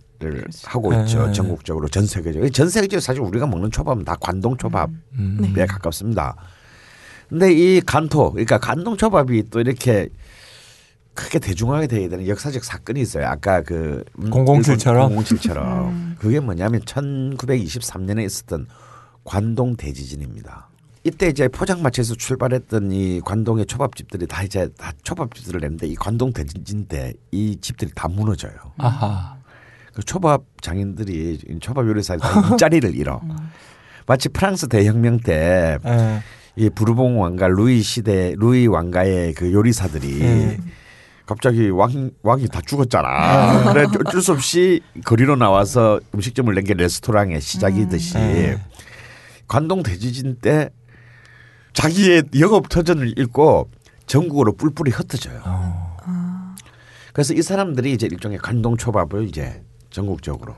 [0.65, 1.33] 하고 있죠 네.
[1.33, 5.55] 전국적으로 전 세계적으로 전 세계적으로 사실 우리가 먹는 초밥은 다 관동 초밥에 음.
[5.69, 6.35] 가깝습니다.
[7.29, 10.09] 근데 이 간토 그러니까 관동 초밥이 또 이렇게
[11.15, 13.27] 크게 대중화가 돼야 되는 역사적 사건이 있어요.
[13.27, 15.15] 아까 그 007 처럼?
[15.17, 18.67] 007처럼 그게 뭐냐면 1923년에 있었던
[19.25, 20.69] 관동 대지진입니다.
[21.05, 26.87] 이때 이제 포장마차에서 출발했던 이 관동의 초밥집들이 다 이제 다 초밥집들을 냈는데 이 관동 대지진
[26.87, 28.53] 때 이 집들이 다 무너져요.
[28.79, 29.37] 아하.
[29.93, 33.21] 그 초밥 장인들이 이 초밥 요리사들 다 일자리를 잃어.
[34.07, 36.21] 마치 프랑스 대혁명 때 예.
[36.57, 40.59] 이 부르봉 왕가 루이 시대 루이 왕가의 그 요리사들이 예.
[41.27, 43.73] 갑자기 왕 왕이 다 죽었잖아.
[43.73, 48.59] 그래 어쩔 수 없이 거리로 나와서 음식점을 낸 게 레스토랑의 시작이듯이 음.
[49.49, 50.71] 관동 대지진 때
[51.73, 53.71] 자기의 영업 터전을 잃고
[54.07, 55.43] 전국으로 뿔뿔이 흩어져요.
[55.45, 56.55] 어.
[57.13, 60.57] 그래서 이 사람들이 이제 일종의 관동 초밥을 이제 전국적으로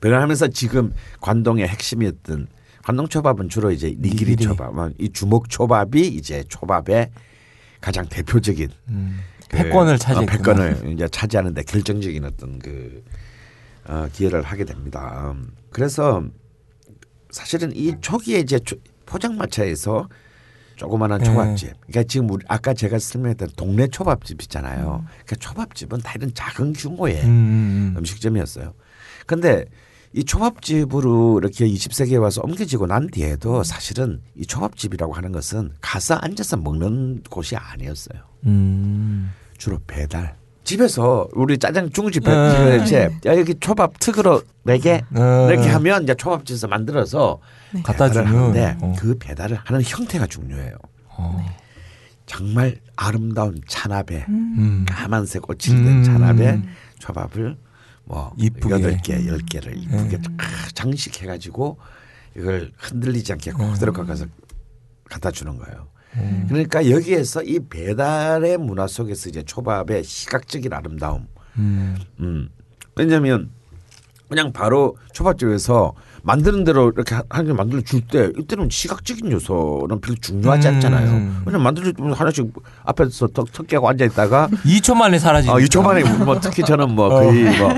[0.00, 2.48] 변화하면서 지금 관동의 핵심이었던
[2.82, 4.36] 관동 초밥은 주로 이제 니기리 니기리.
[4.44, 7.10] 초밥, 어, 이 주먹 초밥이 이제 초밥의
[7.80, 9.20] 가장 대표적인 음.
[9.48, 10.36] 그, 패권을 어, 차지했구나.
[10.36, 13.02] 패권을 이제 차지하는데 결정적인 어떤 그
[13.86, 15.32] 어, 기여를 하게 됩니다.
[15.34, 16.24] 음, 그래서
[17.30, 18.76] 사실은 이 초기에 이제 초-
[19.06, 20.08] 포장마차에서
[20.76, 21.24] 조그마한 네.
[21.24, 21.72] 초밥집.
[21.86, 25.04] 그러니까 지금 우리 아까 제가 설명했던 동네 초밥집 있잖아요.
[25.24, 27.94] 그러니까 초밥집은 다 이런 작은 규모의 음.
[27.98, 28.72] 음식점이었어요.
[29.26, 29.66] 근데
[30.14, 36.56] 이 초밥집으로 이렇게 20세기에 와서 옮겨지고 난 뒤에도 사실은 이 초밥집이라고 하는 것은 가서 앉아서
[36.58, 38.20] 먹는 곳이 아니었어요.
[38.46, 39.32] 음.
[39.58, 40.36] 주로 배달.
[40.62, 42.80] 집에서 우리 짜장 중국집 네.
[42.82, 45.46] 이제 야 여기 초밥 특으로 네개 네.
[45.50, 47.40] 이렇게 하면 이제 초밥집에서 만들어서
[47.82, 48.26] 갖다 배달을 주는.
[48.26, 48.94] 하는데 어.
[48.96, 50.76] 그 배달을 하는 형태가 중요해요.
[51.08, 51.44] 어.
[52.26, 54.86] 정말 아름다운 찬압에 음.
[54.88, 56.02] 까만색 옷을 된 음.
[56.04, 56.62] 찬압에
[57.00, 57.56] 초밥을
[58.04, 58.74] 뭐 이쁘게.
[58.74, 61.78] 여덟 개, 열 개를 이쁘게 쫙 장식해 가지고
[62.36, 64.26] 이걸 흔들리지 않게 그대로 깎아서
[65.04, 65.88] 갖다 주는 거예요.
[66.48, 71.26] 그러니까 여기에서 이 배달의 문화 속에서 이제 초밥의 시각적인 아름다움.
[71.56, 71.96] 음.
[72.20, 72.48] 음.
[72.94, 73.50] 왜냐하면
[74.28, 75.94] 그냥 바로 초밥집에서
[76.24, 80.74] 만드는 대로 이렇게 하게 만들어 줄 때 이때는 시각적인 요소는 별로 중요하지 음.
[80.74, 81.30] 않잖아요.
[81.44, 82.46] 그냥 만들어 주면 하나씩
[82.84, 85.54] 앞에서 턱 턱 깨고 앉아 있다가 2초 만에 사라지니까.
[85.56, 87.74] 어, 2초 만에 뭐 특히 저는 뭐 거의 뭐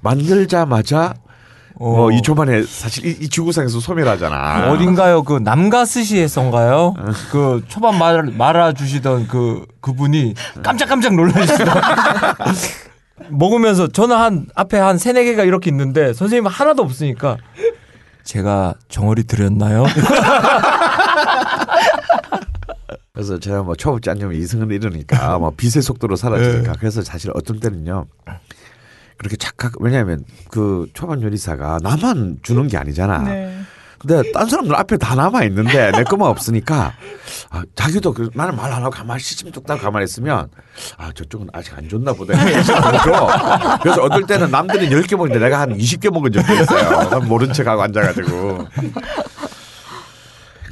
[0.00, 1.14] 만들자마자
[1.76, 2.10] 뭐 어.
[2.10, 4.70] 2초 만에 사실 이, 이 지구상에서 소멸하잖아.
[4.72, 5.22] 어딘가요?
[5.24, 6.94] 그 남가스시에서인가요?
[7.32, 11.66] 그 초밥 말, 말아주시던 그 그분이 깜짝깜짝 놀라시던.
[13.30, 17.36] 먹으면서 저는 한 앞에 한 세네 개가 이렇게 있는데 선생님은 하나도 없으니까
[18.24, 19.84] 제가 정어리 드렸나요?
[23.12, 26.78] 그래서 제가 뭐 초밥집 앉으면 이승을 잃으니까 뭐 빛의 속도로 사라지니까 네.
[26.78, 28.06] 그래서 사실 어떤 때는요
[29.16, 33.18] 그렇게 착각 왜냐하면 그 초밥 요리사가 나만 주는 게 아니잖아.
[33.18, 33.60] 네.
[34.06, 36.92] 근데 딴 사람들 앞에 다 남아 있는데 내 것만 없으니까
[37.50, 40.48] 아, 자기도 그, 나는 말 안 하고 가만히 시침 뚝딱 가만히 있으면
[40.96, 42.34] 아 저쪽은 아직 안 줬나 보다.
[43.82, 47.08] 그래서 어떨 때는 남들은 10개 먹는데 내가 한 20개 먹은 적도 있어요.
[47.08, 48.66] 난 모른 척하고 앉아가지고.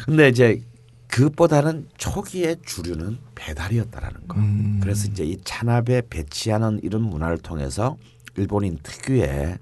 [0.04, 0.60] 근데 이제
[1.08, 4.36] 그것보다는 초기의 주류는 배달이었다라는 거.
[4.38, 4.80] 음.
[4.82, 7.96] 그래서 이제 이 찬압에 배치하는 이런 문화를 통해서
[8.36, 9.58] 일본인 특유의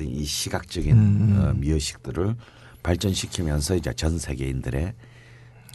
[0.00, 1.40] 이 시각적인 음.
[1.40, 2.34] 어, 미의식들을
[2.82, 4.94] 발전시키면서 이제 전 세계인들의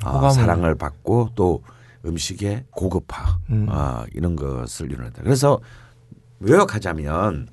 [0.06, 0.30] 어.
[0.30, 1.64] 사랑을 받고 또
[2.06, 3.68] 음식의 고급화 음.
[3.70, 5.24] 어, 이런 것을 이루는다.
[5.24, 5.60] 그래서
[6.48, 7.50] 요약하자면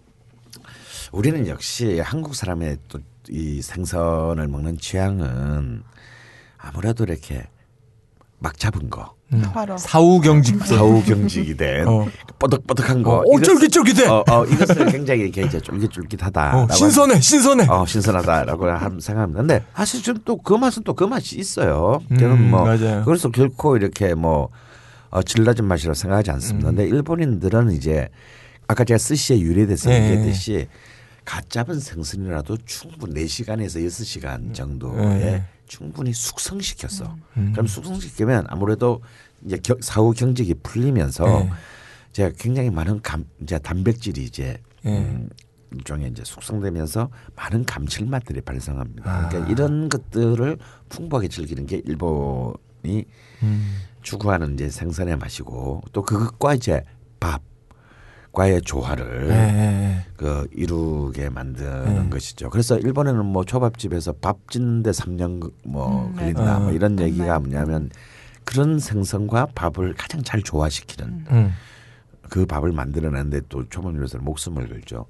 [1.12, 5.82] 우리는 역시 한국 사람의 또 이 생선을 먹는 취향은
[6.58, 7.46] 아무래도 이렇게
[8.38, 9.14] 막 잡은 거
[9.52, 9.76] 화로.
[9.78, 10.64] 사후 경직.
[10.64, 12.06] 사후 경직이 된 어.
[12.38, 13.16] 뽀득뽀득한 거.
[13.16, 14.06] 어, 어, 이것을- 쫄깃쫄깃해.
[14.06, 16.56] 어, 어, 이것을 굉장히 이렇게 이제 쫄깃쫄깃하다.
[16.56, 17.66] 어, 신선해, 신선해.
[17.68, 19.40] 어, 신선하다라고 한- 생각합니다.
[19.40, 22.00] 근데 사실 좀 또 그 맛은 또 그 맛이 있어요.
[22.10, 23.02] 저는 음, 뭐 맞아요.
[23.04, 24.50] 그래서 결코 이렇게 뭐
[25.10, 26.68] 어, 질 낮은 맛이라고 생각하지 않습니다.
[26.70, 26.76] 음.
[26.76, 28.08] 근데 일본인들은 이제
[28.68, 30.10] 아까 제가 스시에 유래돼서 네.
[30.10, 30.68] 얘기했듯이
[31.24, 35.44] 갓 잡은 생선이라도 충분 4시간에서 6시간 정도에 네.
[35.66, 37.16] 충분히 숙성시켰어.
[37.36, 37.52] 음.
[37.52, 39.00] 그럼 숙성시키면 아무래도
[39.44, 41.50] 이제 겨- 사후 경직이 풀리면서 네.
[42.12, 44.98] 제가 굉장히 많은 감 이제 단백질이 이제 네.
[44.98, 45.28] 음,
[45.72, 49.10] 일종의 이제 숙성되면서 많은 감칠맛들이 발생합니다.
[49.10, 49.28] 아.
[49.28, 50.58] 그러니까 이런 것들을
[50.88, 53.04] 풍부하게 즐기는 게 일본이
[53.42, 53.76] 음.
[54.02, 56.82] 추구하는 이제 생선의 맛이고 또 그것과 이제
[57.18, 57.42] 밥
[58.34, 62.10] 과의 조화를 네, 네, 그 이루게 만드는 네.
[62.10, 62.50] 것이죠.
[62.50, 66.64] 그래서 일본에는 뭐 초밥집에서 밥 짓는데 3년 뭐 음, 걸린다 네.
[66.64, 67.06] 뭐 이런 정말.
[67.08, 67.90] 얘기가 뭐냐면
[68.44, 71.30] 그런 생선과 밥을 가장 잘 조화시키는 네.
[71.30, 71.52] 음.
[72.28, 75.06] 그 밥을 만들어내는데 또 초밥 요리사는 목숨을 걸죠.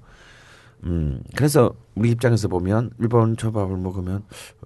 [0.83, 4.17] 음 그래서 우리 입장에서 보면 일본 초밥을 먹으면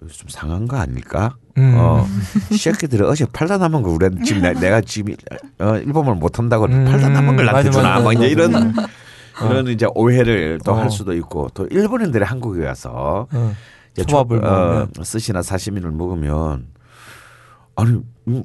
[0.01, 1.37] 어, 좀 상한 거 아닐까?
[1.57, 1.75] 음.
[1.77, 2.05] 어
[2.51, 5.15] 시애끼들이 어제 팔다 남은 거 우리 지금 내, 내가 지금
[5.59, 8.27] 어, 일본어를 못 한다고 음, 팔다 남은 걸 나한테 주나 맞아, 뭐 이제.
[8.27, 8.73] 이런
[9.41, 10.89] 이런 이제 오해를 또할 어.
[10.89, 13.53] 수도 있고 또 일본인들이 한국에 와서 어.
[13.93, 14.91] 이제 초밥을 초- 어, 먹으면.
[15.03, 16.67] 스시나 사시미를 먹으면
[17.77, 18.43] 아니 음,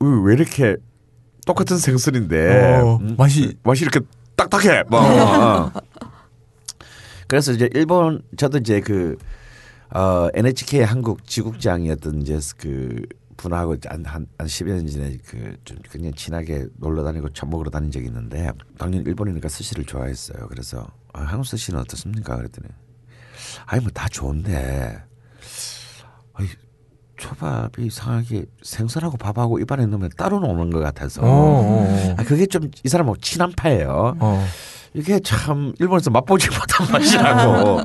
[0.00, 0.76] 왜 이렇게
[1.46, 4.00] 똑같은 생선인데 어, 음, 맛이- 맛이 이렇게
[4.36, 5.72] 딱딱해 뭐 어.
[7.32, 9.16] 그래서 이제 일본 저도 이제 그
[9.88, 13.06] 어, NHK 한국 지국장이었던 이제 그
[13.38, 18.08] 분하고 한한 한 10여 년 전에 그좀 굉장히 친하게 놀러 다니고 밥 먹으러 다닌 적이
[18.08, 20.46] 있는데 당연히 일본이니까 스시를 좋아했어요.
[20.48, 22.36] 그래서 아, 한국 스시는 어떻습니까?
[22.36, 22.68] 그랬더니
[23.64, 25.02] 아니 뭐 다 좋은데
[26.34, 26.46] 아이
[27.16, 32.70] 초밥이 이상하게 생선하고 밥하고 입안에 넣으면 따로 노는 것 같아서 어, 어, 아, 그게 좀
[32.84, 34.16] 이 사람하고 친한 파예요.
[34.20, 34.44] 어.
[34.94, 37.80] 이게 참 일본에서 맛보지 못한 맛이라고.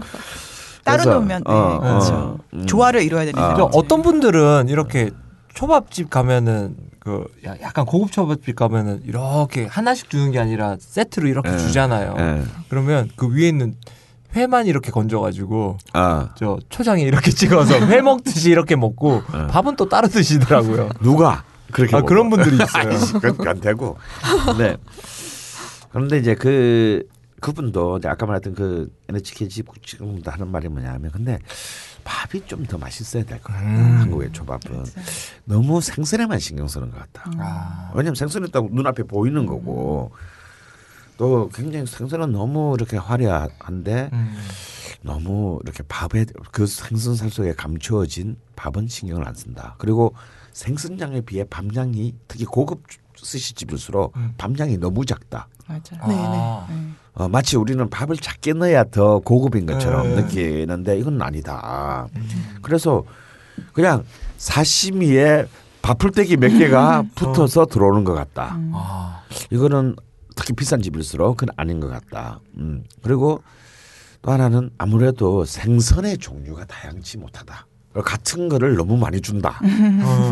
[0.84, 2.40] 따로 그래서, 놓으면 네, 어, 그렇죠.
[2.54, 2.66] 음.
[2.66, 3.52] 조화를 이루어야 되니까.
[3.52, 3.56] 아.
[3.56, 5.12] 저 어떤 분들은 이렇게
[5.54, 11.52] 초밥집 가면은 그 야- 약간 고급 초밥집 가면은 이렇게 하나씩 주는 게 아니라 세트로 이렇게
[11.54, 11.58] 예.
[11.58, 12.16] 주잖아요.
[12.18, 12.44] 예.
[12.70, 13.76] 그러면 그 위에 있는
[14.36, 19.48] 회만 이렇게 건져가지고 아 저 초장에 이렇게 찍어서 회 먹듯이 이렇게 먹고 예.
[19.48, 20.90] 밥은 또 따로 드시더라고요.
[21.02, 22.08] 누가 그렇게 아, 먹어?
[22.10, 23.20] 그런 분들이 있어요.
[23.20, 23.98] 그건 안 되고.
[24.58, 24.76] 네.
[25.98, 27.08] 그런데 이제 그
[27.40, 31.40] 그분도 이제 아까 말했던 그 NHK 지금도 하는 말이 뭐냐면 근데
[32.04, 33.66] 밥이 좀 더 맛있어야 될 것 같다.
[33.66, 33.98] 음.
[34.02, 34.86] 한국의 초밥은
[35.46, 37.32] 너무 생선에만 신경 쓰는 것 같다.
[37.40, 37.92] 아.
[37.96, 40.12] 왜냐면 생선은 딱 눈앞에 보이는 거고
[41.18, 44.38] 또 굉장히 생선은 너무 이렇게 화려한데 음.
[45.02, 49.74] 너무 이렇게 밥에 그 생선살 속에 감추어진 밥은 신경을 안 쓴다.
[49.80, 50.14] 그리고
[50.54, 52.84] 생선장에 비해 밤장이 특히 고급
[53.20, 54.34] 스시집일수록 음.
[54.38, 55.48] 밤장이 너무 작다.
[55.68, 55.96] 맞아.
[56.08, 56.68] 네, 아.
[57.14, 60.22] 어, 마치 우리는 밥을 작게 넣어야 더 고급인 것처럼 네.
[60.22, 62.08] 느끼는데 이건 아니다.
[62.62, 63.04] 그래서
[63.74, 64.04] 그냥
[64.38, 65.46] 사시미에
[65.82, 68.58] 밥풀떼기 몇 개가 붙어서 들어오는 것 같다.
[68.74, 69.24] 아.
[69.52, 69.96] 이거는
[70.36, 72.40] 특히 비싼 집일수록 그건 아닌 것 같다.
[72.58, 72.84] 음.
[73.02, 73.42] 그리고
[74.22, 77.66] 또 하나는 아무래도 생선의 종류가 다양치 못하다.
[78.02, 79.60] 같은 거를 너무 많이 준다.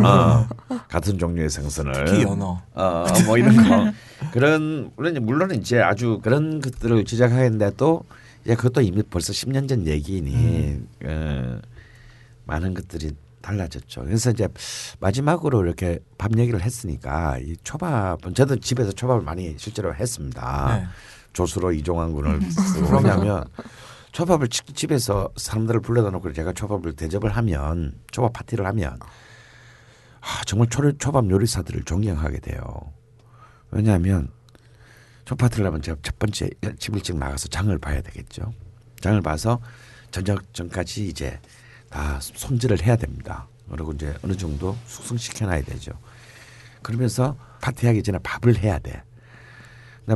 [0.03, 0.47] 어,
[0.88, 2.05] 같은 종류의 생선을.
[2.05, 2.61] 특히 연어.
[2.74, 3.91] 어, 뭐 이런 거.
[4.32, 7.03] 그런 물론 물론 이제 아주 그런 것들을
[7.78, 8.03] 또
[8.43, 11.59] 이제 그것도 이미 벌써 10년 전 얘기니 어,
[12.45, 13.11] 많은 것들이
[13.41, 14.03] 달라졌죠.
[14.05, 14.47] 그래서 이제
[14.99, 20.78] 마지막으로 이렇게 밥 얘기를 했으니까 이 초밥은 저도 집에서 초밥을 많이 실제로 했습니다.
[20.80, 20.88] 네.
[21.34, 23.43] 조수로 이종환 군을 쓰고 왜냐하면
[24.16, 28.97] 초밥을 집- 집에서 사람들을 불러다 놓고 제가 초밥을 대접을 하면 초밥 파티를 하면
[30.22, 32.63] 아, 정말 초, 초밥 요리사들을 존경하게 돼요.
[33.72, 34.32] 왜냐하면
[35.26, 36.49] 초밥 파티를 하면 제가 첫 번째
[36.80, 38.53] 집 일찍 나가서 장을 봐야 되겠죠.
[39.01, 39.59] 장을 봐서
[40.11, 41.38] 저녁 전까지 이제
[41.89, 43.49] 다 손질을 해야 됩니다.
[43.70, 45.91] 그리고 이제 어느 정도 숙성시켜놔야 되죠.
[46.82, 49.03] 그러면서 파티하기 전에 밥을 해야 돼.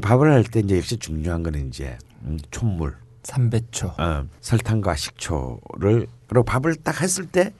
[0.02, 2.96] 밥을 할 때 이제 역시 중요한 거는 이제 음, 촛물,
[3.30, 3.88] 삼배초.
[3.98, 7.54] 어, 설탕과 식초를 그리고 밥을 딱 했을 때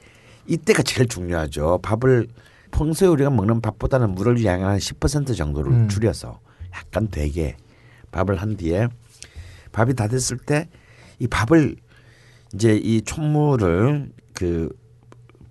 [0.46, 1.78] 이때가 제일 중요하죠.
[1.82, 2.28] 밥을
[2.70, 5.88] 평소에 우리가 먹는 밥보다는 물을 양한 10% 정도를 음.
[5.88, 6.40] 줄여서
[6.74, 7.56] 약간 되게
[8.12, 8.88] 밥을 한 뒤에
[9.72, 10.68] 밥이 다 됐을 때
[11.20, 11.76] 이 밥을
[12.54, 14.70] 이제 이 촛물을 그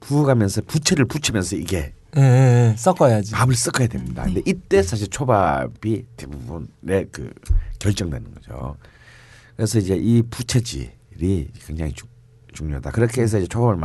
[0.02, 2.76] 부어가면서 부채를 붙이면서 이게 예, 예, 예.
[2.76, 3.32] 섞어야지.
[3.34, 4.24] 밥을 섞어야 됩니다.
[4.24, 7.32] 근데 이때 사실 초밥이 대부분의 그
[7.78, 8.76] 결정되는 거죠.
[9.60, 12.06] 그래서 이제 이 부채질이 굉장히 주-
[12.54, 12.92] 중요하다.
[12.92, 13.76] 그렇게 해서 이제 초밥을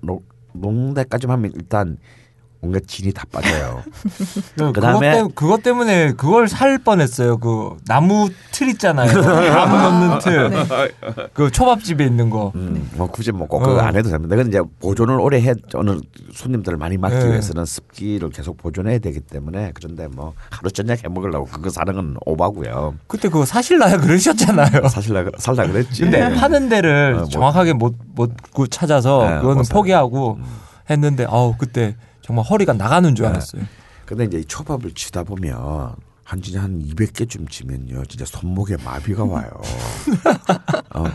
[0.00, 0.24] 노-
[0.54, 1.98] 놓는 데까지만 하면 일단
[2.62, 3.82] 온갖 진이 다 빠져요.
[4.56, 7.38] 그 그다음에- 그것, 때문에, 그것 때문에 그걸 살 뻔했어요.
[7.38, 9.10] 그 나무 틀 있잖아요.
[9.22, 10.50] 나무 넣는 틀.
[11.32, 12.52] 그 초밥집에 있는 거.
[12.56, 13.80] 음, 뭐 굳이 뭐 꼭 그거 어.
[13.80, 14.36] 안 해도 됩니다.
[14.36, 15.98] 그건 이제 보존을 오래 해 어느
[16.34, 17.26] 손님들을 많이 맡기 네.
[17.30, 22.16] 위해서는 습기를 계속 보존해야 되기 때문에 그런데 뭐 하루 저녁 해 먹으려고 그거 사는 건
[22.26, 22.94] 오바고요.
[23.06, 23.98] 그때 그거 사실나요?
[23.98, 24.86] 그러셨잖아요.
[24.88, 26.02] 사실 나 살라 그랬지.
[26.02, 28.30] 근데 파는 데를 어, 뭐- 정확하게 못, 못
[28.70, 29.62] 찾아서 네, 그거는.
[29.70, 30.38] 포기하고
[30.90, 31.96] 했는데 아우 그때
[32.30, 33.30] 정말 허리가 나가는 줄 네.
[33.30, 33.62] 알았어요.
[34.06, 38.04] 근데 이제 이 초밥을 치다 보면 한 진짜 한 200개쯤 치면요.
[38.04, 39.50] 진짜 손목에 마비가 와요.
[40.94, 41.04] 어.
[41.06, 41.12] 야,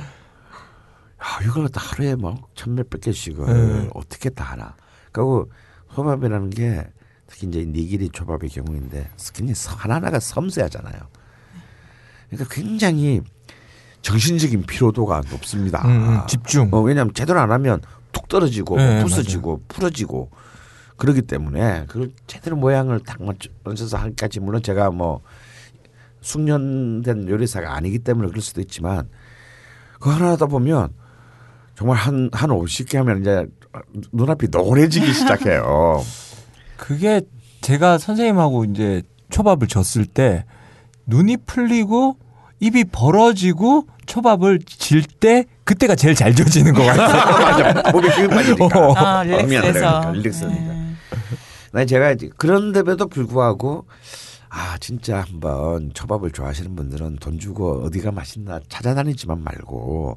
[1.45, 3.89] 이걸 다 하루에 뭐 천몇백 개씩을 네.
[3.93, 4.75] 어떻게 다 하나.
[5.13, 5.49] 그리고
[5.93, 6.85] 초밥이라는 게
[7.27, 9.47] 특히 이제 니기리 초밥의 경우인데 섬-
[9.77, 10.99] 하나하나가 섬세하잖아요.
[12.29, 13.21] 그러니까 굉장히
[14.01, 15.81] 정신적인 피로도가 높습니다.
[15.87, 16.69] 음, 음, 집중.
[16.73, 20.29] 어, 왜냐하면 제대로 안 하면 툭 떨어지고 네, 뭐 부서지고 풀어지고
[20.97, 25.21] 그러기 때문에 그걸 제대로 모양을 딱 맞춰- 맞춰서 하기까지 물론 제가 뭐
[26.21, 29.07] 숙련된 요리사가 아니기 때문에 그럴 수도 있지만
[29.93, 30.89] 그거 하나 하다 보면
[31.77, 33.45] 정말 한한 50개 하면 이제
[34.13, 36.01] 눈앞이 노래지기 시작해요.
[36.77, 37.21] 그게
[37.61, 40.45] 제가 선생님하고 이제 초밥을 줬을 때
[41.05, 42.17] 눈이 풀리고
[42.61, 47.73] 입이 벌어지고 초밥을 질 때 그때가 제일 잘 져지는 것 같아요.
[47.73, 47.91] 맞아.
[47.91, 48.65] 몸에 힘이 빠지니까.
[48.79, 48.93] 어.
[48.95, 49.71] 아, 릴렉스돼서.
[49.71, 50.84] 들어가니까, 릴렉스니까.
[51.15, 51.37] 네.
[51.71, 53.85] 나 제가 그런데도 불구하고
[54.49, 60.15] 아 진짜 한번 초밥을 좋아하시는 분들은 돈 주고 어디가 맛있나 찾아다니지만 말고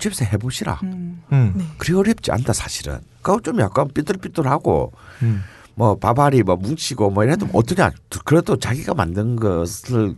[0.00, 0.80] 집에서 해보시라.
[0.84, 1.22] 음.
[1.32, 2.98] 음, 그리 어렵지 않다 사실은.
[3.22, 5.42] 그거 좀 약간 삐뚤삐뚤하고 음.
[5.74, 7.90] 뭐 밥알이 뭐 뭉치고 뭐 이래도 어떠냐.
[8.24, 10.14] 그래도 자기가 만든 것을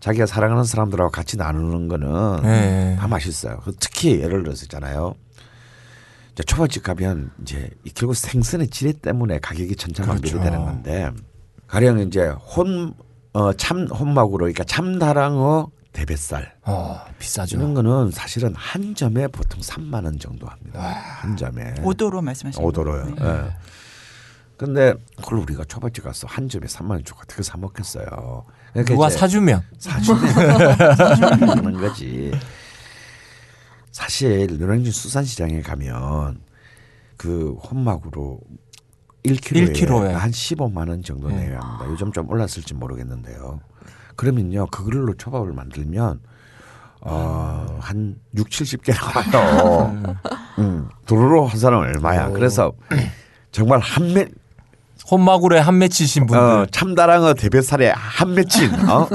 [0.00, 2.96] 자기가 사랑하는 사람들하고 같이 나누는 거는 네.
[2.98, 3.60] 다 맛있어요.
[3.64, 5.14] 그 특히 예를 들어서 있잖아요.
[6.34, 10.44] 이제 초밥집 가면 이제 이 결국 생선의 질에 때문에 가격이 천차만별이 그렇죠.
[10.50, 11.10] 되는 건데
[11.66, 12.94] 가령 이제 혼
[13.36, 17.56] 어 참 혼막으로 그러니까 참다랑어 대뱃살 어, 비싸죠.
[17.56, 20.80] 이런 거는 사실은 한 점에 보통 3만 원 정도 합니다.
[20.80, 23.14] 한 점에 오도로 말씀하시는 오도로요.
[23.16, 23.44] 거예요.
[23.46, 23.56] 예.
[24.56, 28.44] 근데 그걸 우리가 초밥집 가서 한 점에 3만 원 주고 어떻게 사 먹겠어요.
[28.72, 30.28] 그러니까 누가 사주면 사주면
[30.96, 32.30] 사주면 하는 거지.
[33.94, 36.40] 사실 노량진 수산시장에 가면
[37.16, 38.40] 그 혼막으로
[39.22, 40.12] 1kg에, 1kg 에.
[40.12, 41.46] 한 15만 원 정도 네.
[41.46, 41.86] 내야 합니다.
[41.88, 43.60] 요즘 좀 올랐을지 모르겠는데요.
[44.16, 46.20] 그러면요 그걸로 초밥을 만들면
[47.02, 48.92] 어, 한 6, 70개
[49.30, 50.16] 나와요.
[50.58, 52.30] 음, 도로로 한 사람 얼마야.
[52.30, 52.72] 그래서
[53.52, 54.26] 정말 한 매,
[55.08, 56.44] 혼마구에 한 맺히신 분들.
[56.44, 59.08] 어, 참다랑어 대뱃살에 한 맺힌, 어?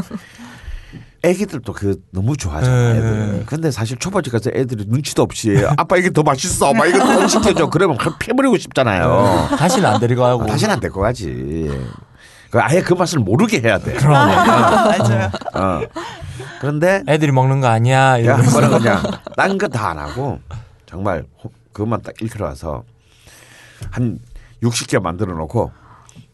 [1.23, 2.93] 애기들도 그 너무 좋아하잖아요.
[2.93, 3.31] 네, 애들.
[3.39, 3.43] 네.
[3.45, 6.73] 근데 사실 초밥집 가서 애들이 눈치도 없이 아빠 이게 더 맛있어.
[6.73, 7.67] 막 이거 더 시켜줘.
[7.69, 9.49] 그러면 그냥 패버리고 싶잖아요.
[9.57, 10.43] 다시는 안 데리고 가고.
[10.43, 11.69] 어, 다시는 안될거 가지.
[12.51, 13.93] 그 아예 그 맛을 모르게 해야 돼.
[13.93, 15.29] 그럼 맞아요.
[15.53, 15.81] 어.
[16.61, 18.11] 그런데 애들이 먹는 거 아니야.
[18.13, 18.79] 야, 이러면서.
[18.79, 19.01] 그냥
[19.35, 20.39] 딴 거 다 안 하고
[20.85, 22.83] 정말 호- 그것만 딱 와서
[23.91, 24.19] 한
[24.63, 25.71] 60개 만들어 놓고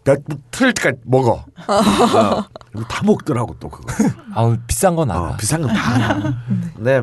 [0.06, 1.32] 배틀 때까지 먹어.
[1.34, 2.44] 어.
[2.72, 3.92] 그리고 다 먹더라고 또 그거.
[4.34, 5.22] 아우 비싼 건 알아.
[5.32, 6.44] 어, 비싼 건 다 알아.
[6.76, 7.02] 근데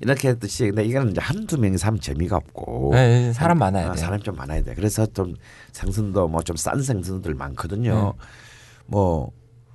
[0.00, 3.92] 이렇게 했듯이 근데 이거는 이제 한두 명이서 하면 재미가 없고 네, 네, 사람 많아야 어,
[3.92, 4.02] 돼요.
[4.04, 4.74] 사람 좀 많아야 돼.
[4.74, 5.34] 그래서 좀
[5.72, 8.14] 생선도 뭐 좀 싼 생선들 많거든요.
[8.18, 8.26] 네.
[8.86, 9.30] 뭐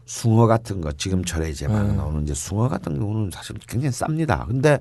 [0.06, 1.94] 숭어 같은 거 지금철에 이제 막 네.
[1.94, 4.48] 나오는 이제 숭어 같은 경우는 사실 굉장히 쌉니다.
[4.48, 4.80] 근데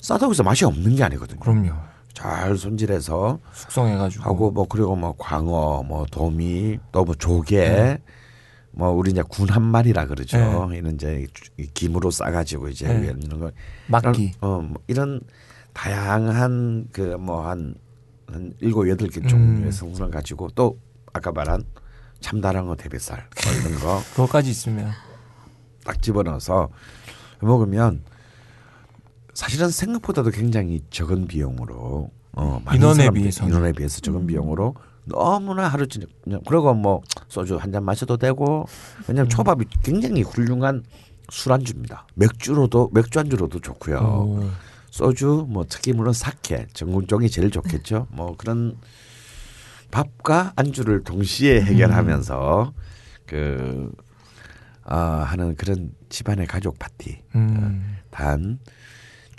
[0.00, 1.38] 싸다고 해서 맛이 없는 게 아니거든요.
[1.40, 1.72] 그럼요.
[2.12, 4.24] 잘 손질해서 숙성해가지고.
[4.24, 7.98] 하고 뭐 그리고 뭐 광어, 뭐 도미, 또 뭐 조개, 네.
[8.72, 10.70] 뭐 우리 이제 군 한 마리라 그러죠.
[10.72, 13.06] 이런 이제 이 김으로 싸가지고 이제 네.
[13.06, 13.50] 이런 거
[13.88, 14.32] 막기.
[14.40, 15.20] 어, 뭐 이런
[15.72, 17.74] 다양한 그 뭐 한
[18.26, 19.26] 한 일곱 여덟 개 음.
[19.26, 20.78] 종류의 성분을 가지고 또
[21.12, 21.64] 아까 말한
[22.20, 24.90] 참다랑어 대뱃살 뭐 이런 거딱 그것까지 있으면.
[26.00, 26.68] 집어넣어서
[27.40, 28.04] 먹으면
[29.40, 33.50] 사실은 생각보다도 굉장히 적은 비용으로 어, 인원에 사람들, 비해서는.
[33.50, 34.74] 인원에 비해서 적은 비용으로
[35.06, 36.10] 너무나 하루 저녁
[36.46, 38.66] 그리고 뭐 소주 한 잔 마셔도 되고
[39.08, 40.84] 왜냐하면 초밥이 굉장히 훌륭한
[41.30, 42.06] 술안주입니다.
[42.16, 43.96] 맥주로도 맥주 안주로도 좋고요.
[43.98, 44.50] 오.
[44.90, 48.08] 소주 뭐 특히 물론 사케 전국종이 제일 좋겠죠.
[48.10, 48.76] 뭐 그런
[49.90, 52.74] 밥과 안주를 동시에 해결하면서
[53.24, 53.90] 그
[54.84, 57.22] 아, 하는 그런 집안의 가족 파티.
[57.36, 57.96] 음.
[58.10, 58.58] 단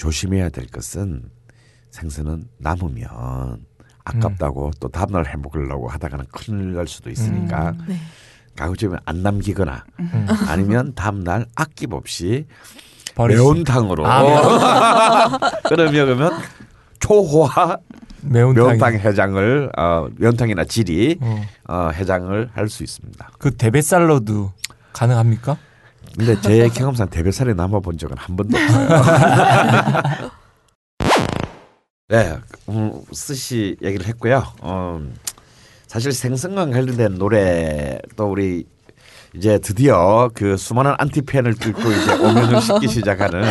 [0.01, 1.21] 조심해야 될 것은
[1.91, 3.63] 생선은 남으면
[4.03, 7.97] 아깝다고 또 다음날 해 먹으려고 하다가는 큰일 날 수도 있으니까 네.
[8.55, 10.27] 가급적이면 안 남기거나 음.
[10.47, 12.47] 아니면 다음날 아낌없이
[13.15, 15.37] 매운탕으로 아,
[15.69, 16.33] 끓여 먹으면
[16.99, 17.77] 초호화
[18.23, 18.65] 매운탕.
[18.65, 21.41] 매운탕 해장을 어, 매운탕이나 지리 어.
[21.67, 23.29] 어, 해장을 할 수 있습니다.
[23.37, 24.51] 그 대뱃살로도
[24.93, 25.57] 가능합니까?
[26.17, 30.31] 근데 제 경험상 대뱃살이 남아본 적은 한 번도 없어요.
[32.09, 32.37] 네,
[32.69, 34.43] 음, 스시 얘기를 했고요.
[34.59, 35.01] 어,
[35.87, 38.65] 사실 생선과 관련된 노래 또 우리
[39.33, 43.43] 이제 드디어 그 수많은 안티팬을 뚫고 이제 오면을 싣기 시작하는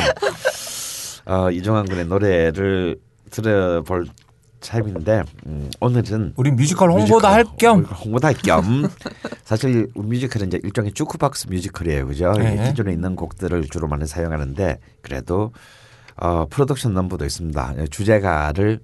[1.24, 2.98] 어, 이종환 군의 노래를
[3.30, 4.06] 들어볼
[4.61, 7.82] 타임인데 음, 오늘은 우리 뮤지컬 홍보도 뮤지컬, 할 겸.
[7.84, 8.88] 홍보도 할겸
[9.44, 12.32] 사실 뮤지컬은 이제 일종의 주크박스 뮤지컬이에요, 그죠?
[12.32, 12.68] 네.
[12.68, 15.52] 기존에 있는 곡들을 주로 많이 사용하는데 그래도
[16.16, 17.74] 어, 프로덕션 넘버도 있습니다.
[17.78, 18.80] 예, 주제가를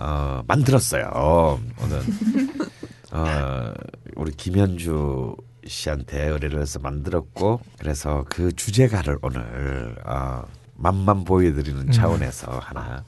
[0.00, 1.58] 어, 만들었어요.
[1.82, 2.00] 오늘
[3.12, 3.72] 어,
[4.16, 5.36] 우리 김현주
[5.66, 10.42] 씨한테 의뢰를 해서 만들었고 그래서 그 주제가를 오늘 어,
[10.76, 13.04] 맛만 보여드리는 차원에서 하나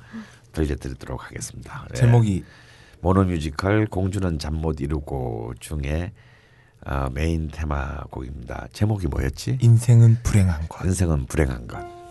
[0.52, 1.86] 들려드리도록 하겠습니다.
[1.90, 1.94] 예.
[1.98, 2.44] 제목이
[3.00, 6.12] 모노뮤지컬 공주는 잠 못 이루고 중에
[6.84, 8.68] 어, 메인 테마곡입니다.
[8.72, 9.58] 제목이 뭐였지?
[9.60, 10.84] 인생은 불행한 것.
[10.84, 12.01] 인생은 불행한 것.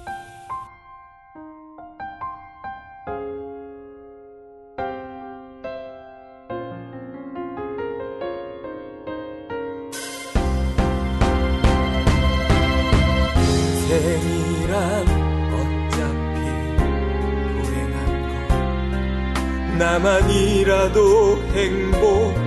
[19.78, 22.38] 나만이라도 행복하고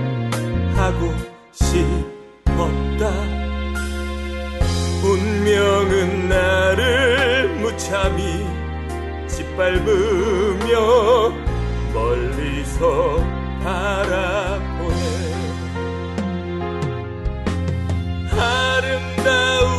[1.51, 3.09] 싶었다.
[5.03, 8.45] 운명은 나를 무참히
[9.27, 10.73] 짓밟으며
[11.93, 13.23] 멀리서
[13.63, 15.05] 바라보네.
[18.37, 19.69] 아름다운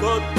[0.00, 0.31] 것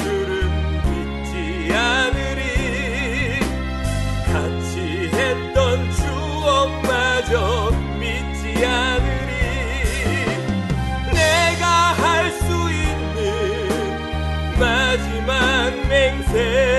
[16.34, 16.73] ser.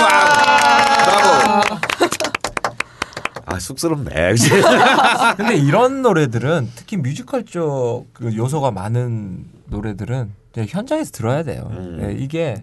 [0.00, 1.76] 아, 아, 아,
[3.46, 4.34] 아 쑥스럽네.
[5.36, 10.30] 근데 이런 노래들은 특히 뮤지컬 쪽 그 요소가 많은 노래들은
[10.68, 11.68] 현장에서 들어야 돼요.
[11.72, 11.98] 음.
[12.00, 12.62] 네, 이게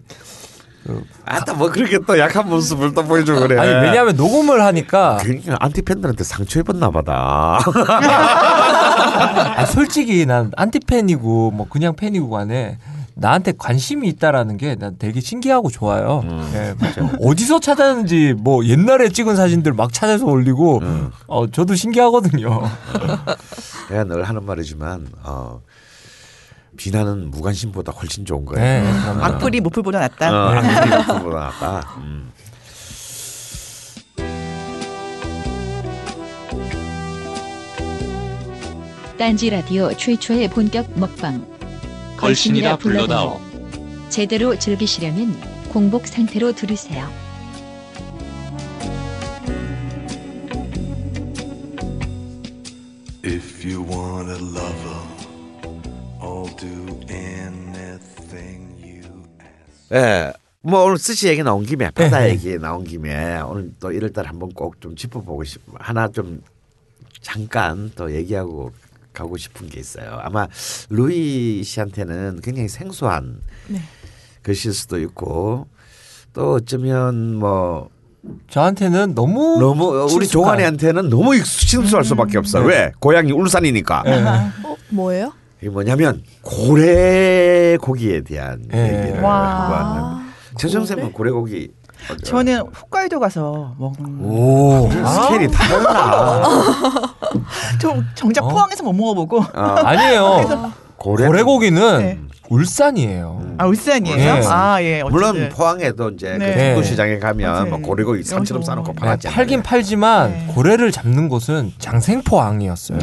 [0.84, 3.58] 그 아따 뭐 그렇게 또 약한 모습을 또 보여줘 그래.
[3.58, 7.58] 아니 왜냐하면 녹음을 하니까 그러니까 안티 팬들한테 상처 입었나 보다.
[9.68, 12.78] 솔직히 난 안티 팬이고 뭐 그냥 팬이고 간에
[13.20, 16.20] 나한테 관심이 있다라는 게 난 되게 신기하고 좋아요.
[16.24, 16.50] 음.
[16.54, 16.74] 예,
[17.20, 21.10] 어디서 찾았는지 뭐 옛날에 찍은 사진들 막 찾아서 올리고 음.
[21.26, 22.62] 어 저도 신기하거든요.
[23.90, 25.60] 내가 늘 하는 말이지만 어,
[26.78, 28.64] 비난은 무관심보다 훨씬 좋은 거예요.
[28.64, 29.24] 네, 그럼요.
[29.24, 30.32] 악플이 모플보다 낫다.
[30.32, 31.94] 어, 한국이 보다 낫다.
[31.98, 32.30] 음.
[39.18, 41.59] 딴지 라디오 최초의 본격 먹방.
[42.20, 43.40] 걸신이라 불러다오.
[44.10, 45.34] 제대로 즐기시려면
[45.72, 47.08] 공복 상태로 들으세요.
[53.24, 55.00] If you want a lover,
[56.20, 59.02] I'll do anything you
[59.40, 59.92] ask.
[59.92, 60.32] 예.
[60.62, 62.30] 뭐 오늘 스시 얘기 나온 김에 바다 네.
[62.30, 66.42] 얘기 나온 김에 오늘 또 1월달 한번 꼭 좀 짚어보고 싶 하나 좀
[67.22, 68.70] 잠깐 또 얘기하고
[69.20, 70.18] 가고 싶은 게 있어요.
[70.22, 70.46] 아마
[70.88, 73.80] 루이 씨한테는 굉장히 생소한 네.
[74.42, 75.66] 글씨일 수도 있고
[76.32, 77.90] 또 어쩌면 뭐
[78.48, 82.60] 저한테는 너무 너무 우리 친숙한- 종환이한테는 너무 익숙- 신수할 수밖에 없어.
[82.60, 82.92] 왜?
[83.00, 84.02] 고향이 울산이니까.
[84.04, 84.22] 네.
[84.64, 85.32] 어, 뭐예요?
[85.60, 89.02] 이게 뭐냐면 고래 고기에 대한 예.
[89.02, 89.62] 얘기를 와.
[89.64, 91.68] 하고 왔는데 최정 쌤은 고래 고기
[92.24, 96.42] 저는 홋카이도 가서 먹은 오 스케일이 달라.
[97.80, 98.48] 저 정작 어?
[98.48, 100.72] 포항에서 못 먹어보고 어, 아니에요.
[100.96, 102.18] 고래 고래고기는 네.
[102.50, 103.54] 울산이에요.
[103.58, 104.16] 아 울산이에요.
[104.16, 104.46] 네.
[104.48, 105.02] 아 예.
[105.04, 105.48] 물론 어쨌든.
[105.50, 106.52] 포항에도 이제 네.
[106.52, 107.66] 그 중도시장에 가면 맞아요.
[107.66, 109.28] 뭐 고래고기 산처럼 싸놓고 네, 팔았지.
[109.28, 110.46] 네, 팔긴 팔지만 네.
[110.52, 112.98] 고래를 잡는 곳은 장생포항이었어요.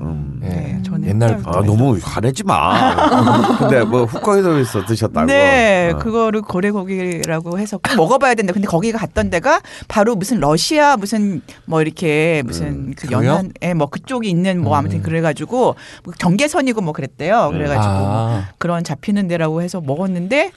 [0.00, 0.40] 음.
[0.44, 0.48] 예.
[0.48, 1.50] 네, 저는 옛날부터.
[1.50, 3.56] 아 너무 화내지 마.
[3.58, 5.26] 근데 뭐 홋카이도에서 드셨다고.
[5.26, 5.98] 네, 어.
[5.98, 8.52] 그거를 고래고기라고 해서 꼭 먹어봐야 된다.
[8.52, 13.30] 근데 거기가 갔던 데가 바로 무슨 러시아 무슨 뭐 이렇게 무슨 음, 그 그래요?
[13.30, 15.02] 연안, 예, 뭐 그쪽이 있는 뭐 아무튼 음.
[15.02, 17.48] 그래가지고 뭐 경계선이고 뭐 그랬대요.
[17.50, 20.50] 그래가지고 아, 그런 잡히는 데라고 해서 먹었는데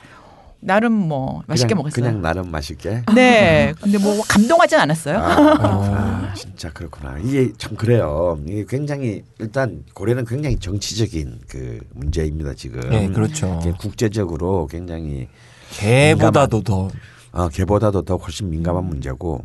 [0.60, 2.06] 나름 뭐 맛있게 그냥, 먹었어요.
[2.06, 3.04] 그냥 나름 맛있게.
[3.14, 5.18] 네, 근데 뭐 감동하진 않았어요.
[5.18, 5.84] 아, 어.
[5.94, 7.20] 아, 진짜 그렇구나.
[7.20, 8.40] 이게 참 그래요.
[8.48, 12.80] 이게 굉장히 일단 고래는 굉장히 정치적인 그 문제입니다 지금.
[12.90, 13.60] 네, 그렇죠.
[13.78, 15.28] 국제적으로 굉장히
[15.72, 16.90] 개보다도 더
[17.34, 19.44] 어, 개보다도 더 훨씬 민감한 문제고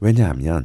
[0.00, 0.64] 왜냐하면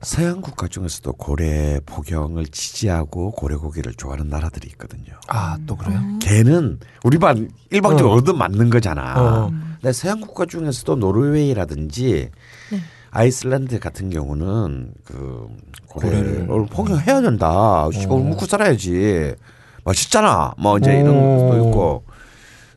[0.00, 5.12] 서양 국가 중에서도 고래 포경을 지지하고 고래 고기를 좋아하는 나라들이 있거든요.
[5.26, 6.00] 아, 또 그래요?
[6.20, 8.16] 개는 우리 반 일방적으로 어.
[8.16, 9.14] 얻어 맞는 거잖아.
[9.20, 9.50] 어.
[9.80, 12.30] 근데 서양 국가 중에서도 노르웨이라든지
[12.70, 12.78] 네.
[13.10, 15.48] 아이슬란드 같은 경우는 그
[15.88, 16.66] 고래를 고래를.
[16.66, 17.88] 포경해야 된다.
[17.92, 19.34] 시골 묵고 살아야지.
[19.82, 20.54] 맛있잖아.
[20.58, 21.48] 뭐 이제 이런 오.
[21.48, 22.04] 것도 있고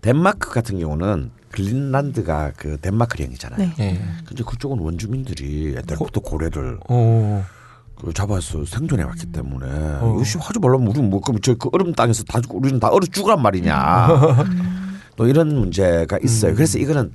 [0.02, 3.60] 덴마크 같은 경우는 그린란드가 그 덴마크령이잖아요.
[3.60, 3.76] 네.
[3.80, 4.02] 예.
[4.26, 7.44] 근데 그쪽은 원주민들이 옛날부터 고래를 오.
[7.96, 10.22] 그 잡아서 생존해 왔기 때문에 어.
[10.24, 14.08] 씨 하지 말라면 우리는 뭐 그럼 저그 얼음 땅에서 다 우리는 다 얼어 죽으란 말이냐.
[15.16, 16.52] 또 이런 문제가 있어요.
[16.52, 16.56] 음.
[16.56, 17.12] 그래서 이거는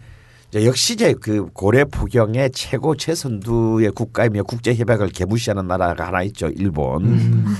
[0.65, 6.49] 역시 이제 그 고래 포경의 최고 최선두의 국가이며 국제 협약을 개무시하는 나라가 하나 있죠.
[6.49, 7.05] 일본.
[7.05, 7.57] 음.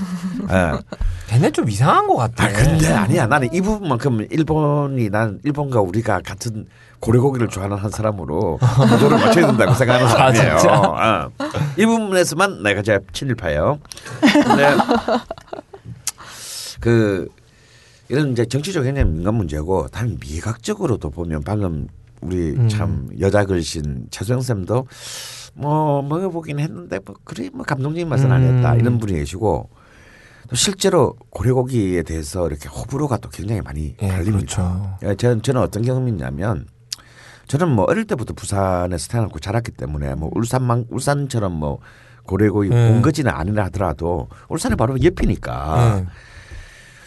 [0.49, 0.79] 예.
[1.27, 2.45] 걔네 좀 이상한 것 같아.
[2.45, 3.27] 아 근데 아니야.
[3.27, 6.65] 나는 이 부분만큼 일본이 난 일본과 우리가 같은
[6.99, 8.57] 고래고기를 좋아하는 한 사람으로
[8.99, 10.55] 조를 맞춰야 된다고 생각하는 사람이에요.
[10.95, 11.25] 아?
[11.25, 11.31] 어.
[11.77, 13.79] 이 부분에서만 내가 제가 친일파예요.
[14.21, 14.69] 근데
[16.79, 17.27] 그
[18.09, 21.87] 이런 이제 정치적 굉장히 민감 문제고 다른 미각적으로도 보면 방금
[22.21, 22.67] 우리 음.
[22.69, 24.87] 참 여자 글신 최소영 쌤도
[25.53, 28.31] 뭐 먹어보긴 했는데 뭐 그래 뭐 감동적인 맛은 음.
[28.31, 29.69] 아니었다 이런 분이 계시고
[30.49, 34.37] 또 실제로 고래고기에 대해서 이렇게 호불호가 또 굉장히 많이 예, 갈립니다.
[34.37, 34.97] 그렇죠.
[35.03, 36.67] 예, 저는, 저는 어떤 경험이냐면
[37.47, 41.79] 저는 뭐 어릴 때부터 부산에서 태어났고 자랐기 때문에 뭐 울산만 울산처럼 뭐
[42.25, 42.89] 고래고기 예.
[42.89, 46.07] 본 거지는 아니라 하더라도 울산이 바로 옆이니까 예.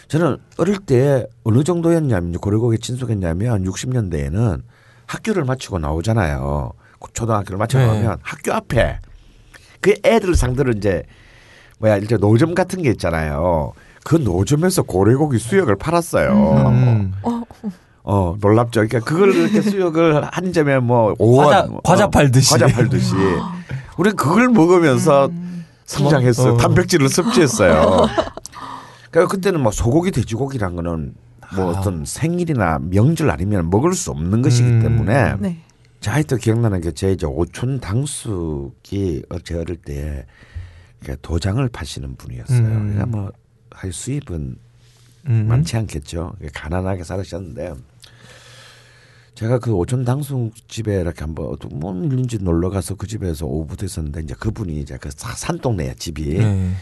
[0.07, 4.61] 저는 어릴 때 어느 정도였냐면 고래고기 친숙했냐면 60년대에는
[5.11, 6.71] 학교를 마치고 나오잖아요.
[7.13, 7.87] 초등학교를 마치고 네.
[7.87, 8.99] 나오면 학교 앞에
[9.81, 11.03] 그 애들 상대로 이제
[11.79, 13.73] 뭐야 일제 노점 같은 게 있잖아요.
[14.05, 16.31] 그 노점에서 고래고기 수역을 팔았어요.
[16.67, 17.13] 음.
[18.03, 18.81] 어 놀랍죠.
[18.87, 22.51] 그러니까 그걸 이렇게 수역을 한 점에 뭐 5원 과자- 과자 팔듯이.
[22.51, 23.13] 과자 팔듯이
[23.97, 25.29] 우리는 그걸 먹으면서
[25.85, 26.53] 성장했어요.
[26.53, 26.57] 어.
[26.57, 28.07] 단백질을 섭취했어요.
[29.11, 31.13] 그러니까 그때는 뭐 소고기, 돼지고기란 거는
[31.55, 31.79] 뭐 아.
[31.79, 34.81] 어떤 생일이나 명절 아니면 먹을 수 없는 것이기 음.
[34.81, 35.57] 때문에 네.
[35.99, 40.25] 자, 아직도 기억나는 게 제 이제 오촌 당숙이 어, 제 어릴 때
[41.21, 42.59] 도장을 파시는 분이었어요.
[42.59, 42.93] 음.
[42.93, 43.31] 그러니까 뭐
[43.91, 44.55] 수입은
[45.27, 45.45] 음.
[45.47, 46.33] 많지 않겠죠.
[46.53, 47.73] 가난하게 살으셨는데
[49.35, 53.85] 제가 그 오촌 당숙 집에 이렇게 한번 어떤 뭔 일인지 놀러 가서 그 집에서 오후부터
[53.85, 56.73] 있었는데 이제 그분이 이제 그 사- 산동네야 집이 네.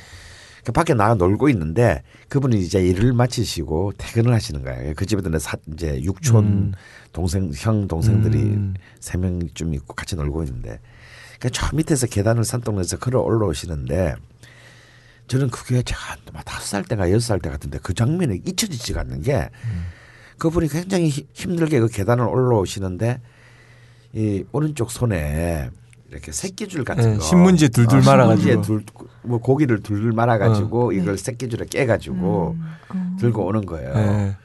[0.70, 4.94] 그 밖에 나가 놀고 있는데 그분이 이제 일을 마치시고 퇴근을 하시는 거예요.
[4.96, 6.72] 그 집에도 사, 이제 육촌 음.
[7.12, 8.76] 동생 형 동생들이 음.
[9.00, 10.80] 세 명쯤 있고 같이 놀고 있는데
[11.40, 14.14] 그저 밑에서 계단을 산동네에서 걸어 올라오시는데
[15.26, 19.24] 저는 그게 제가 막 다섯 살 때가 여섯 살 때 같은데 그 장면이 잊혀지지가 않는
[19.24, 19.50] 게
[20.38, 23.20] 그분이 굉장히 히- 힘들게 그 계단을 올라오시는데
[24.14, 25.72] 이 오른쪽 손에
[26.12, 28.42] 이렇게 새끼줄 같은 네, 거 신문지에 둘둘 말아가지고.
[28.42, 28.84] 신문지에 둘,
[29.22, 32.56] 뭐 고기를 둘둘 말아가지고 이걸 새끼줄에 깨가지고
[33.20, 33.94] 들고 오는 거예요.
[33.94, 34.36] 네.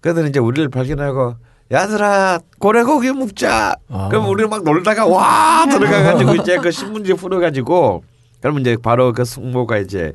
[0.00, 1.36] 그러더니 이제 우리를 발견하고
[1.70, 3.76] 야들아 고래고기 먹자.
[3.88, 4.08] 아.
[4.08, 8.02] 그럼 우리 막 놀다가 와 들어가가지고 이제 그 신문지 풀어가지고
[8.40, 10.12] 그러면 이제 바로 그 숙모가 이제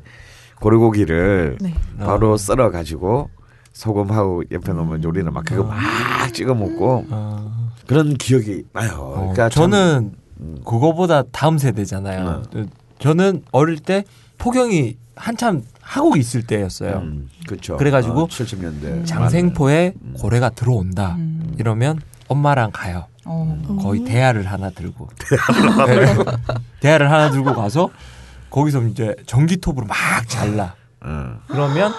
[0.60, 1.74] 고래고기를 네.
[1.98, 3.30] 바로 썰어가지고
[3.72, 5.78] 소금하고 옆에 놓으면 우리는 막 그거 막
[6.32, 8.92] 찍어 먹고 어, 그런 기억이 나요.
[8.98, 10.12] 어, 그러니까 참- 저는
[10.64, 12.42] 그거보다 다음 세대잖아요.
[12.98, 14.04] 저는 어릴 때
[14.38, 16.96] 포경이 한참 하고 있을 때였어요.
[16.98, 17.76] 음, 그렇죠.
[17.76, 21.14] 그래가지고 70년대 장생포에 고래가 들어온다.
[21.18, 21.54] 음.
[21.58, 23.06] 이러면 엄마랑 가요.
[23.24, 23.78] 어.
[23.82, 25.08] 거의 대야를 하나 들고
[25.86, 26.06] 네.
[26.80, 27.90] 대야를 하나 들고 가서
[28.50, 30.74] 거기서 이제 전기톱으로 막 잘라.
[31.04, 31.38] 음.
[31.48, 31.92] 그러면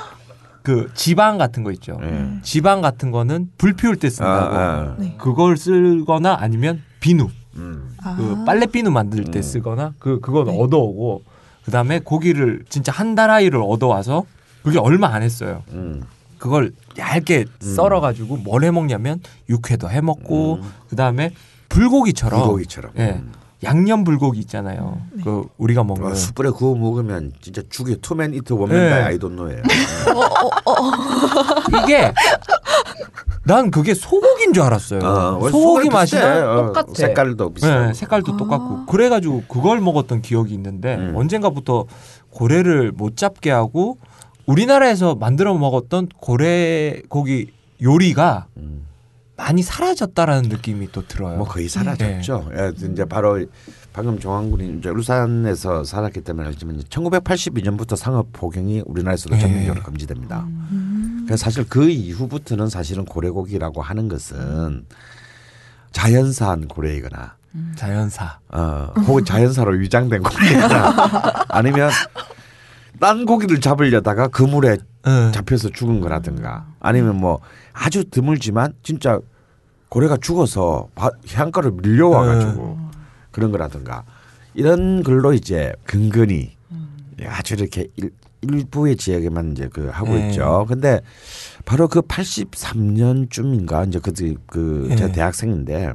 [0.61, 1.97] 그 지방 같은 거 있죠.
[2.01, 2.39] 네.
[2.41, 4.55] 지방 같은 거는 불 피울 때 쓴다고.
[4.55, 4.95] 아, 아.
[4.97, 5.15] 네.
[5.19, 7.29] 그걸 쓰거나 아니면 비누.
[7.57, 7.95] 음.
[8.03, 8.15] 아.
[8.15, 9.41] 그 빨래 비누 만들 때 음.
[9.41, 10.57] 쓰거나 그 그건 네.
[10.59, 11.23] 얻어오고
[11.65, 14.23] 그다음에 고기를 진짜 한 다라이를 얻어와서
[14.63, 15.63] 그게 얼마 안 했어요.
[15.71, 16.03] 음.
[16.37, 21.31] 그걸 얇게 썰어 가지고 뭘 해 먹냐면 육회도 해 먹고 그다음에
[21.69, 22.91] 불고기처럼 불고기처럼.
[22.97, 23.31] 예 음.
[23.63, 25.01] 양념 불고기 있잖아요.
[25.23, 28.89] 그 우리가 먹는 어, 숯불에 구워 먹으면 진짜 죽이 two man eat one man 네.
[28.91, 29.63] 바이 아이돈노예요.
[31.83, 32.13] 이게
[33.43, 34.99] 난 그게 소고기인 줄 알았어요.
[35.01, 35.93] 어, 원래 소고기 비슷해.
[35.93, 36.93] 맛이랑 어, 똑같아.
[36.93, 37.85] 색깔도 비슷하고.
[37.87, 41.13] 네, 색깔도 똑같고 그래가지고 그걸 먹었던 기억이 있는데 음.
[41.15, 41.85] 언젠가부터
[42.31, 43.97] 고래를 못 잡게 하고
[44.45, 48.85] 우리나라에서 만들어 먹었던 고래 고기 요리가 음.
[49.37, 51.37] 많이 사라졌다라는 느낌이 또 들어요.
[51.37, 52.51] 뭐 거의 사라졌죠.
[52.57, 53.45] 예, 이제 바로
[53.91, 59.41] 방금 종환군이 이제 울산에서 살았기 때문에 알지만 1982년부터 상업 포경이 우리나라에서도 네.
[59.41, 60.47] 전면적으로 금지됩니다.
[61.25, 64.85] 그래서 사실 그 이후부터는 사실은 고래고기라고 하는 것은
[65.91, 67.35] 자연산 고래이거나
[67.75, 68.39] 자연사.
[68.49, 71.89] 어, 혹은 자연사로 위장된 고기거나 아니면
[72.99, 74.77] 딴 고기를 잡으려다가 그물에
[75.07, 75.31] 응.
[75.33, 77.39] 잡혀서 죽은 거라든가 아니면 뭐
[77.73, 79.19] 아주 드물지만 진짜
[79.89, 82.79] 고래가 죽어서 바- 해안가로 밀려와 가지고
[83.31, 84.03] 그런 거라든가
[84.53, 86.55] 이런 걸로 이제 근근히
[87.27, 90.29] 아주 이렇게 일, 일부의 지역에만 이제 그 하고 네.
[90.29, 90.65] 있죠.
[90.67, 91.01] 근데
[91.65, 95.11] 바로 그 83년쯤인가 이제 그때 그 제가 네.
[95.13, 95.93] 대학생인데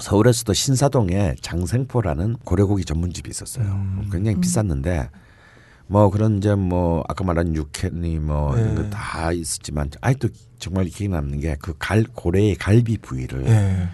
[0.00, 3.64] 서울에서도 신사동에 장생포라는 고래고기 전문집이 있었어요.
[3.66, 4.08] 음.
[4.12, 5.08] 굉장히 비쌌는데
[5.88, 8.82] 뭐 그런 이제 뭐 아까 말한 육회니 뭐 이런 네.
[8.82, 10.28] 거다 있었지만 아직도
[10.58, 13.88] 정말 기억에 남는 게 그 갈 고래의 갈비 부위를 예.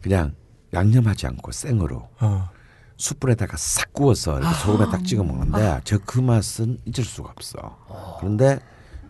[0.00, 0.34] 그냥
[0.72, 2.48] 양념하지 않고 생으로 어.
[2.96, 8.16] 숯불에다가 싹 구워서 이렇게 소금에 딱 찍어 먹는데 저그 맛은 잊을 수가 없어.
[8.18, 8.58] 그런데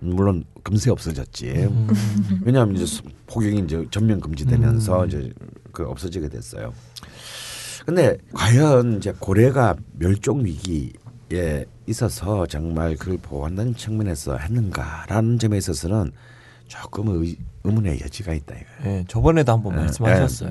[0.01, 1.49] 물론 금세 없어졌지.
[1.51, 1.89] 음.
[2.45, 5.33] 왜냐하면 이제 수- 폭격이 이제 전면 금지되면서 이제
[5.73, 6.75] 그 없어지게 됐어요.
[7.87, 10.93] 근데 과연 이제 고래가 멸종 위기
[11.33, 16.13] 에 있어서 정말 그걸 보호한다는 측면에서 했는가라는 점에 있어서는
[16.69, 18.99] 조금 의, 의문의 여지가 있다 이거예요.
[19.01, 20.51] 예, 저번에도 한번 예, 말씀하셨어요.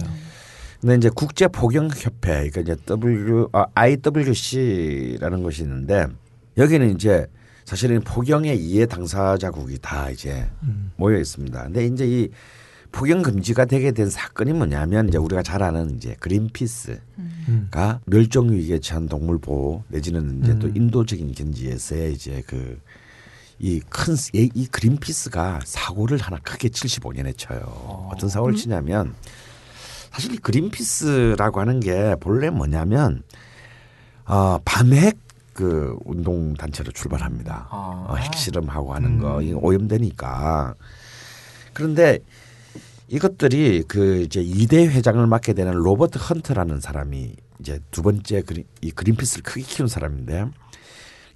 [0.80, 6.06] 근데 이제 국제 포경 협회 그러니까 이제 W 아, IWC라는 것이 있는데
[6.58, 7.26] 여기는 이제
[7.66, 10.91] 사실은 포경의 이해 당사자국이 다 이제 음.
[10.95, 11.64] 모여 있습니다.
[11.64, 12.30] 근데 이제 이
[12.91, 17.69] 포경 금지가 되게 된 사건이 뭐냐면 이제 우리가 잘 아는 이제 그린피스가 음.
[18.05, 20.73] 멸종 위기에 처한 동물 보호 내지는 이제 또 음.
[20.76, 22.80] 인도적인 견지에서의 이제 그
[23.59, 28.09] 이큰이 그린피스가 사고를 하나 크게 75년에 쳐요.
[28.11, 29.15] 어떤 사고를 치냐면
[30.11, 33.23] 사실 이 그린피스라고 하는 게 본래 뭐냐면
[34.26, 35.18] 어, 반핵
[35.53, 37.68] 그 운동 단체로 출발합니다.
[37.72, 38.05] 아.
[38.09, 39.43] 어, 핵실험하고 하는 거 음.
[39.43, 40.76] 이거 오염되니까
[41.73, 42.19] 그런데
[43.10, 48.92] 이것들이 그 이제 이대 회장을 맡게 되는 로버트 헌트라는 사람이 이제 두 번째 그린, 이
[48.92, 50.46] 그린피스를 크게 키운 사람인데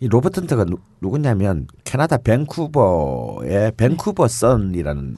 [0.01, 5.17] 이 로버트 헌트가 누, 누구냐면 캐나다 밴쿠버의 밴쿠버 선이라는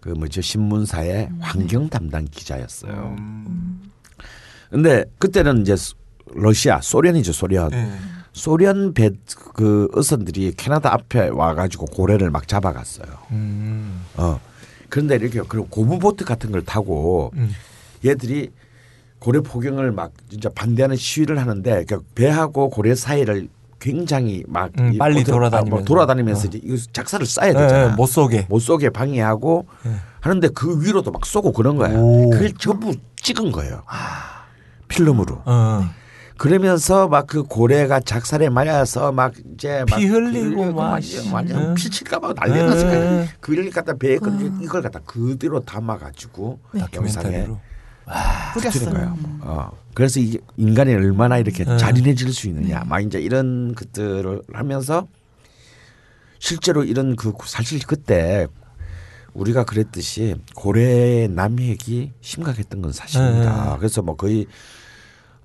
[0.00, 3.16] 그 뭐죠 신문사의 환경 담당 기자였어요.
[3.18, 3.82] 음.
[4.70, 5.94] 근데 그때는 이제 소-
[6.32, 7.68] 러시아 소련이죠 소련.
[7.70, 7.92] 네.
[8.32, 9.10] 소련 배
[9.52, 13.06] 그 어선들이 캐나다 앞에 와가지고 고래를 막 잡아갔어요.
[13.32, 14.00] 음.
[14.16, 14.40] 어.
[14.90, 17.50] 그런데 이렇게 그리고 고무보트 같은 걸 타고 음.
[18.04, 18.50] 얘들이
[19.18, 23.48] 고래 포경을 막 진짜 반대하는 시위를 하는데 그 배하고 고래 사이를
[23.78, 25.84] 굉장히 막 음, 이 빨리 아, 뭐 돌아다니면서.
[25.84, 26.50] 돌아다니면서 어.
[26.52, 27.94] 이제 작사를 쏴야 네, 되잖아.
[27.96, 28.46] 못 쏘게.
[28.48, 29.92] 못 쏘게 방해하고 네.
[30.20, 31.94] 하는데 그 위로도 막 쏘고 그런 거야.
[31.96, 32.28] 오.
[32.30, 33.82] 그걸 전부 찍은 거예요.
[34.88, 35.42] 필름으로.
[35.46, 35.88] 어.
[36.40, 40.98] 그러면서 막 그 고래가 작살에 맞아서 막 이제 막피 흘리고 막.
[41.32, 41.74] 완전.
[41.74, 42.86] 피칠까봐 난리났어.
[42.86, 43.28] 응.
[43.40, 46.58] 그걸 갖다 배에 건 이걸 갖다 그대로 담아가지고
[46.94, 47.60] 영상에 다큐멘터리로.
[48.54, 49.18] 붙이는 거예요.
[49.42, 49.70] 어.
[49.92, 51.76] 그래서 이게 인간이 얼마나 이렇게 네.
[51.76, 55.06] 잔인해질 수 있느냐, 막 이제 이런 것들을 하면서
[56.38, 58.46] 실제로 이런 그 사실 그때
[59.34, 63.72] 우리가 그랬듯이 고래 남획이 심각했던 건 사실입니다.
[63.72, 63.76] 네.
[63.78, 64.46] 그래서 뭐 거의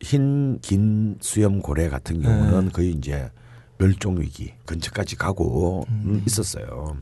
[0.01, 2.71] 흰 긴 수염 고래 같은 경우는 네.
[2.71, 3.29] 거의 이제
[3.77, 6.97] 멸종 위기 근처까지 가고 음, 있었어요.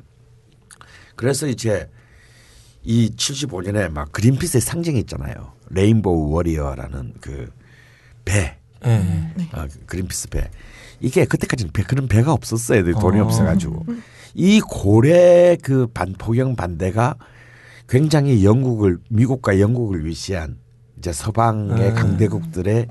[1.16, 1.90] 그래서 이제
[2.84, 5.54] 이 75년에 막 그린피스의 상징이 있잖아요.
[5.70, 7.52] Rainbow Warrior라는 그
[8.26, 9.32] 배, 네.
[9.52, 10.50] 아, 그 그린피스 배.
[11.00, 12.84] 이게 그때까지는 배, 그런 배가 없었어요.
[13.00, 13.24] 돈이 어.
[13.26, 13.86] 없어가지고.
[14.36, 17.16] 이 고래 그 반 포경 반대가
[17.88, 20.58] 굉장히 영국을 미국과 영국을 위시한
[21.04, 21.96] 이제 서방의 음.
[21.96, 22.88] 강대국들의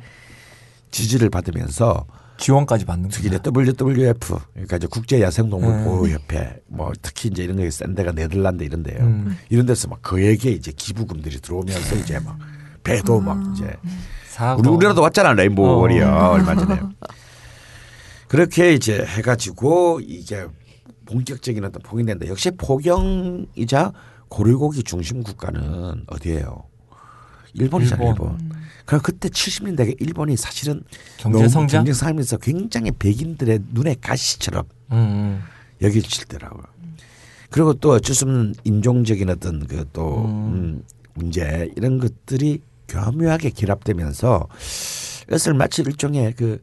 [0.90, 2.04] 지지를 받으면서
[2.36, 3.36] 지원까지 받는 특히 거.
[3.36, 5.84] 이제 WWF 그러니까 이제 국제 야생동물 음.
[5.84, 8.98] 보호 협회 뭐 특히 이제 이런 게 센 데가 네덜란드 이런 데요.
[9.00, 9.38] 음.
[9.48, 12.36] 이런 데서 막 거액의 이제 기부금들이 들어오면서 이제 막
[12.84, 13.72] 배도 막 이제
[14.28, 14.60] 사고.
[14.60, 15.76] 우리 우리나라도 왔잖아 레인보우 어.
[15.78, 16.80] 워리어 얼마 전에
[18.28, 20.44] 그렇게 이제 해가지고 이게
[21.06, 22.26] 본격적인 어떤 폭이 된다.
[22.28, 23.92] 역시 포경이자
[24.28, 26.64] 고래고기 중심 국가는 어디예요?
[27.54, 28.08] 일본이잖아요.
[28.08, 28.38] 일본.
[28.40, 28.62] 일본.
[28.84, 30.82] 그럼 그때 70년대 일본이 사실은
[31.16, 31.80] 경제 성장?
[31.80, 35.42] 경제 상하면서 굉장히 백인들의 눈에 가시처럼 음, 음.
[35.80, 36.64] 여겨질 때라고요.
[37.50, 40.82] 그리고 또 어쩔 수 없는 인종적인 어떤 그또 음,
[41.14, 44.48] 문제 이런 것들이 교묘하게 결합되면서
[45.28, 46.62] 이것을 마치 일종의 그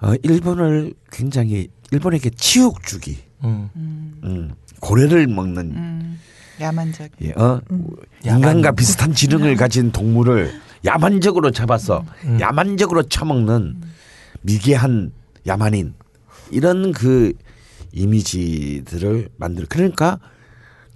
[0.00, 3.70] 어, 일본을 굉장히 일본에게 치욕 주기, 음.
[3.76, 5.91] 음, 고래를 먹는 음,
[6.60, 7.10] 야만적.
[7.22, 7.60] 예, 어?
[8.26, 8.38] 야만.
[8.38, 10.52] 인간과 비슷한 지능을 가진 동물을
[10.84, 12.40] 야만적으로 잡아서 음.
[12.40, 13.80] 야만적으로 처먹는
[14.42, 15.12] 미개한
[15.46, 15.94] 야만인
[16.50, 17.32] 이런 그
[17.92, 20.18] 이미지들을 만들 그러니까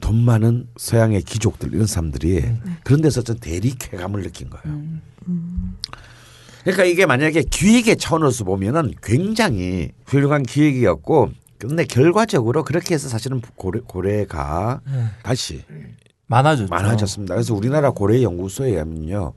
[0.01, 2.45] 돈 많은 서양의 귀족들 이런 사람들이
[2.85, 4.83] 그런 데서 좀 대리 쾌감을 느낀 거예요.
[6.63, 13.81] 그러니까 이게 만약에 기획의 차원에서 보면은 굉장히 훌륭한 기획이었고 근데 결과적으로 그렇게 해서 사실은 고래,
[13.81, 15.05] 고래가 네.
[15.23, 15.65] 다시
[16.27, 16.69] 많아졌죠.
[16.71, 17.35] 많아졌습니다.
[17.35, 19.33] 그래서 우리나라 고래 연구소에 의하면요.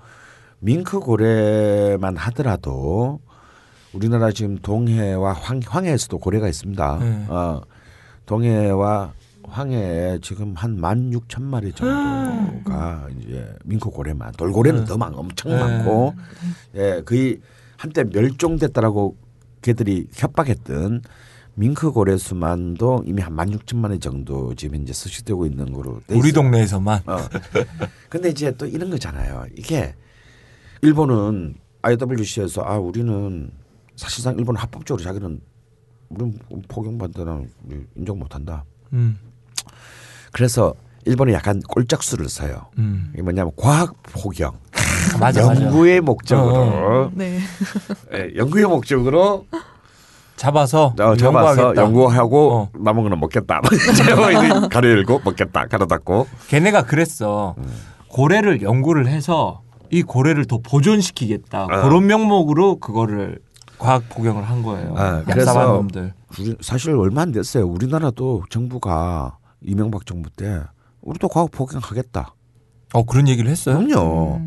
[0.59, 3.19] 밍크 고래만 하더라도
[3.93, 6.97] 우리나라 지금 동해와 황, 황해에서도 고래가 있습니다.
[6.99, 7.25] 네.
[7.29, 7.61] 어,
[8.25, 9.13] 동해와
[9.43, 14.85] 황해에 지금 한 만 육천 마리 정도가 이제 밍크 고래만 돌고래는 네.
[14.85, 15.57] 더 많, 엄청 네.
[15.59, 16.13] 많고
[16.75, 17.39] 예, 거의
[17.77, 19.15] 한때 멸종됐다라고
[19.61, 21.01] 걔들이 협박했던
[21.60, 26.31] 밍크 고래 수만도 이미 한만 육천 마리 정도 지금 이제 서식되고 있는 거로 돼 우리.
[26.31, 27.02] 동네에서만.
[27.06, 27.18] 어.
[28.07, 29.45] 근데 이제 또 이런 거잖아요.
[29.57, 29.94] 이게
[30.81, 33.52] 일본은 IWC에서 아 우리는
[33.98, 35.41] 사실상 일본 은 합법적으로 자기는
[36.07, 36.31] 우리
[36.69, 37.49] 포경반대는
[37.98, 38.64] 인정 못한다.
[38.94, 39.18] 음.
[40.31, 40.73] 그래서
[41.03, 42.68] 일본이 약간 꼴짝수를 써요.
[42.77, 43.10] 음.
[43.14, 44.57] 이게 뭐냐면 과학 포경,
[45.19, 45.61] 맞아 맞아.
[45.61, 47.40] 연구의 목적으로, 네.
[48.14, 49.45] 예, 연구의 목적으로
[50.40, 51.76] 잡아서 어, 잡아서.
[51.76, 52.70] 연구하고 어.
[52.80, 53.60] 남은 거는 먹겠다.
[54.72, 55.68] 가려 열고 먹겠다.
[55.68, 56.28] 가려 닫고.
[56.48, 57.56] 걔네가 그랬어.
[57.57, 57.64] 음.
[58.07, 59.61] 고래를 연구를 해서
[59.91, 61.66] 이 고래를 더 보존시키겠다.
[61.66, 61.68] 어.
[61.68, 63.40] 그런 명목으로 그거를
[63.78, 64.94] 과학 복용을 한 거예요.
[64.98, 66.14] 아, 얍삽한 그래서 놈들.
[66.61, 67.68] 사실 얼마 안 됐어요.
[67.68, 70.61] 우리나라도 정부가 이명박 정부 때
[71.02, 72.34] 우리도 과학 포경하겠다.
[72.94, 73.78] 어 그런 얘기를 했어요?
[73.78, 74.40] 그럼요.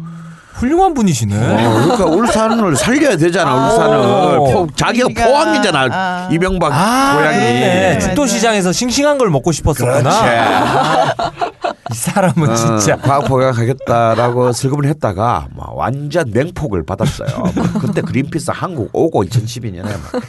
[0.54, 1.34] 훌륭한 분이시네.
[1.36, 3.66] 어, 그러니까 울산을 살려야 되잖아.
[3.68, 3.96] 울산을
[4.38, 4.44] 오.
[4.44, 5.88] 포, 자기가 그러니까, 포항이잖아.
[5.90, 6.28] 아.
[6.30, 7.38] 이명박 아, 고향이.
[7.60, 7.98] 맞아요.
[8.00, 10.00] 죽도시장에서 싱싱한 걸 먹고 싶었었구나.
[10.00, 11.72] 그렇지.
[11.90, 12.96] 이 사람은 어, 진짜.
[12.96, 17.28] 과학 포경하겠다라고 슬금을 했다가 막 완전 맹폭을 받았어요.
[17.54, 20.22] 막 그때 그린피스 한국 오고 2012년에 막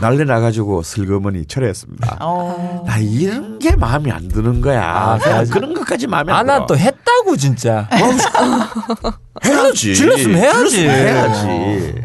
[0.00, 2.18] 난리 나가지고 슬그머니 철회했습니다.
[2.20, 2.84] 어.
[2.86, 4.82] 나 이런 게 마음에 안 드는 거야.
[4.82, 5.52] 아, 그냥 맞아.
[5.54, 6.66] 그런 것까지 마음에 안 아나 들어.
[6.66, 7.88] 또 했다고 진짜.
[9.44, 9.94] 해야지.
[9.94, 10.70] 질렀으면 해야지.
[10.70, 12.02] 질렀으면 해야지.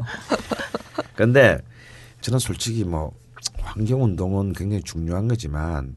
[1.15, 1.57] 근데
[2.21, 3.11] 저는 솔직히 뭐
[3.61, 5.95] 환경 운동은 굉장히 중요한 거지만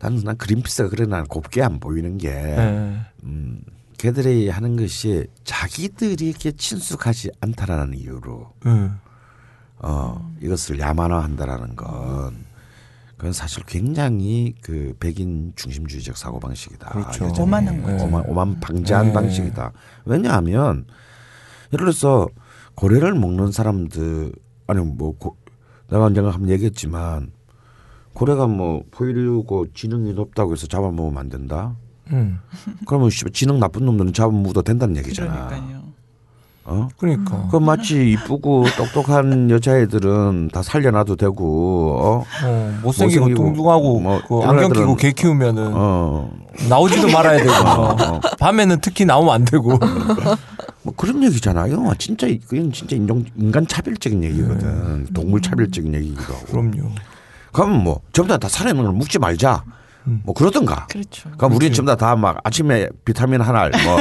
[0.00, 3.00] 나는 난 그린피스가 그래 난 곱게 안 보이는 게 예.
[3.24, 3.60] 음,
[3.98, 8.90] 걔들이 하는 것이 자기들이 이렇게 친숙하지 않다라는 이유로 예.
[9.86, 12.44] 어, 이것을 야만화한다라는 건
[13.16, 16.88] 그건 사실 굉장히 그 백인 중심주의적 사고 방식이다.
[16.88, 17.30] 그렇죠.
[17.38, 18.04] 오만한 거죠.
[18.04, 19.12] 오만, 오만 방자한 네.
[19.12, 19.72] 방식이다.
[20.06, 20.86] 왜냐하면
[21.72, 22.28] 예를 들어서
[22.74, 24.32] 고래를 먹는 사람들
[24.66, 25.36] 아니 뭐 고,
[25.90, 27.30] 내가 언젠가 한번 얘기했지만
[28.14, 31.76] 고래가 뭐 포유류고 지능이 높다고 해서 잡아먹으면 안 된다.
[32.10, 32.38] 음.
[32.86, 35.48] 그러면 씨, 지능 나쁜 놈들은 잡아먹어도 된다는 얘기잖아.
[35.48, 35.83] 그러니까요.
[36.66, 36.88] 어?
[36.96, 37.48] 그러니까.
[37.50, 42.24] 그 마치 이쁘고 똑똑한 여자애들은 다 살려놔도 되고 어?
[42.44, 46.30] 어, 못생기고 못생기고 뚱뚱하고 뭐 그 안경 끼고 개 키우면은 어.
[46.68, 48.20] 나오지도 말아야 되고 어.
[48.38, 49.78] 밤에는 특히 나오면 안 되고
[50.82, 51.66] 뭐 그런 얘기잖아.
[51.66, 55.06] 이거 진짜 그건 진짜 인종 인간 차별적인 얘기거든.
[55.14, 56.46] 동물 차별적인 얘기기도 하고.
[56.46, 56.90] 그럼요.
[57.52, 59.64] 그러면 뭐 전부 다, 다 살아있는 걸 묵지 말자.
[60.04, 60.86] 뭐 그러던가.
[60.86, 61.30] 그렇죠.
[61.38, 63.98] 그럼 우리는 전부 다막 아침에 비타민 한 알, 뭐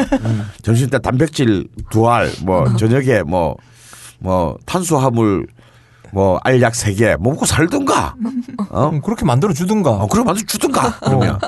[0.62, 5.48] 점심 때 단백질 두 알, 뭐 저녁에 뭐뭐 탄수화물
[6.12, 8.16] 뭐 알약 세 개, 뭐 먹고 살던가.
[8.70, 8.90] 어?
[8.90, 9.92] 음, 그렇게 만들어 주든가.
[9.92, 11.00] 어, 그럼 완전 주든가.
[11.00, 11.40] 그러면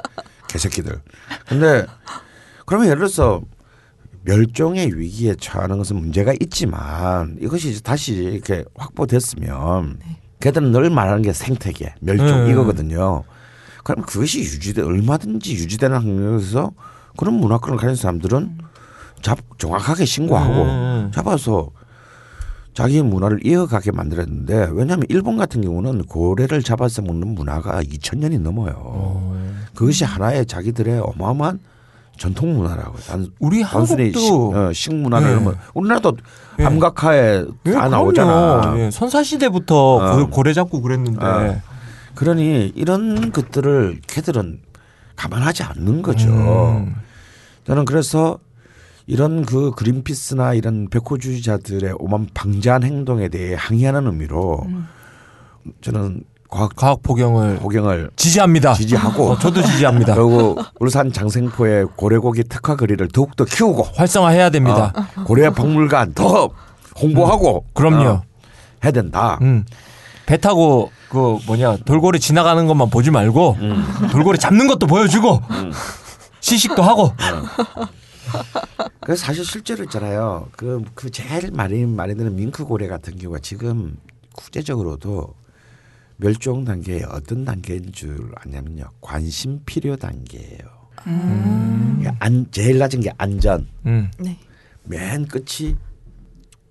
[0.48, 0.99] 개새끼들.
[1.48, 1.86] 근데
[2.65, 3.41] 그러면 예를 들어서
[4.23, 9.99] 멸종의 위기에 처하는 것은 문제가 있지만 이것이 이제 다시 이렇게 확보됐으면
[10.40, 12.52] 걔들은 늘 말하는 게 생태계, 멸종 네.
[12.52, 13.23] 이거거든요.
[13.86, 16.72] 그럼 그것이 유지돼 얼마든지 유지되는 환경에서
[17.18, 18.57] 그런 문화권을 가진 사람들은
[19.22, 21.12] 잡 정확하게 신고하고 음.
[21.14, 21.70] 잡아서
[22.74, 29.32] 자기 문화를 이어가게 만들었는데 왜냐하면 일본 같은 경우는 고래를 잡아서 먹는 문화가 2천년이 넘어요.
[29.76, 31.60] 그것이 하나의 자기들의 어마어마한
[32.18, 32.98] 전통 문화라고.
[33.07, 35.34] 단, 우리 단순히 식, 한국도 어, 식문화를 네.
[35.36, 36.18] 하면 우리나라도
[36.60, 36.66] 예.
[36.66, 37.90] 암각화에 예, 다 그럼요.
[37.90, 38.74] 나오잖아.
[38.80, 40.18] 예, 선사 시대부터 어.
[40.18, 41.62] 고- 고래 잡고 그랬는데 어.
[42.16, 44.60] 그러니 이런 것들을 걔들은
[45.16, 46.30] 감안하지 않는 거죠.
[46.30, 46.96] 음.
[47.66, 48.40] 저는 그래서
[49.08, 54.66] 이런 그 그린피스나 이런 백호주의자들의 오만 방자한 행동에 대해 항의하는 의미로
[55.82, 58.74] 저는 과학 과학 포경을 포경을 지지합니다.
[58.74, 60.14] 지지하고 어, 저도 지지합니다.
[60.16, 64.94] 그리고 울산 장생포의 고래고기 특화 거리를 더욱 더 키우고 활성화해야 됩니다.
[64.96, 66.50] 어, 고래 박물관 더
[67.02, 68.10] 홍보하고 그럼요.
[68.10, 68.24] 어,
[68.84, 69.38] 해야 된다.
[69.42, 69.66] 음.
[70.26, 73.86] 배 타고 그 뭐냐 돌고래 지나가는 것만 보지 말고 음.
[74.12, 75.42] 돌고래 잡는 것도 보여주고
[76.40, 77.14] 시식도 하고
[79.02, 80.48] 그래서 사실 실제로 있잖아요.
[80.52, 83.98] 그, 그 제일 많이 많이 드는 밍크 고래 같은 경우가 지금
[84.34, 85.34] 국제적으로도
[86.18, 88.86] 멸종 단계에 어떤 단계인 줄 아냐면요.
[89.02, 90.76] 관심 필요 단계예요.
[92.00, 93.68] 이게 안, 제일 낮은 게 안전.
[93.86, 94.10] 음.
[94.18, 94.38] 네.
[94.84, 95.76] 맨 끝이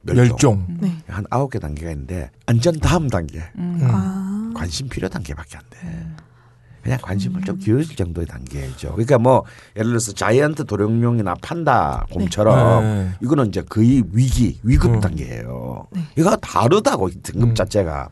[0.05, 0.27] 멸종.
[0.27, 0.67] 멸종.
[0.81, 0.97] 네.
[1.09, 3.81] 한 아홉 개 단계가 있는데 안전 다음 단계 음.
[3.83, 4.53] 아.
[4.55, 6.25] 관심 필요 단계밖에 안 돼.
[6.83, 8.93] 그냥 관심을 좀 기울일 정도의 단계죠.
[8.93, 9.45] 그러니까 뭐
[9.75, 13.11] 예를 들어서 자이언트 도룡뇽이나 판다 곰처럼 네.
[13.23, 15.01] 이거는 이제 거의 위기 위급 음.
[15.01, 15.87] 단계예요.
[16.19, 17.55] 이거 다르다고 이 등급 음.
[17.55, 18.11] 자체가.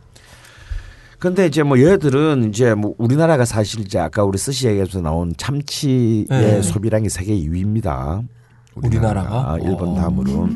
[1.18, 6.26] 근데 이제 뭐 얘들은 이제 뭐 우리나라가 사실 이제 아까 우리 스시 얘기에서 나온 참치의
[6.28, 6.62] 네.
[6.62, 8.26] 소비량이 세계 2위입니다.
[8.74, 9.58] 우리나라가?
[9.62, 9.94] 일본 어.
[9.96, 10.48] 다음으로.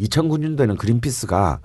[0.00, 1.60] 2009년도에는 그린피스가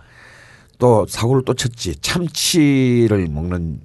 [0.79, 1.95] 또 사고를 또 쳤지.
[2.01, 3.81] 참치를 먹는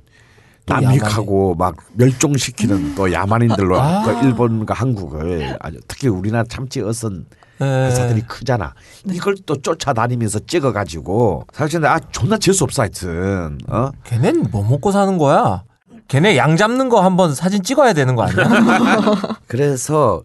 [0.66, 4.02] 또 남익하고 막 멸종시키는 또 야만인들로 아.
[4.04, 7.26] 그 일본과 한국을 아주 특히 우리나라 참치 어선
[7.60, 7.64] 예.
[7.64, 8.74] 회사들이 크잖아.
[9.06, 15.18] 이걸 또 쫓아다니면서 찍어가지고 사실 아 존나 재수 없어 하여튼 어 걔넨 뭐 먹고 사는
[15.18, 15.64] 거야?
[16.06, 18.48] 걔네 양 잡는 거 한번 사진 찍어야 되는 거 아니야?
[19.46, 20.22] 그래서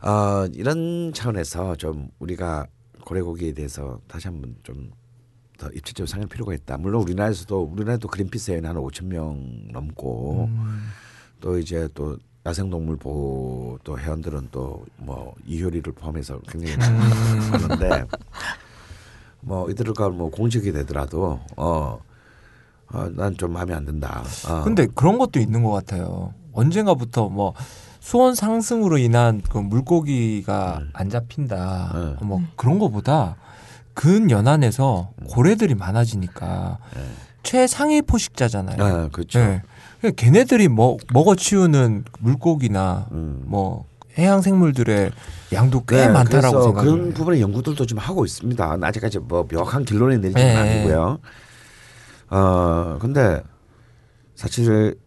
[0.00, 2.66] 어 이런 차원에서 좀 우리가
[3.16, 4.90] 고래고기에 대해서 다시 한번 좀
[5.58, 6.76] 더 입체적으로 생각할 필요가 있다.
[6.78, 10.48] 물론 우리나라에서도 우리나라도 그린피스 회원 한 5천 명 넘고
[11.40, 18.06] 또 이제 또 야생동물 보호 또 회원들은 또 뭐 이효리를 포함해서 굉장히 많은데
[19.40, 21.38] 뭐 이들과 뭐 공직이 되더라도
[22.88, 24.24] 어난 좀 마음에 안 든다.
[24.48, 24.64] 어.
[24.64, 26.34] 근데 그런 것도 있는 것 같아요.
[26.52, 27.54] 언젠가부터 뭐
[28.02, 32.16] 수온 상승으로 인한 그 물고기가 안 잡힌다.
[32.18, 32.26] 네.
[32.26, 33.36] 뭐 그런 거보다
[33.94, 36.78] 근 연안에서 고래들이 많아지니까
[37.44, 38.82] 최상위 포식자잖아요.
[38.82, 39.38] 아, 그렇죠.
[39.38, 39.62] 네.
[40.00, 43.44] 그러니까 걔네들이 뭐 먹어 치우는 물고기나 음.
[43.46, 43.84] 뭐
[44.18, 45.12] 해양 생물들의
[45.52, 46.92] 양도 꽤 네, 많다라고 생각해요.
[46.92, 48.78] 그런 부분의 연구들도 좀 하고 있습니다.
[48.82, 50.56] 아직까지 뭐 명확한 결론이 내리지는 네.
[50.56, 51.18] 아니고요.
[52.30, 53.44] 어 근데
[54.34, 54.98] 사실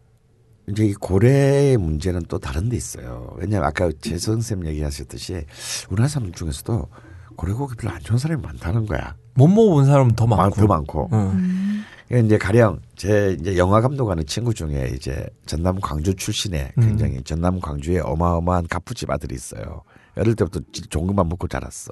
[0.69, 3.35] 이제 이 고래의 문제는 또 다른 데 있어요.
[3.37, 5.45] 왜냐하면 아까 재선 쌤 얘기하셨듯이
[5.89, 6.87] 우리나라 사람 중에서도
[7.35, 9.15] 고래고기 별로 안 좋아하는 사람이 많다는 거야.
[9.35, 10.55] 못 먹어본 사람은 더많 많고.
[10.55, 11.09] 더 많고.
[11.13, 11.83] 응.
[12.25, 16.81] 이제 가령 제 이제 영화 감독하는 친구 중에 이제 전남 광주 출신의 음.
[16.81, 19.81] 굉장히 전남 광주에 어마어마한 가푸집 아들이 있어요.
[20.15, 21.91] 어릴 때부터 좋은 것만 먹고 자랐어.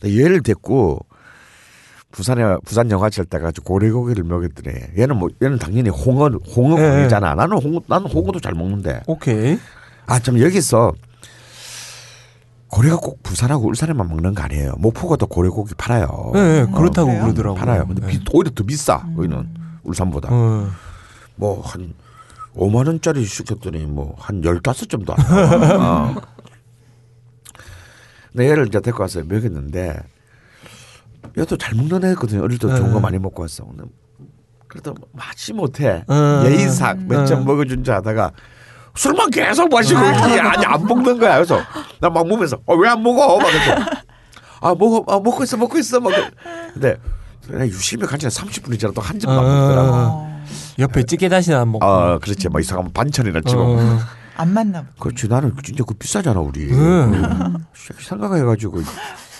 [0.00, 1.00] 근데 얘를 데리고
[2.14, 7.08] 부산에 부산 영화제를 따가지고 고래고기를 먹였더니 얘는 뭐 얘는 당연히 홍어 홍어 예.
[7.08, 9.02] 나는 홍어 나는 홍어도 잘 먹는데.
[9.08, 9.58] 오케이.
[10.06, 10.92] 아 참 여기서
[12.68, 14.74] 고래가 꼭 부산하고 울산에만 먹는 거 아니에요.
[14.78, 16.32] 목포가도 고래고기 팔아요.
[16.36, 17.22] 예, 예, 그렇다고 그래요?
[17.24, 17.58] 그러더라고요.
[17.60, 17.86] 팔아요.
[17.86, 18.10] 근데 예.
[18.10, 19.04] 비, 오히려 더 비싸.
[19.16, 19.48] 여기는
[19.82, 20.28] 울산보다.
[20.30, 20.70] 어.
[21.36, 21.94] 뭐한
[22.56, 26.10] 5만 원짜리 시켰더니 뭐 한 15점도 안 나와.
[26.12, 26.14] 어.
[28.32, 30.00] 근데 얘를 이제 데리고 와서 먹였는데
[31.36, 32.42] 얘도 잘 먹는 애거든요.
[32.42, 33.00] 어릴 때 좋은 거 네.
[33.00, 33.64] 많이 먹고 왔어.
[33.64, 33.84] 근데
[34.68, 36.04] 그래도 맛이 못해.
[36.08, 36.42] 어.
[36.46, 37.44] 예의상 몇점 어.
[37.44, 38.30] 먹어준 자 하다가
[38.96, 41.34] 술만 계속 마시고 이게 아니 안 먹는 거야.
[41.36, 41.60] 그래서
[42.00, 43.38] 나 막 보면서 어, 왜 안 먹어?
[43.38, 43.84] 막 그래서
[44.60, 46.12] 아 먹어 아 먹고 있어 먹고 있어 막.
[46.72, 46.96] 근데
[47.46, 49.90] 그냥 유심히 간지 30분이 지나도 한 점만 먹더라고.
[49.92, 50.44] 어.
[50.78, 51.84] 옆에 찌개 다시나 안 먹고.
[51.84, 53.60] 아 그렇지 뭐 이상하면 반찬이나 찍어.
[53.60, 53.98] 어.
[54.36, 54.88] 안 맞나 봐.
[54.98, 56.70] 그렇지 나는 진짜 그 비싸잖아 우리.
[56.72, 57.56] 응.
[58.00, 58.82] 생각해가지고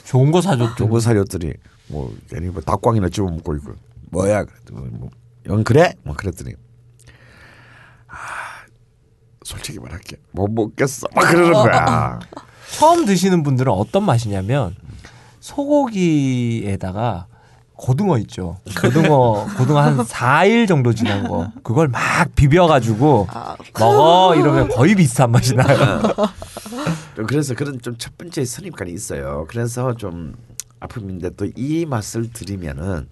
[0.04, 0.74] 좋은 거 사줬죠.
[0.76, 1.52] 좋은 거 사렸더니
[1.88, 3.72] 뭐 괜히 뭐 닭광이나 집어 먹고 있고
[4.10, 4.90] 뭐야 그랬더니
[5.46, 5.94] 뭐영 그래?
[6.02, 6.52] 뭐 그랬더니
[8.08, 8.16] 아
[9.42, 12.18] 솔직히 말할게 못 먹겠어 막 그러는 거야.
[12.78, 14.74] 처음 드시는 분들은 어떤 맛이냐면
[15.40, 17.26] 소고기에다가
[17.76, 18.56] 고등어 있죠.
[18.80, 22.00] 고등어 고등어 한 4일 정도 지난 거 그걸 막
[22.34, 23.28] 비벼가지고
[23.78, 26.00] 먹어 이러면 거의 비슷한 맛이 나요.
[27.16, 29.46] 좀 그래서 그런 좀 첫 번째 선입관이 있어요.
[29.48, 30.34] 그래서 좀
[30.84, 33.08] 아픔인데 또 이 맛을 드리면은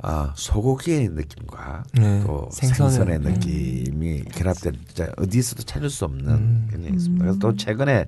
[0.00, 3.22] 아 소고기의 느낌과 네, 또 생선의 생선의, 음.
[3.22, 6.66] 느낌이 결합된 진짜 어디서도 찾을 수 없는 음.
[6.70, 7.24] 그런 게 있습니다.
[7.24, 8.06] 그래서 또 최근에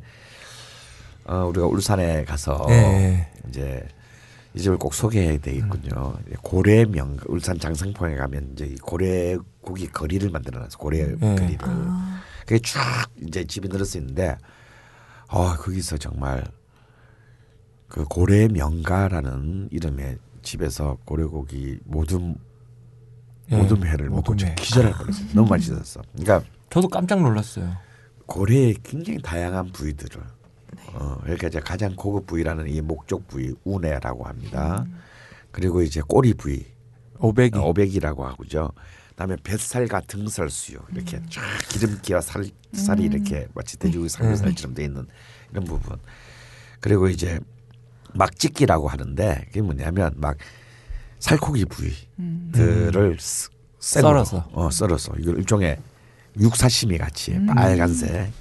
[1.25, 3.29] 어, 우리가 울산에 가서 네.
[3.49, 3.87] 이제
[4.55, 6.15] 이 집을 꼭 소개해야 되겠군요.
[6.43, 10.79] 고래 명 울산 장성포에 가면 이제 이 고래 고기 거리를 만들어놨어.
[10.79, 11.17] 고래 네.
[11.37, 11.59] 거리를.
[12.47, 14.37] 그게 쫙 이제 집이 늘어서 있는데
[15.29, 16.45] 아 거기서 정말
[17.91, 22.37] 그 고래 명가라는 이름의 집에서 고래고기 모둠
[23.51, 24.55] 예, 모둠회를 먹고 모둠회.
[24.55, 25.27] 진짜 기절할 뻔했어요.
[25.35, 26.01] 너무 맛있었어.
[26.13, 27.77] 그러니까 저도 깜짝 놀랐어요.
[28.27, 30.23] 고래의 굉장히 다양한 부위들을
[30.77, 30.83] 네.
[30.95, 34.87] 어, 그러니까 이제 가장 고급 부위라는 이 목적 부위 우네라고 합니다.
[35.51, 36.65] 그리고 이제 꼬리 부위
[37.19, 37.59] 오백이.
[37.59, 38.71] 어, 오백이라고 하고죠.
[39.09, 41.27] 그다음에 뱃살과 등살 수유 이렇게 음.
[41.29, 45.09] 쫙 기름기와 살, 살이 이렇게 마치 돼지고기 삼겹살처럼 돼 있는
[45.51, 45.99] 이런 부분.
[46.79, 47.41] 그리고 이제
[48.15, 50.37] 막짓기라고 하는데 그게 뭐냐면 막
[51.19, 53.17] 살코기 부위들을
[53.79, 54.49] 썰어서.
[54.53, 55.79] 어, 썰어서 이걸 일종의
[56.39, 57.47] 육사시미 같이 음.
[57.47, 58.33] 빨간색.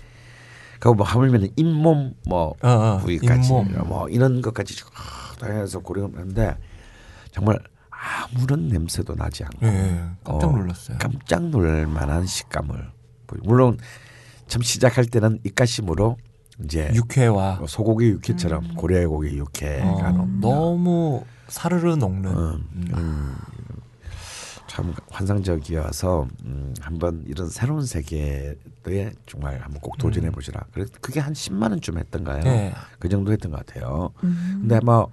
[0.79, 3.87] 그거 뭐 하물면 잇몸 뭐 어, 어, 부위까지 잇몸.
[3.87, 4.89] 뭐 이런 것까지 쫙
[5.39, 6.57] 다해서 고려하는데
[7.31, 7.59] 정말
[7.89, 10.97] 아무런 냄새도 나지 않고 예, 깜짝 어, 놀랐어요.
[10.99, 12.91] 깜짝 놀랄 만한 식감을.
[13.43, 13.77] 물론
[14.47, 16.17] 참 시작할 때는 입가심으로
[16.63, 22.31] 이제 육회와 소고기 육회처럼 고래고기 육회가 어, 너무 사르르 녹는.
[22.31, 22.87] 음, 음.
[22.93, 23.35] 음,
[24.67, 28.55] 참 환상적이어서 음, 한번 이런 새로운 세계에
[29.25, 30.61] 정말 한번 꼭 도전해 보시라.
[30.73, 32.43] 그래 그게 한 10만 원쯤 했던가요?
[32.43, 32.73] 네.
[32.99, 34.11] 그 정도 했던 것 같아요.
[34.19, 35.09] 근데 뭐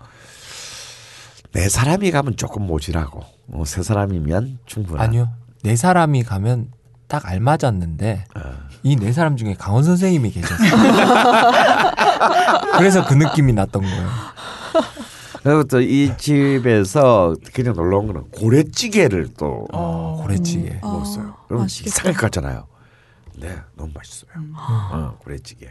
[1.57, 5.07] 네 사람이 가면 조금 모질하고 어, 세 사람이면 충분한.
[5.09, 5.31] 아니요.
[5.63, 6.71] 네 사람이 가면
[7.09, 8.41] 딱 알맞았는데 어.
[8.83, 10.71] 이 네 사람 중에 강원 선생님이 계셨어요.
[12.79, 14.09] 그래서 그 느낌이 났던 거예요.
[15.43, 20.79] 그리고 또이 집에서 그냥 놀러 온 거는 고래찌개를 또 어, 고래찌개.
[20.83, 21.35] 아, 먹었어요.
[21.47, 21.89] 그럼 맛있겠다.
[21.89, 22.67] 이상할 것 같잖아요.
[23.39, 24.31] 네, 너무 맛있어요.
[24.57, 25.69] 어, 고래찌개.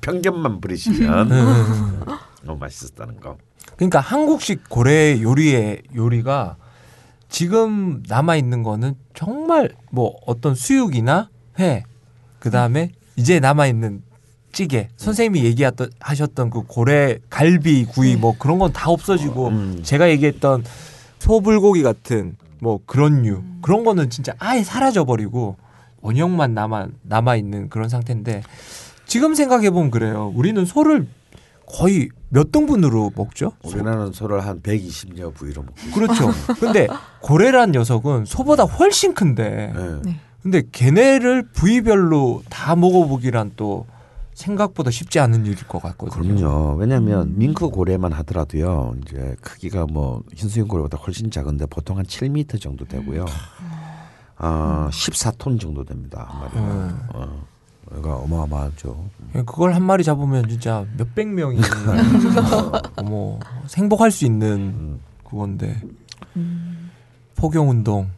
[0.00, 2.00] 편견만 부리시면 음.
[2.42, 3.36] 너무 맛있었다는 거.
[3.76, 6.56] 그러니까 한국식 고래 요리의 요리가
[7.28, 11.84] 지금 남아 있는 거는 정말 뭐 어떤 수육이나 회
[12.46, 14.02] 그 다음에 이제 남아 있는
[14.52, 19.80] 찌개 선생님이 얘기하던 하셨던 그 고래 갈비 구이 뭐 그런 건 다 없어지고 음.
[19.82, 20.62] 제가 얘기했던
[21.18, 25.56] 소불고기 같은 뭐 그런 류 그런 거는 진짜 아예 사라져 버리고
[26.02, 28.42] 원형만 남아 남아 있는 그런 상태인데
[29.06, 30.32] 지금 생각해 보면 그래요.
[30.36, 31.08] 우리는 소를
[31.66, 33.54] 거의 몇 등분으로 먹죠?
[33.64, 35.74] 우리나라는 소를 한 120여 부위로 먹고.
[35.92, 36.30] 그렇죠.
[36.60, 36.86] 근데
[37.22, 40.00] 고래란 녀석은 소보다 훨씬 큰데 네.
[40.04, 40.20] 네.
[40.46, 43.84] 근데 걔네를 부위별로 다 먹어보기란 또
[44.34, 46.36] 생각보다 쉽지 않은 일일 것 같거든요.
[46.36, 46.76] 그럼요.
[46.76, 48.94] 왜냐하면 밍크 고래만 하더라도요.
[49.02, 53.26] 이제 크기가 뭐 흰수염 고래보다 훨씬 작은데 보통 한 7m 정도 되고요.
[54.36, 56.28] 아, 14톤 정도 됩니다.
[56.28, 56.60] 한 마리가.
[56.60, 57.00] 음.
[57.12, 57.44] 어,
[57.86, 59.04] 그러니까 어마어마하죠.
[59.32, 61.58] 그걸 한 마리 잡으면 진짜 몇백 명이
[63.04, 63.40] 뭐
[63.76, 65.00] 행복할 수 있는 음.
[65.24, 65.82] 그건데
[67.34, 68.10] 포경 운동.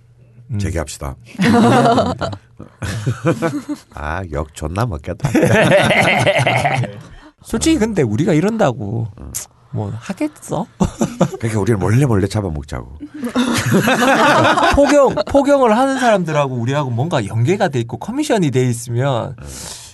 [0.50, 0.58] 음.
[0.58, 1.14] 재개합시다.
[3.94, 5.28] 아, 욕 존나 먹겠다.
[7.42, 9.08] 솔직히 근데 우리가 이런다고
[9.70, 10.66] 뭐 하겠어?
[11.38, 12.98] 그러니까 우리는 몰래 몰래 잡아먹자고.
[14.74, 19.36] 포경 포경을 하는 사람들하고 우리하고 뭔가 연계가 돼 있고 커미션이 돼 있으면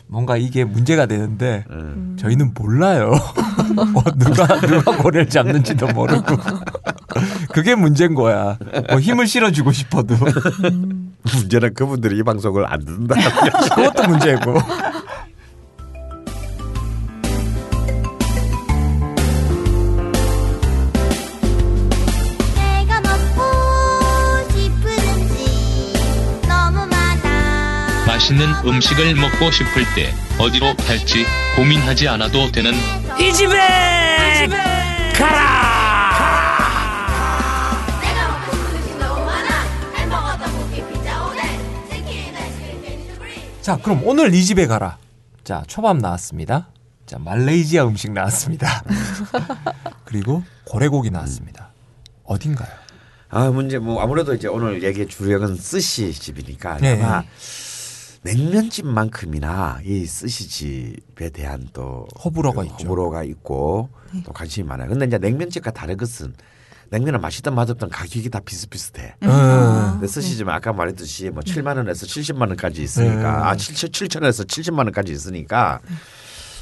[0.07, 2.17] 뭔가 이게 문제가 되는데 음.
[2.19, 3.13] 저희는 몰라요.
[3.93, 6.37] 뭐 누가 누가 고래를 잡는지도 모르고
[7.55, 8.59] 그게 문제인 거야.
[8.91, 10.17] 뭐 힘을 실어주고 싶어도
[11.33, 13.15] 문제는 그분들이 이 방송을 안 듣는다.
[13.77, 14.55] 그것도 문제고.
[22.57, 31.25] 내가 먹고 싶은 음식 너무 많아 맛있는 음식을 먹고 싶을 때 어디로 갈지
[31.55, 32.73] 고민하지 않아도 되는
[33.21, 34.49] 이 집에
[35.17, 35.84] 가라
[43.65, 44.99] 자, 그럼 오늘 이 집에 가라.
[45.43, 46.69] 자, 초밥 나왔습니다.
[47.07, 48.85] 자, 말레이시아 음식 나왔습니다.
[50.05, 51.71] 그리고 고래고기 나왔습니다.
[52.25, 52.69] 어딘가요?
[53.31, 57.03] 아 문제 뭐 아무래도 이제 오늘 얘기의 주력은 스시 집이니까 네.
[57.03, 57.25] 아마
[58.23, 62.85] 냉면집만큼이나 이 스시 집에 대한 또 호불호가 그 있죠.
[62.85, 63.89] 호불호가 있고
[64.27, 64.91] 또 관심이 많아요.
[64.91, 66.35] 근데 이제 냉면집과 다른 것은
[66.95, 69.17] 냉면은 맛있든 맛없든 가격이 다 비슷비슷해.
[69.25, 69.29] 음.
[69.95, 73.27] 근데 스시집은 아까 말했듯이 뭐 7만 원에서 70만 원까지 있으니까 네.
[73.27, 75.81] 아 7, 7천 에서 70만 원까지 있으니까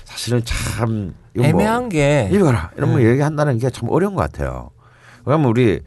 [0.06, 3.10] 사실은 참 이거 뭐 애매한 게 이거라 이런 거 네.
[3.10, 4.70] 얘기한다는 게 참 어려운 것 같아요.
[5.26, 5.80] 왜냐면 우리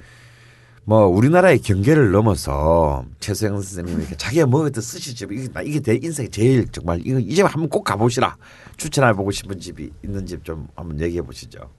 [0.83, 6.27] 뭐 우리나라의 경계를 넘어서 최수영 선생님이 이렇게 자기가 먹었던 스시집 이게 나 이게 내 인생에
[6.27, 8.37] 제일 정말 이거 이집 한번 꼭 가보시라
[8.77, 11.71] 추천해 보고 싶은 집이 있는 집 좀 한번 얘기해 보시죠.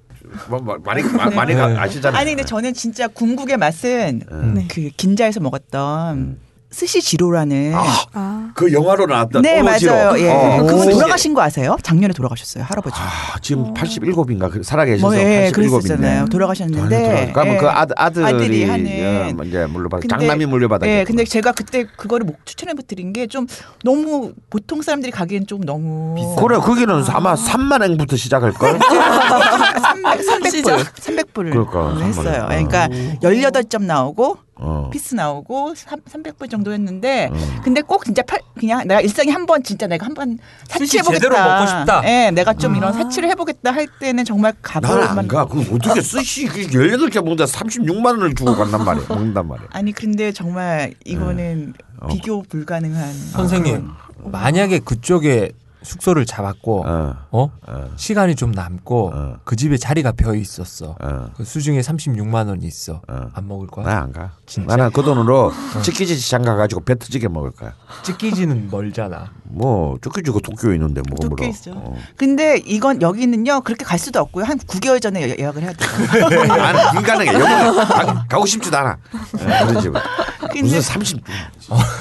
[0.48, 1.76] 뭐, 뭐 많이 마- 많이 가- 네.
[1.76, 2.18] 아시잖아요.
[2.20, 4.22] 아니 근데 저는 진짜 궁극의 맛은
[4.54, 4.66] 네.
[4.70, 6.38] 그 긴자에서 먹었던
[6.70, 9.92] 스시 지로라는 아, 그 영화로 나왔던 네 오로지로.
[9.94, 10.18] 맞아요.
[10.18, 10.30] 예.
[10.30, 11.76] 어, 그분 돌아가신 거 아세요?
[11.82, 12.96] 작년에 돌아가셨어요 할아버지.
[12.98, 16.26] 아, 지금 87인가 살아계셔서 뭐 예, 87인데 그랬었잖아요.
[16.26, 17.58] 돌아가셨는데 그러면 예.
[17.58, 22.26] 그 아들 아들이 아들이 하는 예, 이제 물려받 장남이 물려받았 예, 근데 제가 그때 그거를
[22.26, 23.46] 목- 추천해 드린 게 좀
[23.84, 28.78] 너무 보통 사람들이 가기엔 좀 너무 그래 거기는 아마 3만 엔부터 시작할 걸.
[30.62, 32.42] 300불, 300불을 그러니까, 했어요.
[32.44, 32.48] 어.
[32.48, 32.88] 그러니까
[33.20, 34.88] 18점 나오고 어.
[34.90, 37.30] piece 나오고 300불 정도 했는데
[37.62, 40.38] 근데 꼭 진짜 팔, 그냥 내가 일생에 한 번 진짜 내가 한번
[40.68, 41.22] 스시 사치해 보겠다.
[41.22, 42.02] 제대로 먹고 싶다.
[42.08, 45.28] 예, 내가 좀 이런 사치를 해 보겠다 할 때는 정말 가볼 나는 안 만.
[45.28, 45.44] 가.
[45.46, 49.04] 그 어떻게 스시 그 18개 먹는다 36만 원을 주고 간단 말이야.
[49.10, 49.68] 먹는단 말이야.
[49.72, 52.06] 아니 근데 정말 이거는 어.
[52.08, 53.12] 비교 불가능한.
[53.32, 53.88] 선생님
[54.24, 55.52] 만약에 그쪽에
[55.86, 57.14] 숙소를 잡았고 어.
[57.30, 57.50] 어?
[57.68, 57.90] 어.
[57.96, 59.36] 시간이 좀 남고 어.
[59.44, 60.96] 그 집에 자리가 비어 있었어.
[61.00, 61.30] 어.
[61.36, 63.00] 그 수중에 36만 원이 있어.
[63.08, 63.28] 어.
[63.32, 63.86] 안 먹을 거야?
[63.86, 64.32] 나 안 가.
[64.46, 64.72] 진짜?
[64.72, 64.76] 어.
[64.76, 65.52] 나는 그 돈으로
[65.82, 67.72] 치키지 시장 가가지고 배 터지게 먹을 거야.
[68.02, 69.30] 찌끼지는 멀잖아.
[69.44, 71.48] 뭐 치키지가 도쿄에 있는데 뭐가 도쿄 물어.
[71.50, 71.72] 있죠.
[71.76, 71.96] 어.
[72.16, 75.88] 근데 이건 여기는요 그렇게 갈 수도 없고요 한 9개월 전에 예- 예약을 해야 돼요.
[76.48, 77.32] 나는 불가능해.
[77.32, 78.90] 여기 가, 가고 싶지도 않아.
[79.12, 80.00] 어, 그런 집은.
[80.40, 81.22] 근데 무슨 30.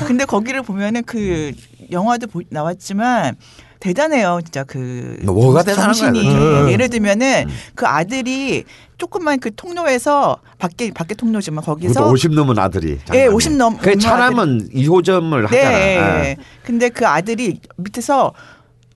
[0.08, 1.52] 근데 거기를 보면은 그
[1.92, 3.36] 영화도 보- 나왔지만
[3.80, 6.34] 대단해요, 진짜 그 뭐가 정- 대단한 거야, 정신이.
[6.34, 6.72] 그거는.
[6.72, 7.54] 예를 들면은 음.
[7.76, 8.64] 그 아들이
[8.98, 12.92] 조금만 그 통로에서 밖에 밖에 통로지만 거기서 그것도 50 넘은 아들이.
[12.94, 13.28] 예, 장남이.
[13.36, 15.62] 50 넘- 그 차남은 2호점을 네.
[15.62, 15.78] 하잖아.
[15.80, 16.30] 예.
[16.30, 16.38] 예.
[16.64, 18.34] 근데 그 아들이 밑에서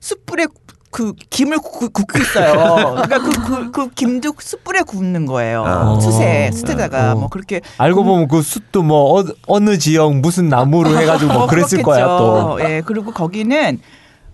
[0.00, 0.46] 숯불에
[0.92, 2.96] 그 김을 굽, 고 있어요.
[3.06, 5.62] 그러니까 그, 그, 그 김도 숯불에 굽는 거예요.
[5.62, 6.00] 어.
[6.00, 7.14] 숯에 숯에다가 어.
[7.14, 11.46] 뭐 그렇게 알고 보면 그 숯도 뭐 어, 느 지역 무슨 나무로 해가지고 뭐 어,
[11.46, 11.84] 그랬을 그렇겠죠.
[11.84, 12.58] 거야 또.
[12.62, 13.78] 예, 그리고 거기는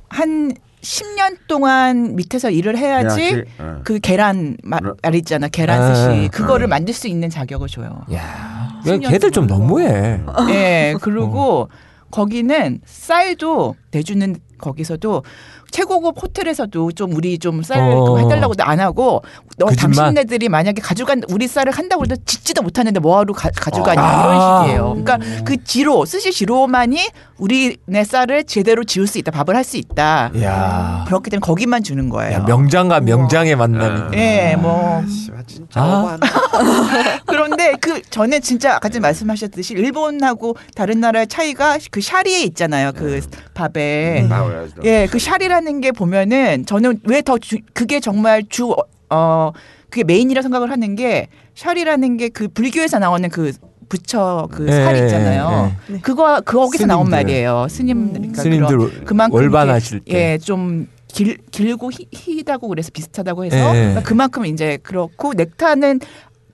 [0.08, 0.52] 한
[0.82, 3.80] 10년 동안 밑에서 일을 해야지 해야지, 어.
[3.82, 4.94] 그 계란 마- 어.
[5.02, 5.48] 말 있잖아.
[5.48, 6.28] 계란 아, 스시.
[6.28, 6.68] 그거를 어.
[6.68, 8.02] 만들 수 있는 자격을 줘요.
[8.12, 9.46] 야, 10년 걔들 좀.
[9.46, 10.20] 너무해.
[10.50, 11.68] 예, 그리고
[12.12, 15.24] 거기는 쌀도 내주는 거기서도
[15.70, 18.18] 최고급 호텔에서도 좀 우리 좀쌀 어.
[18.18, 19.22] 해달라고도 안 하고
[19.58, 19.76] 너 그?
[19.76, 24.24] 당신네들이 만약에 가져간 우리 쌀을 한다고 해도 짓지도 못하는데 뭐하러 가, 가져가냐 아.
[24.24, 25.02] 이런 식이에요.
[25.04, 26.98] 그러니까 그 지로 스시 지로만이
[27.38, 30.30] 우리네 쌀을 제대로 지을 수 있다, 밥을 할 수 있다.
[30.42, 32.34] 야, 그렇기 때문에 거기만 주는 거예요.
[32.34, 34.16] 야 명장과 명장의 만남이.
[34.16, 36.16] 예, 뭐 씨발, 진짜 아.
[37.26, 42.92] 그런데 그 전에 진짜 아까 전에 말씀하셨듯이 일본하고 다른 나라의 차이가 그 샤리에 있잖아요.
[42.94, 43.20] 그
[43.54, 44.26] 밥에.
[44.28, 44.74] 나와야지.
[44.84, 47.36] 예, 그 샤리라 는 게 보면은 저는 왜 더
[47.74, 48.74] 그게 정말 주
[49.10, 49.52] 어
[49.90, 53.52] 그게 메인이라 생각을 하는 게 샤리라는 게 그 불교에서 나오는 그
[53.88, 55.72] 부처 그 예, 살 있잖아요.
[55.90, 55.98] 예, 예.
[56.00, 57.18] 그거 거기서 나온 스님들.
[57.18, 57.66] 말이에요.
[57.70, 60.32] 스님들 그러니까 스님들 그런- 그만큼 월반하실 때.
[60.32, 63.60] 예, 좀 길, 길고 희, 희다고 그래서 비슷하다고 해서 예.
[63.80, 66.00] 그러니까 그만큼 이제 그렇고 넥타는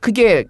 [0.01, 0.45] 그게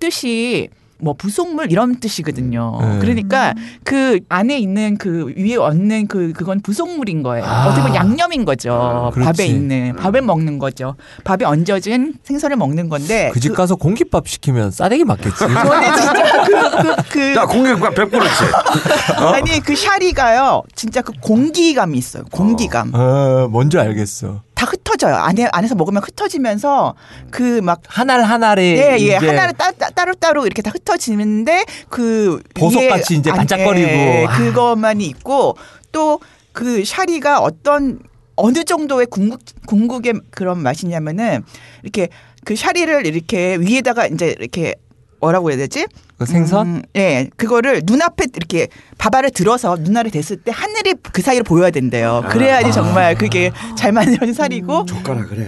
[0.00, 0.68] 뜻이
[1.04, 2.78] 뭐 부속물 이런 뜻이거든요.
[2.80, 2.98] 네.
[2.98, 3.54] 그러니까
[3.84, 7.44] 그 안에 있는 그 위에 얹는 그 그건 부속물인 거예요.
[7.44, 7.66] 아.
[7.66, 9.10] 어떻게 보면 양념인 거죠.
[9.14, 9.26] 그렇지.
[9.26, 10.96] 밥에 있는 밥을 먹는 거죠.
[11.24, 15.36] 밥에 얹어진 생선을 먹는 건데 그 집 가서 공깃밥 시키면 싸대기 맞겠지.
[15.38, 19.24] 저는 진짜 그, 그, 그자 공격과 100%치.
[19.34, 20.62] 아니 그 샤리가요.
[20.74, 22.24] 진짜 그 공기감이 있어요.
[22.32, 22.90] 공기감.
[22.94, 24.40] 어, 뭔지 알겠어.
[24.54, 25.14] 다 흩어져요.
[25.16, 26.94] 안에 안에서 먹으면 흩어지면서
[27.30, 29.14] 그 막 하나 하나를 예, 예.
[29.16, 33.88] 하나를 따, 따, 따로 따로 이렇게 다 흩어지는데 그 보석같이 이제 안- 반짝거리고.
[33.88, 34.36] 예, 아.
[34.36, 35.56] 그것만이 있고
[35.92, 36.18] 또
[36.52, 37.98] 그 샤리가 어떤
[38.36, 41.42] 어느 정도의 궁극 궁극의 그런 맛이냐면은
[41.82, 42.08] 이렇게
[42.44, 44.76] 그 샤리를 이렇게 위에다가 이제 이렇게
[45.18, 45.86] 뭐라고 해야 되지?
[46.18, 46.66] 그 생선?
[46.66, 48.68] 음, 예, 그거를 눈앞에 이렇게
[48.98, 52.22] 밥알을 들어서 눈알에 댔을 때 하늘이 그 사이를 보여야 된대요.
[52.28, 55.46] 그래야지 정말 그게 잘 만들어진 살이고 젓가락 그래.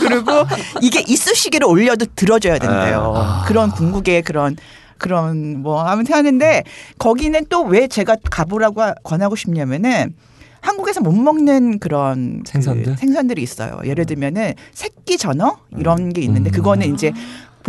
[0.00, 0.30] 그리고
[0.82, 3.42] 이게 이쑤시개를 올려도 들어줘야 된대요.
[3.46, 4.56] 그런 궁극의 그런
[4.98, 6.62] 그런 뭐 아무튼 하는데
[6.98, 10.14] 거기는 또 왜 제가 가보라고 하- 권하고 싶냐면은
[10.60, 12.96] 한국에서 못 먹는 그런 그 생선들?
[12.96, 13.78] 생선들이 있어요.
[13.84, 16.52] 예를 들면은 새끼 전어 이런 게 있는데 음.
[16.52, 17.12] 그거는 이제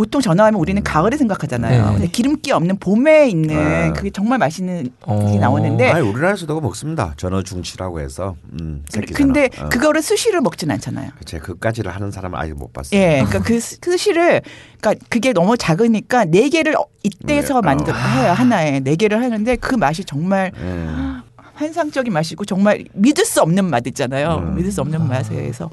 [0.00, 1.84] 보통 전어하면 우리는 가을에 생각하잖아요.
[1.88, 1.92] 네.
[1.92, 3.92] 근데 기름기 없는 봄에 있는 아.
[3.92, 5.30] 그게 정말 맛있는 어.
[5.30, 7.12] 게 나오는데 아니 우리나라에서도 먹습니다.
[7.18, 8.34] 전어 중치라고 해서.
[8.58, 9.50] 음, 새끼 근데.
[9.58, 9.68] 어.
[9.68, 11.10] 그거를 스시를 먹진 않잖아요.
[11.18, 12.98] 그치 그까지를 하는 사람은 아직 못 봤어요.
[12.98, 14.40] 예, 그러니까 그 스- 스시를
[14.80, 17.66] 그러니까 그게 너무 작으니까 네 개를 어- 이때서 네.
[17.66, 20.88] 만들 해요 하나에 네 개를 하는데 그 맛이 정말 예.
[21.56, 24.36] 환상적인 맛이고 정말 믿을 수 없는 맛 있잖아요.
[24.38, 24.54] 음.
[24.54, 25.68] 믿을 수 없는 맛에서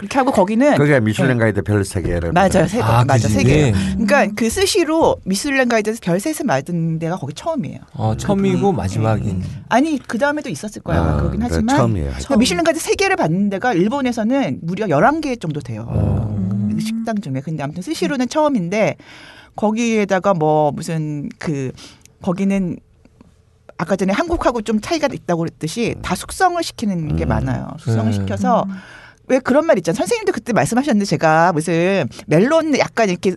[0.00, 3.34] 그렇게 하고 거기는 그게 미슐랭 가이드 별 세 개를 맞아요, 세 개, 아, 맞아, 그
[3.34, 3.42] 세?
[3.44, 3.72] 개.
[3.72, 7.78] 그러니까 그 스시로 미슐랭 가이드에서 별 셋을 맞은 데가 거기 처음이에요.
[7.92, 9.42] 어, 처음이고 마지막인.
[9.68, 11.02] 아니 그 다음에도 있었을 거예요.
[11.02, 12.10] 아, 그러긴 하지만 처음이에요.
[12.12, 15.84] 그러니까 미슐랭 가이드 세 개를 받는 데가 일본에서는 무려 11개 정도 돼요.
[15.86, 16.70] 어.
[16.72, 17.42] 그 식당 중에.
[17.44, 18.96] 근데 아무튼 스시로는 처음인데
[19.54, 21.72] 거기에다가 뭐 무슨 그
[22.22, 22.78] 거기는
[23.76, 27.28] 아까 전에 한국하고 좀 차이가 있다고 그랬듯이 다 숙성을 시키는 게 음.
[27.28, 27.68] 많아요.
[27.78, 28.12] 숙성을 네.
[28.12, 28.66] 시켜서
[29.30, 29.96] 왜 그런 말 있잖아요.
[29.96, 33.32] 선생님도 그때 말씀하셨는데 제가 무슨 멜론 약간 이렇게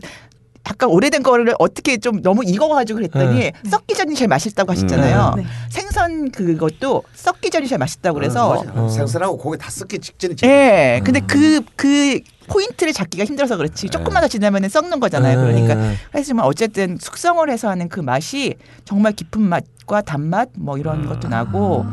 [0.67, 3.51] 약간 오래된 거를 어떻게 좀 너무 익어가지고 그랬더니 네.
[3.69, 5.33] 썩기 전이 제일 맛있다고 하셨잖아요.
[5.37, 5.45] 네.
[5.69, 8.65] 생선 그것도 썩기 전이 제일 맛있다고 그래서 어.
[8.73, 8.89] 어.
[8.89, 11.01] 생선하고 고기 다 섞기 직전이 제일 예.
[11.03, 13.89] 근데 그, 그 포인트를 잡기가 힘들어서 그렇지.
[13.89, 15.37] 조금만 더 지나면 썩는 거잖아요.
[15.37, 15.75] 그러니까.
[15.75, 15.95] 네.
[16.11, 21.85] 하지만 어쨌든 숙성을 해서 하는 그 맛이 정말 깊은 맛과 단맛 뭐 이런 것도 나고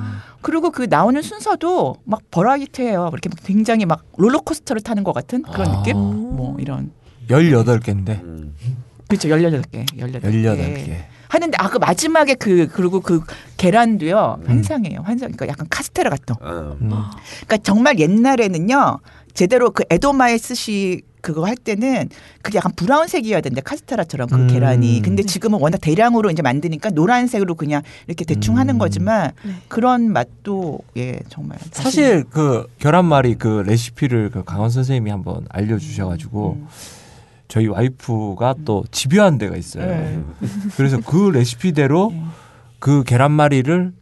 [0.43, 3.11] 그리고 그 나오는 순서도 막 버라이트해요.
[3.13, 5.97] 이렇게 굉장히 막 롤러코스터를 타는 것 같은 그런 느낌?
[5.97, 6.93] 뭐 이런.
[7.29, 8.23] 18개인데.
[8.23, 8.55] 음.
[9.09, 9.29] 그렇죠.
[9.29, 9.87] 18개.
[9.97, 10.23] 18개.
[10.23, 10.97] 18개.
[11.29, 13.23] 하는데 아 그 마지막에 그 그리고 그
[13.57, 14.41] 계란도요.
[14.47, 15.01] 환상이에요.
[15.03, 15.31] 환상.
[15.31, 16.35] 그러니까 약간 카스테라 같은.
[16.41, 16.77] 어.
[16.81, 16.91] 음.
[17.47, 18.99] 그러니까 정말 옛날에는요
[19.35, 22.09] 제대로 그 에도마에 스시 그거 할 때는
[22.43, 24.47] 그게 약간 브라운색이어야 되는데 카스테라처럼 그 음.
[24.49, 28.79] 계란이 근데 지금은 워낙 대량으로 이제 만드니까 노란색으로 그냥 이렇게 대충 하는 음.
[28.79, 29.55] 거지만 네.
[29.69, 36.69] 그런 맛도 예 정말 사실 그 계란말이 그 레시피를 그 강원 선생님이 한번 알려주셔가지고 음.
[37.49, 39.87] 저희 와이프가 또 집요한 데가 있어요.
[39.87, 40.23] 네.
[40.77, 42.25] 그래서 그 레시피대로 네.
[42.79, 43.93] 그 계란말이를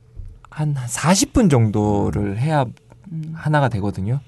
[0.50, 2.66] 한 40분 정도를 해야
[3.10, 3.32] 음.
[3.34, 4.20] 하나가 되거든요.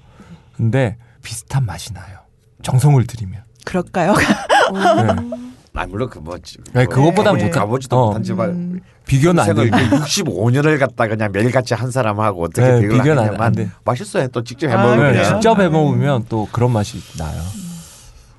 [0.53, 2.20] 근데 비슷한 맛이 나요.
[2.61, 3.43] 정성을 들이면.
[3.65, 4.13] 그럴까요?
[4.15, 5.41] 네.
[5.73, 6.37] 아 물론 그뭐
[6.73, 7.45] 네, 그것보다 네.
[7.45, 8.07] 못 가보지도 어.
[8.07, 8.81] 못한 집안 음.
[9.05, 9.71] 비교는 안 돼요.
[9.71, 13.69] 65년을 갖다 그냥 매일같이 한 사람하고 어떻게 네, 비교를 하냐만 안 돼.
[13.85, 14.27] 맛있어요.
[14.29, 15.33] 또 직접 아, 해먹으면 네, 그래요?
[15.33, 17.41] 직접 해 먹으면 또 그런 맛이 나요.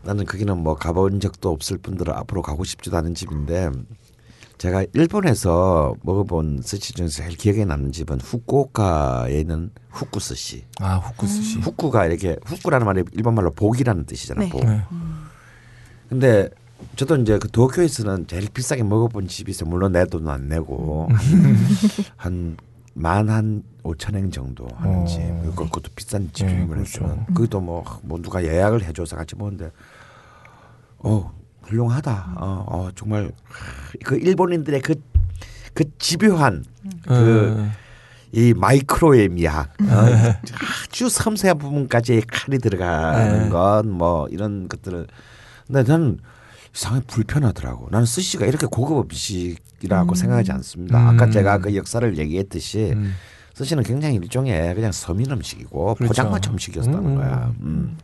[0.02, 3.70] 나는 거기는 뭐 가본 적도 없을 뿐더러 앞으로 가고 싶지도 않은 집인데
[4.62, 10.64] 제가 일본에서 먹어본 스시 중에서 제일 기억에 남는 집은 후쿠오카에 있는 후쿠 스시.
[10.78, 11.58] 아 후쿠 스시.
[11.58, 14.42] 후쿠가 이렇게 후쿠라는 말이 일본 말로 복이라는 뜻이잖아.
[14.44, 14.48] 네.
[14.50, 14.64] 복.
[14.64, 14.80] 네.
[16.08, 16.48] 근데
[16.94, 19.68] 저도 이제 그 도쿄에서는 제일 비싸게 먹어본 집이 있어요.
[19.68, 21.08] 물론 내 돈은 안 내고
[22.16, 22.56] 한
[22.94, 25.04] 만한 오천 엔 정도 하는 어.
[25.06, 25.18] 집.
[25.42, 27.00] 그거- 그것도 비싼 네, 집이긴 그렇죠.
[27.00, 29.72] 그랬지만 그것도 뭐, 뭐 누가 예약을 해줘서 같이 먹는데
[30.98, 32.34] 어 훌륭하다.
[32.36, 33.30] 어, 어 정말
[34.04, 34.94] 그 일본인들의 그
[35.74, 36.64] 그 집요한
[37.06, 37.70] 그 네.
[38.34, 40.34] 이 마이크로의 미학 어,
[40.88, 43.48] 아주 섬세한 부분까지 칼이 들어가는 네.
[43.48, 45.06] 건뭐 이런 것들을
[45.66, 46.18] 근데 저는
[46.74, 51.30] 이상하게 불편하더라고 나는 스시가 이렇게 고급 음식이라고 생각하지 않습니다 아까 음.
[51.30, 53.14] 제가 그 역사를 얘기했듯이 음.
[53.54, 56.08] 스시는 굉장히 일종의 그냥 서민 음식이고 그렇죠.
[56.08, 57.98] 포장마차 음식이었다는 음, 거야 음.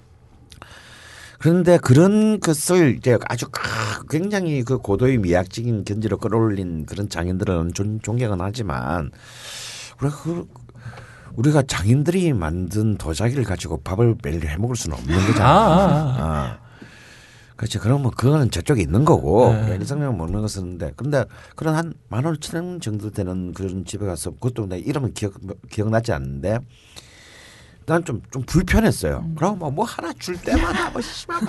[1.39, 8.01] 그런데 그런 것을 이제 아주 크- 굉장히 그 고도의 미학적인 견지로 끌어올린 그런 장인들은 존,
[8.03, 9.11] 존경은 하지만
[10.01, 10.49] 우리가 그
[11.37, 15.49] 우리가 장인들이 만든 도자기를 가지고 밥을 매일 해 먹을 수는 없는 아, 거잖아.
[15.49, 16.17] 아, 아.
[16.19, 16.59] 아.
[17.55, 17.79] 그렇지.
[17.79, 19.75] 그러면 그거는 저쪽에 있는 거고 네.
[19.75, 21.25] 일상용 먹는 것은 있는데 근데
[21.57, 25.35] 그런 한만 오천 원 정도 되는 그런 집에 가서 그것도 내 이름은 기억
[25.69, 26.59] 기억나지 않는데
[27.89, 29.25] 난 좀 좀 불편했어요.
[29.37, 31.41] 그럼 뭐, 뭐 하나 줄 때마다 뭐 씨발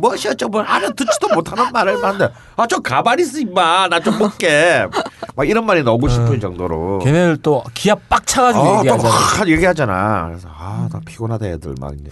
[0.00, 4.86] 뭐 어쩌 뭐 알아 듣지도 못하는 말을 하는데 아저 가만히 있어 임마 나 좀 먹게
[5.34, 9.08] 막 이런 말이 나오고 싶을 정도로 걔네들 또 기아 빡 차가지고 아, 또 얘기하잖아.
[9.14, 10.26] 확 얘기하잖아.
[10.28, 12.10] 그래서 아, 나 피곤하다 애들 막 이제.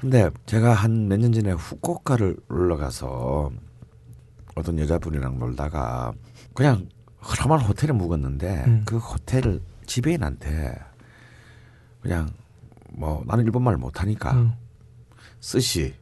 [0.00, 3.50] 근데 제가 한 몇 년 전에 후쿠오카를 올라가서
[4.56, 6.12] 어떤 여자분이랑 놀다가
[6.54, 6.88] 그냥
[7.22, 8.82] 허름한 호텔에 묵었는데 음.
[8.86, 10.74] 그 호텔 지배인한테
[12.02, 12.28] 그냥
[12.96, 14.52] 뭐 나는 일본말 못하니까 음.
[15.40, 15.94] 스시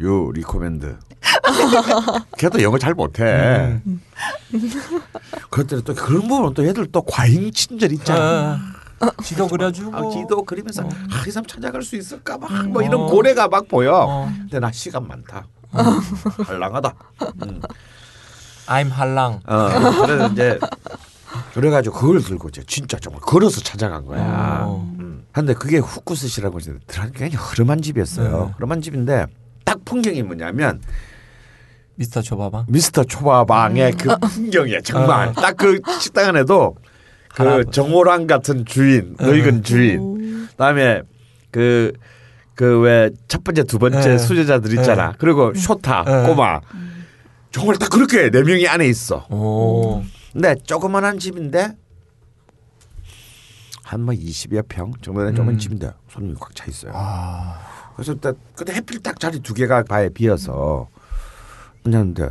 [0.00, 0.98] you recommend
[2.38, 3.80] 걔도 영어 잘 못해
[5.50, 8.58] 그랬더니 또 그런 부분은 또 얘들 또 과잉 친절 있잖아
[9.00, 9.96] 아, 지도 그려주고.
[9.96, 12.82] 아, 지도 그리면서 아, 이 사람 찾아갈 수 있을까 막뭐 어.
[12.82, 13.92] 이런 고뇌가 막 보여.
[13.94, 14.26] 어.
[14.26, 15.46] 근데 나 시간 많다.
[16.44, 16.94] 할랑하다.
[17.44, 17.60] 음.
[18.66, 19.40] I'm 할랑.
[19.46, 19.68] 어,
[20.04, 20.58] 그래서 이제
[21.58, 24.62] 그래가지고 그걸 들고 이제 진짜 정말 걸어서 찾아간 거야.
[24.64, 24.94] 어.
[25.00, 25.24] 음.
[25.32, 28.30] 근데 그게 후쿠스시라고 이제 들어가니까 굉장히 허름한 집이었어요.
[28.46, 28.52] 네.
[28.54, 29.26] 허름한 집인데
[29.64, 30.80] 딱 풍경이 뭐냐면
[31.96, 32.66] 미스터 조바방.
[32.68, 35.32] 미스터 초밥왕의 그 풍경이야 정말 어.
[35.32, 36.76] 딱그 식당 안에도
[37.34, 37.70] 그 할아버지.
[37.72, 41.02] 정호랑 같은 주인 늙은 주인 그다음에
[41.50, 41.92] 그
[42.54, 44.18] 그 왜 첫 번째 두 번째 네.
[44.18, 45.14] 수제자들 있잖아 네.
[45.18, 46.26] 그리고 쇼타 네.
[46.26, 46.60] 꼬마
[47.52, 50.02] 정말 딱 그렇게 네 명이 안에 있어 오.
[50.38, 51.76] 근데 조그만한 집인데
[53.82, 55.58] 한 뭐 20여 평 정도 되는 조그만 음.
[55.58, 57.58] 집인데 손님이 꽉 차 있어요 아.
[57.96, 60.86] 그래서 딱 근데 해필 딱 자리 두 개가 바에 비어서
[61.84, 62.28] 앉았는데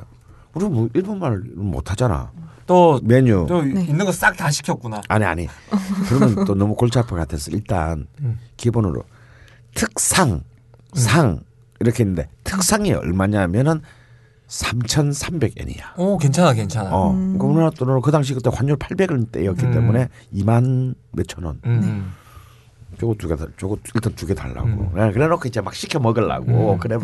[0.54, 2.32] 우리 뭐 일본말 못 하잖아
[2.66, 5.02] 또, 메뉴 또 있는 거 싹 다 시켰구나.
[5.10, 5.48] 아니 아니
[6.08, 8.40] 그러면 또 너무 골치 것 같아서 일단 음.
[8.56, 9.04] 기본으로
[9.74, 10.44] 특상
[10.94, 11.42] 상
[11.82, 13.82] 이렇게 했는데 특상이 얼마냐면은
[14.48, 15.98] 3,300엔이야.
[15.98, 16.90] 오, 괜찮아, 괜찮아.
[16.92, 19.72] 어, 그러니까 우리나라 돈으로 그 당시 그때 환율 800원대였기 음.
[19.74, 21.60] 때문에 2만 몇천 원.
[21.66, 22.14] 음.
[23.00, 24.68] 저거 두 개, 달- 저거 일단 두 개 달라고.
[24.68, 24.90] 음.
[24.94, 26.74] 그래, 그래놓고 이제 막 시켜 먹으려고.
[26.74, 26.80] 음.
[26.80, 26.98] 그래,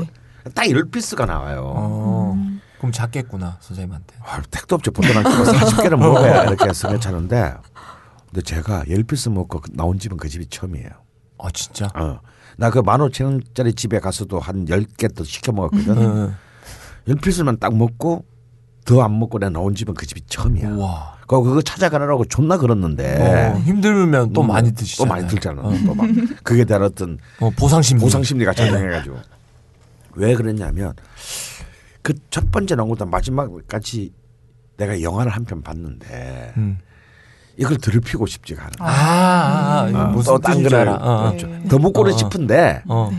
[0.56, 1.74] 딱 열 피스가 나와요.
[1.76, 2.38] 어.
[2.78, 4.16] 그럼 작겠구나, 선생님한테.
[4.26, 7.54] 아, 택도 없지 보통 한 40개는 먹어야 이렇게 해서 괜찮은데
[8.30, 10.90] 근데 제가 열 piece 먹고 나온 집은 그 집이 처음이에요.
[11.40, 11.88] 아, 진짜?
[11.96, 12.20] 어.
[12.58, 16.34] 나 그 만 오천 원짜리 집에 가서도 한 열 개 더 시켜 먹었거든.
[17.22, 18.26] piece만 딱 먹고
[18.86, 20.70] 더 안 먹고 내가 나온 집은 그 집이 처음이야.
[20.72, 21.14] 우와.
[21.22, 25.08] 그거 그거 찾아가느라고 존나 걸었는데 어, 힘들면 또 음, 많이 드시잖아요.
[25.08, 25.62] 또 많이 들잖아.
[25.62, 25.74] 어.
[25.86, 26.08] 또막
[26.44, 28.02] 그게 대한 어떤 어, 보상심리.
[28.02, 29.18] 보상 심리가 작용해가지고
[30.16, 30.94] 왜 그랬냐면
[32.02, 34.12] 그 첫 번째 나온 것도 마지막까지
[34.76, 36.78] 내가 영화를 한 편 봤는데 음.
[37.58, 38.74] 이걸 더럽히고 싶지가 않아.
[38.80, 40.94] 아, 아, 어, 무슨 또딴 알아.
[40.96, 40.98] 어,
[41.28, 41.30] 어.
[41.32, 41.48] 그렇죠.
[41.70, 42.18] 더 먹고는 어.
[42.18, 43.12] 싶은데 어.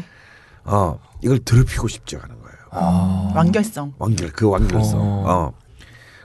[0.64, 2.33] 어 이걸 더럽히고 싶지가 거예요.
[2.74, 3.32] 아.
[3.34, 3.92] 완결성.
[3.98, 5.00] 완결 그 완결성.
[5.00, 5.24] 어.
[5.26, 5.52] 어.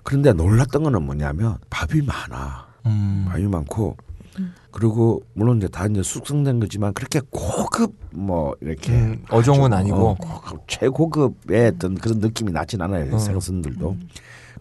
[0.04, 2.68] 그런데 놀랐던 거는 뭐냐면 밥이 많아.
[2.86, 3.26] 음.
[3.30, 3.96] 밥이 많고
[4.72, 10.10] 그리고 물론 이제 다 이제 숙성된 거지만 그렇게 고급 뭐 이렇게 음, 어종은 아니고.
[10.10, 13.20] 어, 고급, 최고급의 어떤 그런 느낌이 나진 않아요 어.
[13.20, 13.98] 생선들도.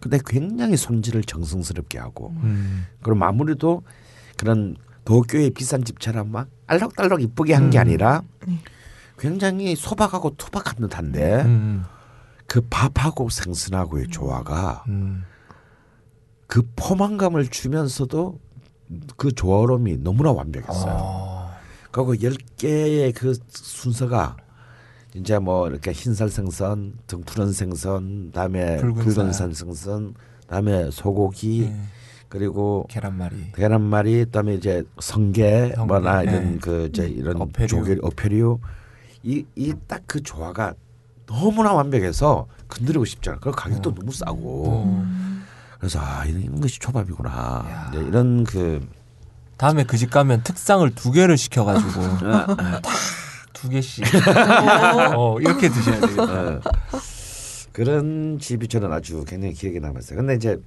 [0.00, 2.86] 근데 굉장히 손질을 정성스럽게 하고 음.
[3.02, 3.82] 그리고 마무리도
[4.36, 7.80] 그런 도쿄의 비싼 집처럼 막 알록달록 이쁘게 한게 음.
[7.80, 8.22] 아니라
[9.18, 11.84] 굉장히 소박하고 투박한 듯한데 음.
[12.46, 15.24] 그 밥하고 생선하고의 조화가 음.
[16.46, 18.38] 그 포만감을 주면서도
[19.16, 20.96] 그 조화로움이 너무나 완벽했어요.
[20.98, 21.50] 어.
[21.90, 24.36] 그리고 열 개의 그 순서가
[25.14, 29.48] 이제 뭐 이렇게 흰살 생선, 등 푸른 생선, 다음에 붉은 붉은 살.
[29.48, 30.14] 살 생선,
[30.46, 31.80] 다음에 소고기, 네.
[32.28, 33.52] 그리고 계란말이.
[33.54, 36.30] 계란말이, 그다음에 이제 성게, 성게, 뭐나 네.
[36.30, 37.68] 이런 그 이제 이런 어패류.
[37.68, 38.60] 조개, 어패류
[39.24, 40.74] 이 이 딱 그 조화가
[41.26, 43.38] 너무나 완벽해서 건드리고 싶지 않아.
[43.40, 44.64] 그리고 가격도 너무 싸고.
[44.68, 45.06] 어.
[45.78, 47.30] 그래서 아 이런, 이런 것이 초밥이구나.
[47.68, 47.90] 야.
[47.92, 48.86] 이제 이런 그
[49.56, 52.00] 다음에 그 집 가면 특상을 두 개를 시켜가지고
[52.32, 52.80] 아,
[53.52, 54.04] 두 개씩.
[55.16, 56.22] 어, 이렇게 드셔야 되겠다.
[56.22, 56.60] 어,
[57.72, 60.16] 그런 집이 저는 아주 굉장히 기억에 남았어요.
[60.18, 60.60] 근데 이제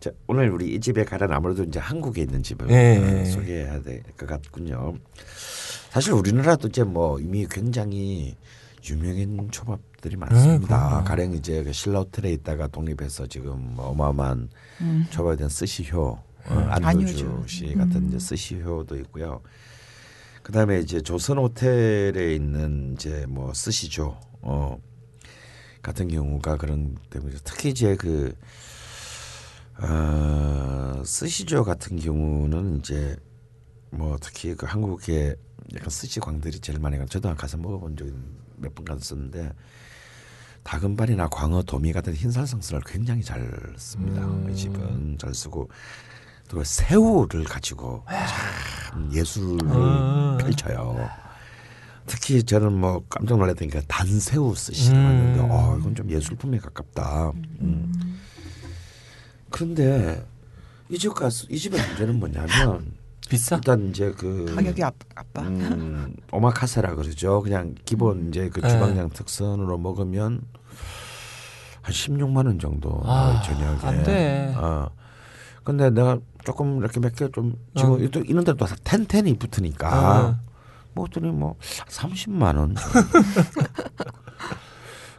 [0.00, 3.24] 자, 오늘 우리 이 집에 가려면 아무래도 이제 한국에 있는 집을 예, 어, 예.
[3.24, 4.94] 소개해야 될 것 같군요.
[5.96, 8.36] 사실 우리나라도 이제 뭐 이미 굉장히
[8.86, 10.88] 유명한 초밥들이 많습니다.
[10.88, 11.04] 그럼요.
[11.04, 14.50] 가령 이제 그 신라 호텔에 있다가 독립해서 지금 뭐 어마어마한
[14.82, 15.06] 음.
[15.08, 16.20] 초밥에 대한 스시효, 어,
[16.50, 16.68] 음.
[16.70, 17.44] 안효주 안효주.
[17.48, 19.40] 씨 같은 이제 스시효도 있고요.
[20.42, 24.78] 그다음에 이제 조선 호텔에 있는 이제 뭐 스시조 어
[25.80, 28.36] 같은 경우가 그런 때문에 특히 이제 그
[29.78, 33.16] 어, 스시조 같은 경우는 이제
[33.88, 35.36] 뭐 특히 그 한국의
[35.74, 37.04] 약간 스시 광들이 제일 많이 가.
[37.06, 38.12] 저도 가서 먹어본 적이
[38.56, 39.52] 몇 번간 썼는데
[40.62, 44.22] 다금발이나 광어, 도미 같은 흰살성스를 굉장히 잘 씁니다.
[44.22, 44.48] 음.
[44.50, 45.68] 이 집은 잘 쓰고
[46.48, 50.38] 또 새우를 가지고 참 예술을 음.
[50.38, 51.08] 펼쳐요.
[52.06, 55.50] 특히 저는 뭐 깜짝 놀랐던 게 단새우 쓰시는 음.
[55.50, 57.32] 어 이건 좀 예술품에 가깝다.
[57.60, 58.20] 음.
[59.50, 60.24] 그런데
[60.88, 62.92] 이 집 가서 이 집의 문제는 뭐냐면
[63.28, 63.56] 비싸?
[63.56, 65.42] 일단 이제 그 가격이 아, 아빠.
[65.42, 67.42] 음, 오마카세라 그러죠.
[67.42, 68.68] 그냥 기본 이제 그 네.
[68.68, 70.42] 주방장 특선으로 먹으면
[71.82, 73.78] 한 16만 원 정도 아, 저녁에.
[73.82, 74.54] 안 돼.
[74.56, 74.88] 어.
[75.64, 78.08] 근데 내가 조금 이렇게 몇 개 좀 지금 어.
[78.10, 80.36] 또 이런 데도 다 텐텐이 붙으니까 어.
[80.94, 81.56] 먹더니 뭐
[81.88, 82.74] 30만 원.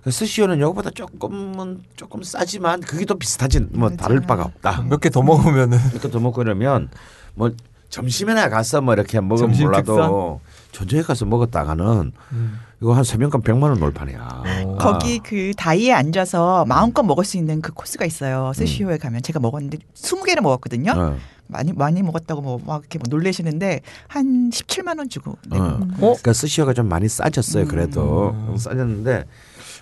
[0.04, 4.84] 그 스시오는 여기보다 조금은 조금 싸지만 그게 더 비슷하진 뭐 다를 바가 없다.
[4.84, 6.90] 몇 개 더 먹으면은 이렇게 더 먹고 이러면
[7.36, 7.52] 뭐
[7.90, 10.42] 점심에 나 가서 뭐 이렇게 먹으면 점심 몰라도
[10.72, 12.60] 저녁에 가서 먹었다가는 음.
[12.82, 14.44] 이거 한 세 명간 100만 원 놀판이야.
[14.66, 14.78] 어.
[14.80, 18.52] 거기 그 다이에 앉아서 마음껏 먹을 수 있는 그 코스가 있어요.
[18.54, 20.92] 스시오에 가면 제가 먹었는데 20개를 먹었거든요.
[20.96, 21.18] 어.
[21.48, 25.58] 많이 많이 먹었다고 뭐 막 이렇게 뭐 놀래시는데 한 17만 원 주고 네.
[25.58, 25.80] 어.
[26.00, 27.66] 그러니까 스시오가 좀 많이 싸졌어요.
[27.68, 29.24] 그래도 싸졌는데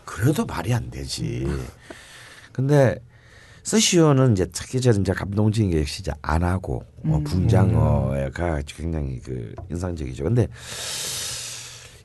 [0.06, 1.48] 그래도 말이 안 되지.
[2.54, 3.00] 근데
[3.66, 9.56] 스시오는 이제 특히 저는 이제 감동적인 게 역시 이제 안 하고 어, 붕장어가 굉장히 그
[9.72, 10.24] 인상적이죠.
[10.24, 10.48] 근데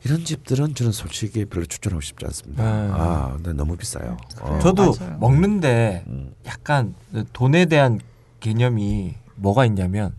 [0.04, 2.62] 이런 집들은 저는 솔직히 별로 추천하고 싶지 않습니다.
[2.64, 2.90] 네.
[2.94, 4.16] 아, 근데 너무 비싸요.
[4.40, 4.58] 어.
[4.62, 5.18] 저도 맞아요.
[5.18, 6.32] 먹는데 음.
[6.46, 6.94] 약간
[7.34, 8.00] 돈에 대한
[8.40, 10.14] 개념이 뭐가 있냐면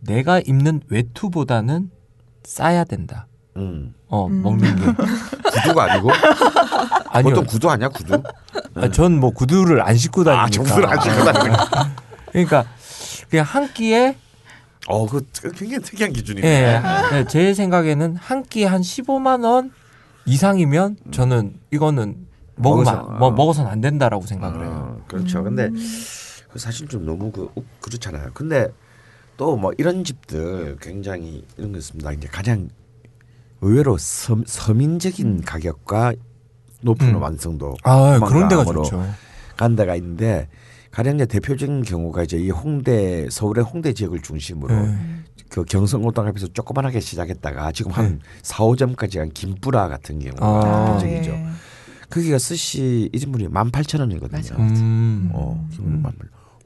[0.00, 1.90] 내가 입는 외투보다는
[2.44, 3.26] 싸야 된다.
[3.56, 3.94] 음.
[4.08, 4.82] 어 먹는 게
[5.62, 6.10] 구두가 아니고
[7.10, 7.30] 아니요.
[7.34, 8.22] 보통 구두 아니야 구두?
[8.74, 10.44] 아, 전뭐 구두를 안 신고 다니니까.
[10.44, 11.56] 아, 정수를 안 신고 다니는.
[12.30, 12.64] 그러니까
[13.30, 14.16] 그냥 한 끼에
[14.88, 15.26] 어, 그
[15.56, 16.46] 굉장히 특이한 기준이네.
[16.46, 16.80] 예,
[17.18, 19.72] 예, 제 생각에는 한 끼에 한 15만 원
[20.26, 23.30] 이상이면 저는 이거는 먹으면 먹어서, 안- 뭐 어.
[23.32, 24.98] 먹어서는 안 된다라고 생각을 해요.
[25.00, 25.42] 어, 그렇죠.
[25.42, 25.70] 근데
[26.52, 28.30] 그 사실 좀 너무 그 욱- 그렇잖아요.
[28.34, 28.68] 근데
[29.36, 32.12] 또 뭐 이런 집들 굉장히 이런 거 있습니다.
[32.12, 32.68] 이제 가장
[33.60, 36.14] 의외로 서, 서민적인 가격과
[36.82, 37.22] 높은 음.
[37.22, 39.02] 완성도 아 그런 데가 좋죠.
[39.56, 40.48] 간 데가 있는데
[40.90, 44.96] 가령 이제 대표적인 경우가 이제 이 홍대 서울의 홍대 지역을 중심으로 네.
[45.48, 50.98] 그 경성고등 앞에서 조그만하게 시작했다가 지금 한사 4, 5점까지 간 김뿌라 같은 경우가 아.
[50.98, 51.32] 대표적이죠.
[51.32, 51.46] 네.
[52.10, 54.32] 거기가 스시 1인분이 18,000원이거든요.
[54.32, 54.56] 맞아.
[54.56, 55.30] 음.
[55.32, 56.12] 어, 기분 만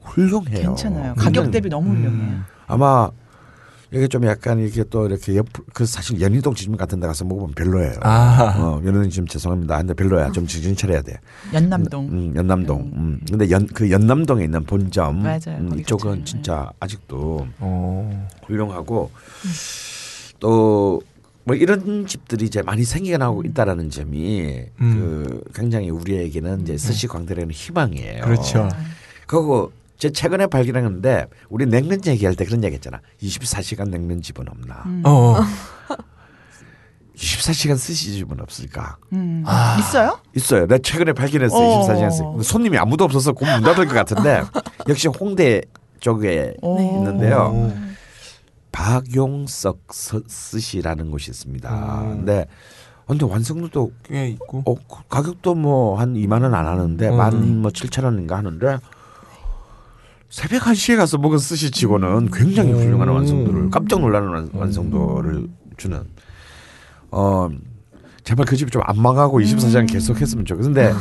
[0.01, 0.61] 훌륭해요.
[0.61, 1.13] 괜찮아요.
[1.15, 2.11] 가격 대비 너무 훌륭해요.
[2.11, 2.43] 음.
[2.67, 3.09] 아마
[3.93, 7.51] 이게 좀 약간 이렇게 또 이렇게 옆, 그 사실 연희동 지점 같은 데 가서 먹으면
[7.51, 7.93] 별로예요.
[8.01, 8.55] 아.
[8.57, 9.77] 어, 연희동 지점 죄송합니다.
[9.77, 10.31] 근데 별로야.
[10.31, 11.19] 좀 정신 차려야 돼.
[11.53, 12.07] 연남동.
[12.09, 12.91] 음, 연남동.
[12.95, 13.19] 음.
[13.29, 15.23] 근데 연, 그 연남동에 있는 본점.
[15.23, 15.57] 맞아요.
[15.59, 16.25] 음, 거기 이쪽은 좋죠.
[16.25, 18.27] 진짜 아직도 어.
[18.45, 19.11] 훌륭하고
[20.39, 21.01] 또
[21.43, 25.25] 뭐 이런 집들이 이제 많이 생겨나고 있다라는 점이 음.
[25.25, 28.23] 그 굉장히 우리에게는 이제 스시 광대라는 희망이에요.
[28.23, 28.69] 그렇죠.
[29.25, 29.71] 그리고
[30.01, 33.01] 제 최근에 발견했는데 우리 냉면집 얘기할 때 그런 얘기했잖아.
[33.21, 34.83] 24시간 냉면 집은 없나?
[35.07, 35.35] 어.
[37.15, 38.97] 24시간 스시 집은 없을까?
[39.13, 39.43] 음.
[39.45, 39.77] 아.
[39.79, 40.17] 있어요?
[40.35, 40.61] 있어요.
[40.61, 41.61] 내가 최근에 발견했어요.
[41.61, 41.87] 어.
[41.87, 42.49] 24시간 스시.
[42.51, 44.41] 손님이 아무도 없어서 곧 문 닫을 것 같은데
[44.89, 45.61] 역시 홍대
[45.99, 46.79] 쪽에 오.
[46.79, 47.51] 있는데요.
[47.53, 47.71] 어.
[48.71, 52.01] 박용석 서- 스시라는 곳이 있습니다.
[52.01, 52.09] 음.
[52.17, 52.47] 근데
[53.05, 54.63] 근데 완성도도 꽤 있고.
[54.65, 57.17] 어, 그 가격도 뭐 한 2만 원 안 하는데 음.
[57.17, 58.77] 만뭐 7천 원인가 하는데
[60.31, 63.15] 새벽 1시에 가서 먹은 스시치고는 굉장히 훌륭한 음.
[63.15, 65.47] 완성도를 깜짝 놀라는 완- 완성도를
[65.77, 66.03] 주는
[67.11, 67.49] 어
[68.23, 70.93] 제발 그 집 좀 안 망하고 24시간 계속 했으면 좋겠는데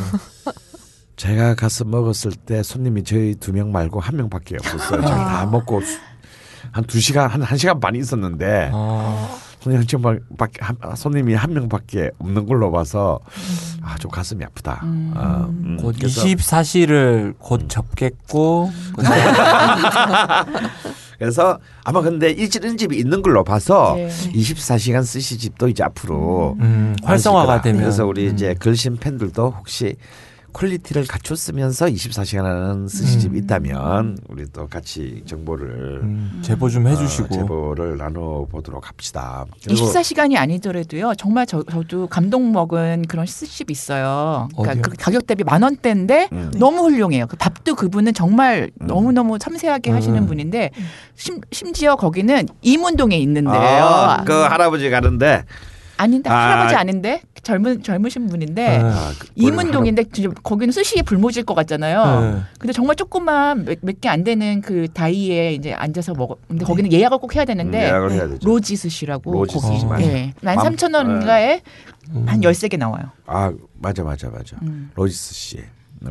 [1.17, 5.01] 제가 가서 먹었을 때 손님이 저희 두 명 말고 한 명밖에 없었어요.
[5.03, 5.81] 저희 다 먹고
[6.73, 9.29] 한두 시간 한한 시간 반 있었는데 아.
[9.61, 13.21] 손님 정말 밖에 한, 손님이 한 명밖에 없는 걸로 봐서
[13.83, 14.81] 아 좀 가슴이 아프다.
[14.83, 18.71] 아, 음, 곧 그래서, 24시를 곧 접겠고.
[21.19, 24.09] 그래서 아마 근데 이런 집이 있는 걸로 봐서 네.
[24.09, 27.61] 24시간 스시 집도 이제 앞으로 음, 활성화가.
[27.61, 27.83] 되면.
[27.83, 28.35] 그래서 우리 음.
[28.35, 29.97] 이제 글심 팬들도 혹시
[30.53, 37.27] quality를 갖췄으면서 24시간 하는 스시집이 있다면 우리 또 같이 정보를 음, 제보 좀 해주시고.
[37.27, 39.47] 어, 제보를 나눠 보도록 합시다.
[39.65, 41.15] 그리고 24시간이 아니더라도요.
[41.17, 44.49] 정말 저, 저도 감동 먹은 그런 스시집 있어요.
[44.57, 44.91] 그러니까?
[44.91, 46.51] 그 가격 대비 만 원대인데 음.
[46.57, 47.27] 너무 훌륭해요.
[47.27, 50.27] 그 밥도 그분은 정말 너무 너무 섬세하게 하시는 음.
[50.27, 50.71] 분인데
[51.15, 53.55] 심, 심지어 거기는 이문동에 있는데요.
[53.61, 55.45] 아, 그 할아버지 가는데
[56.01, 61.55] 아닌데 아, 할아버지 아닌데 젊은 젊으신 분인데 아, 그 이문동인데 진짜 거기는 스시에 불모지일 것
[61.55, 62.21] 같잖아요.
[62.35, 62.41] 네.
[62.59, 66.37] 근데 정말 조그만 몇 개 안 되는 그 다이에 이제 앉아서 먹어.
[66.49, 68.29] 근데 거기는 예약을 꼭 해야 되는데 음, 해야.
[68.43, 70.05] 로지 스시라고 로지 스시 맞아요.
[70.07, 70.33] 예.
[70.43, 71.61] 만 맘- 삼천 원인가에
[72.27, 73.05] 한 열세 개 나와요.
[73.27, 74.57] 아 맞아 맞아 맞아.
[74.63, 74.91] 음.
[74.95, 75.59] 로지 스시.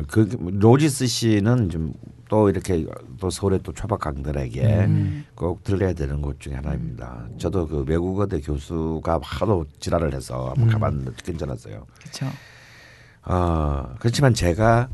[0.06, 1.92] 그 로지스 씨는 좀
[2.30, 2.86] 또 이렇게
[3.18, 5.26] 또 서울의 또 초박강들에게 음.
[5.34, 7.26] 꼭 들려야 되는 곳 중에 하나입니다.
[7.38, 11.84] 저도 그 외국어대 교수가 하도 지랄을 해서 한번 가봤는데 괜찮았어요.
[11.98, 12.26] 그렇죠.
[13.24, 14.88] 어, 그렇지만 제가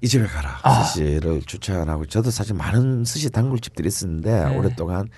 [0.00, 4.56] 이 집에 가라 스시를 추천하고 저도 사실 많은 스시 단골집들이 있었는데 네.
[4.56, 5.08] 오랫동안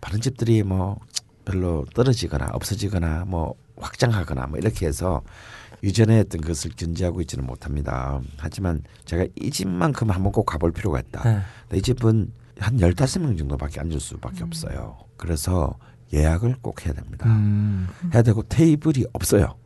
[0.00, 1.00] 많은 집들이 뭐
[1.44, 5.22] 별로 떨어지거나 없어지거나 뭐 확장하거나 뭐 이렇게 해서
[5.82, 8.20] 이전에 했던 것을 견지하고 있지는 못합니다.
[8.38, 11.22] 하지만 제가 이 집만큼 한번 꼭 가볼 필요가 있다.
[11.24, 11.40] 네.
[11.62, 14.96] 근데 이 집은 한 15명 정도밖에 앉을 수밖에 없어요.
[15.16, 15.76] 그래서
[16.12, 17.26] 예약을 꼭 해야 됩니다.
[17.26, 17.88] 음.
[18.14, 19.56] 해야 되고 테이블이 없어요.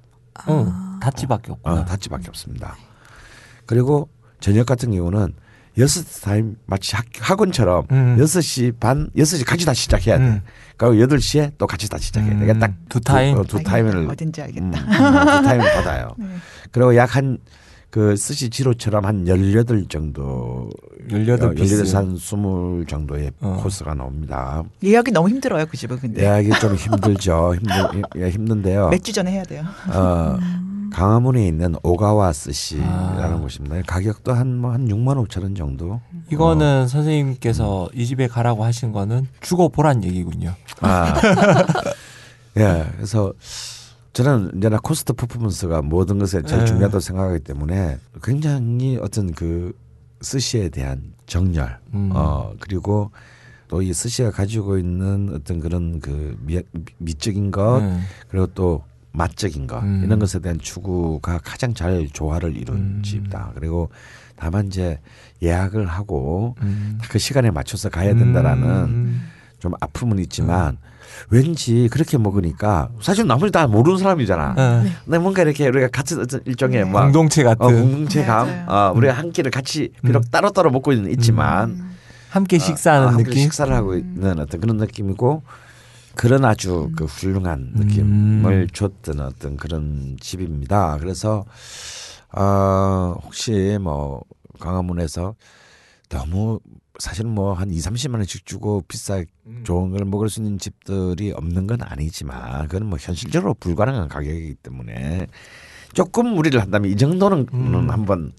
[0.46, 1.80] 어, 닷지밖에 없구나.
[1.80, 2.76] 어, 닷지밖에 없습니다.
[3.66, 4.08] 그리고
[4.40, 5.34] 저녁 같은 경우는
[5.78, 8.16] 여섯 타임 마치 학, 학원처럼 음.
[8.18, 10.24] 여섯 시 반, 여섯 시 같이 다 시작해야 돼.
[10.24, 10.40] 음.
[10.76, 12.34] 그리고 여덟 시에 또 같이 다 시작해야 돼.
[12.36, 12.40] 음.
[12.40, 13.36] 그러니까 딱두 타임?
[13.38, 14.64] 어, 두 타임을 어딘지 알겠다.
[14.66, 16.14] 음, 음, 두 타임을 받아요.
[16.72, 17.38] 그리고 약 한
[17.88, 20.68] 그 스시 지로처럼 한 18 정도
[21.08, 21.82] 18 piece.
[21.82, 23.58] 18에서 한20 정도의 어.
[23.62, 24.62] 코스가 나옵니다.
[24.84, 27.54] 예약이 너무 힘들어요 그 집은 근데 예약이 좀 힘들죠.
[27.54, 28.90] 힘들 예, 힘든데요.
[28.90, 29.64] 몇 주 전에 해야 돼요.
[29.88, 30.36] 어,
[30.96, 33.36] 광화문에 있는 오가와 스시라는 아.
[33.38, 33.82] 곳입니다.
[33.86, 36.00] 가격도 한뭐한 6만 5천 원 정도.
[36.32, 40.54] 이거는 선생님께서 이 집에 가라고 하신 거는 죽어 보란 얘기군요.
[40.80, 41.12] 아.
[42.56, 42.86] 예.
[42.96, 43.34] 그래서
[44.14, 46.64] 저는 이제나 cost performance가 모든 것에 제일 예.
[46.64, 49.76] 중요하다고 생각하기 때문에 굉장히 어떤 그
[50.22, 52.10] 스시에 대한 정열, 음.
[52.14, 53.10] 어 그리고
[53.68, 56.62] 또 이 스시가 가지고 있는 어떤 그런 그 미,
[56.96, 58.00] 미적인 것 네.
[58.28, 58.82] 그리고 또
[59.16, 60.02] 맛적인 것 음.
[60.04, 63.02] 이런 것에 대한 추구가 가장 잘 조화를 이룬 음.
[63.02, 63.52] 집이다.
[63.54, 63.88] 그리고
[64.36, 65.00] 다만 이제
[65.42, 66.98] 예약을 하고 음.
[67.08, 69.28] 그 시간에 맞춰서 가야 된다라는 음.
[69.58, 70.76] 좀 아픔은 있지만
[71.30, 74.54] 왠지 그렇게 먹으니까 사실 나머지 다 모르는 사람이잖아.
[74.54, 74.92] 네.
[75.04, 78.66] 근데 뭔가 이렇게 우리가 같은 어떤 일종의 막 공동체 같은 어, 공동체감.
[78.68, 81.96] 어, 우리가 한 끼를 같이 비록 따로 따로 먹고 있는 있지만
[82.28, 83.42] 함께 어, 식사하는 어, 함께 느낌.
[83.44, 85.42] 식사를 하고 있는 어떤 그런 느낌이고
[86.16, 87.80] 그런 아주 그 훌륭한 음.
[87.80, 90.96] 느낌을 줬던 어떤 그런 집입니다.
[90.98, 91.44] 그래서
[92.32, 94.22] 어, 혹시 뭐
[94.58, 95.34] 광화문에서
[96.08, 96.60] 너무
[96.98, 99.62] 사실 뭐 한 2, 30만 원씩 주고 비싸 음.
[99.64, 105.26] 좋은 걸 먹을 수 있는 집들이 없는 건 아니지만 그건 뭐 현실적으로 불가능한 가격이기 때문에
[105.92, 107.90] 조금 무리를 한다면 이 정도는 음.
[107.90, 108.32] 한번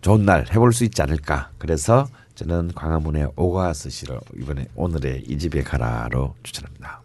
[0.00, 1.50] 좋은 날 해볼 수 있지 않을까.
[1.58, 2.06] 그래서
[2.38, 7.02] 저는 광화문의 오가스시를 이번에 오늘의 이 집에 가라로 추천합니다.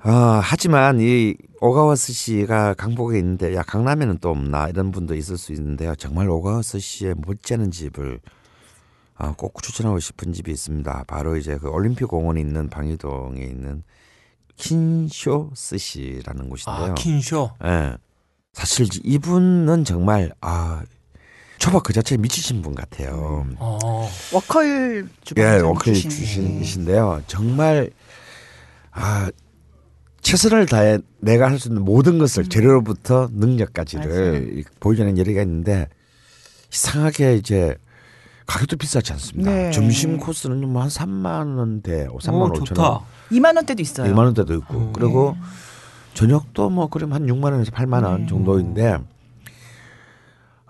[0.00, 5.54] 아, 하지만 이 오가와 스시가 강북에 있는데 야 강남에는 또 없나 이런 분도 있을 수
[5.54, 5.94] 있는데요.
[5.94, 8.20] 정말 오가와 스시에 못지않은 집을
[9.14, 11.04] 아, 꼭 추천하고 싶은 집이 있습니다.
[11.06, 13.82] 바로 이제 그 올림픽 공원에 있는 방이동에 있는
[14.56, 16.92] 킨쇼 스시라는 곳인데요.
[16.92, 17.50] 아 킨쇼.
[17.64, 17.96] 예.
[18.52, 20.82] 사실 이분은 정말 아
[21.58, 23.46] 초밥 그 자체에 미치신 분 같아요.
[23.58, 24.08] 어.
[25.24, 27.22] 주방 예, 좀 워크힐 주신- 주신이신데요.
[27.26, 27.90] 정말
[28.90, 29.30] 아
[30.22, 35.88] 최선을 다해 내가 할 수 있는 모든 것을 재료로부터 능력까지를 보여주는 예리가 있는데
[36.72, 37.76] 이상하게 이제
[38.46, 39.50] 가격도 비싸지 않습니다.
[39.50, 39.70] 네.
[39.70, 42.82] 점심 코스는 뭐한 3만 원대, 3만 오 5천 좋다.
[42.90, 43.00] 원,
[43.30, 44.12] 2만 원대도 있어요.
[44.12, 44.92] 1만 원대도 있고 음.
[44.92, 45.36] 그리고
[46.14, 48.26] 저녁도 뭐 그러면 한 6만 원에서 8만 원 네.
[48.26, 48.98] 정도인데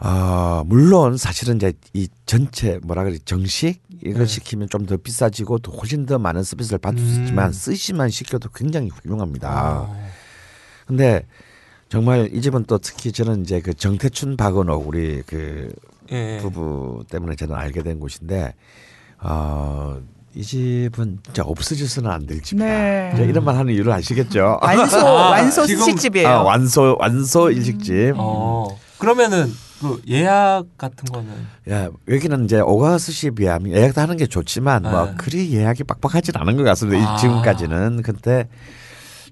[0.07, 4.27] 아 물론 사실은 이제 이 전체 뭐라 그래 정식 이걸 네.
[4.27, 7.23] 시키면 좀 더 비싸지고 또 훨씬 더 많은 서비스를 받을 수 음.
[7.23, 9.81] 있지만 스시만 시켜도 굉장히 훌륭합니다.
[9.89, 9.97] 어.
[10.87, 11.27] 근데
[11.89, 15.73] 정말 이 집은 또 특히 저는 이제 그 정태춘 박은옥 우리 그
[16.13, 16.39] 예.
[16.43, 18.53] 부부 때문에 저는 알게 된 곳인데
[19.21, 20.03] 어,
[20.35, 22.63] 이 집은 진짜 없어져서는 안 될 집이다.
[22.67, 23.13] 네.
[23.15, 24.59] 이제 이런 말 하는 이유를 아시겠죠?
[24.61, 26.29] 완소 아, 완소 스시집이에요.
[26.29, 28.15] 아, 완소 완소 일식집.
[28.19, 28.79] 어.
[28.99, 31.33] 그러면은 그 예약 같은 거는
[31.71, 35.15] 야 여기는 이제 오가스시에 비하면 예약도 하는 게 좋지만 뭐 네.
[35.17, 36.99] 그리 예약이 빡빡하진 않은 것 같습니다.
[36.99, 37.17] 이 아.
[37.17, 38.49] 지금까지는 근데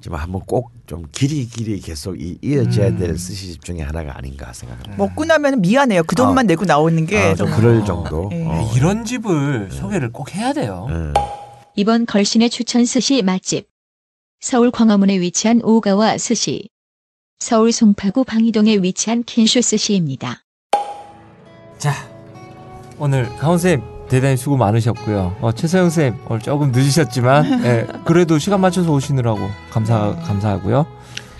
[0.01, 2.98] 지금 한번 꼭 좀 길이 길이 계속 이, 이어져야 음.
[2.98, 5.02] 될 스시집 중에 하나가 아닌가 생각합니다.
[5.02, 6.02] 먹고 나면 미안해요.
[6.02, 8.28] 그 돈만 내고 나오는 게 아, 좀좀 그럴 정도.
[8.31, 8.44] 예.
[8.47, 8.70] 어.
[8.77, 10.86] 이런 집을 소개를 꼭 해야 돼요.
[10.90, 11.14] 예.
[11.77, 13.70] 이번 걸신의 추천 스시 맛집.
[14.40, 16.69] 서울 광화문에 위치한 오가와 스시.
[17.43, 20.44] 서울 송파구 방이동에 위치한 킨쇼 스시입니다.
[21.77, 21.93] 자
[22.98, 25.39] 오늘 강원 쌤 대단히 수고 많으셨고요.
[25.40, 29.40] 어, 최서영 쌤 오늘 조금 늦으셨지만 예, 그래도 시간 맞춰서 오시느라고
[29.70, 30.86] 감사 감사하고요.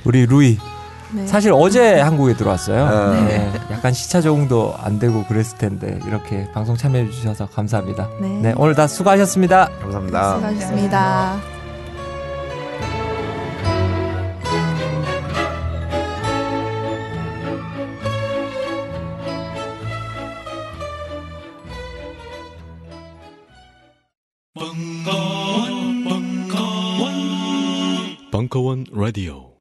[0.05, 0.59] 우리 루이
[1.13, 1.27] 네.
[1.27, 2.85] 사실 어제 한국에 들어왔어요.
[2.85, 3.11] 아.
[3.29, 8.09] 네, 약간 시차 적응도 안 되고 그랬을 텐데 이렇게 방송 참여해 주셔서 감사합니다.
[8.21, 8.29] 네.
[8.43, 9.69] 네, 오늘 다 수고하셨습니다.
[9.81, 10.35] 감사합니다.
[10.35, 11.62] 수고하셨습니다.
[28.53, 29.52] 벙커원 라디오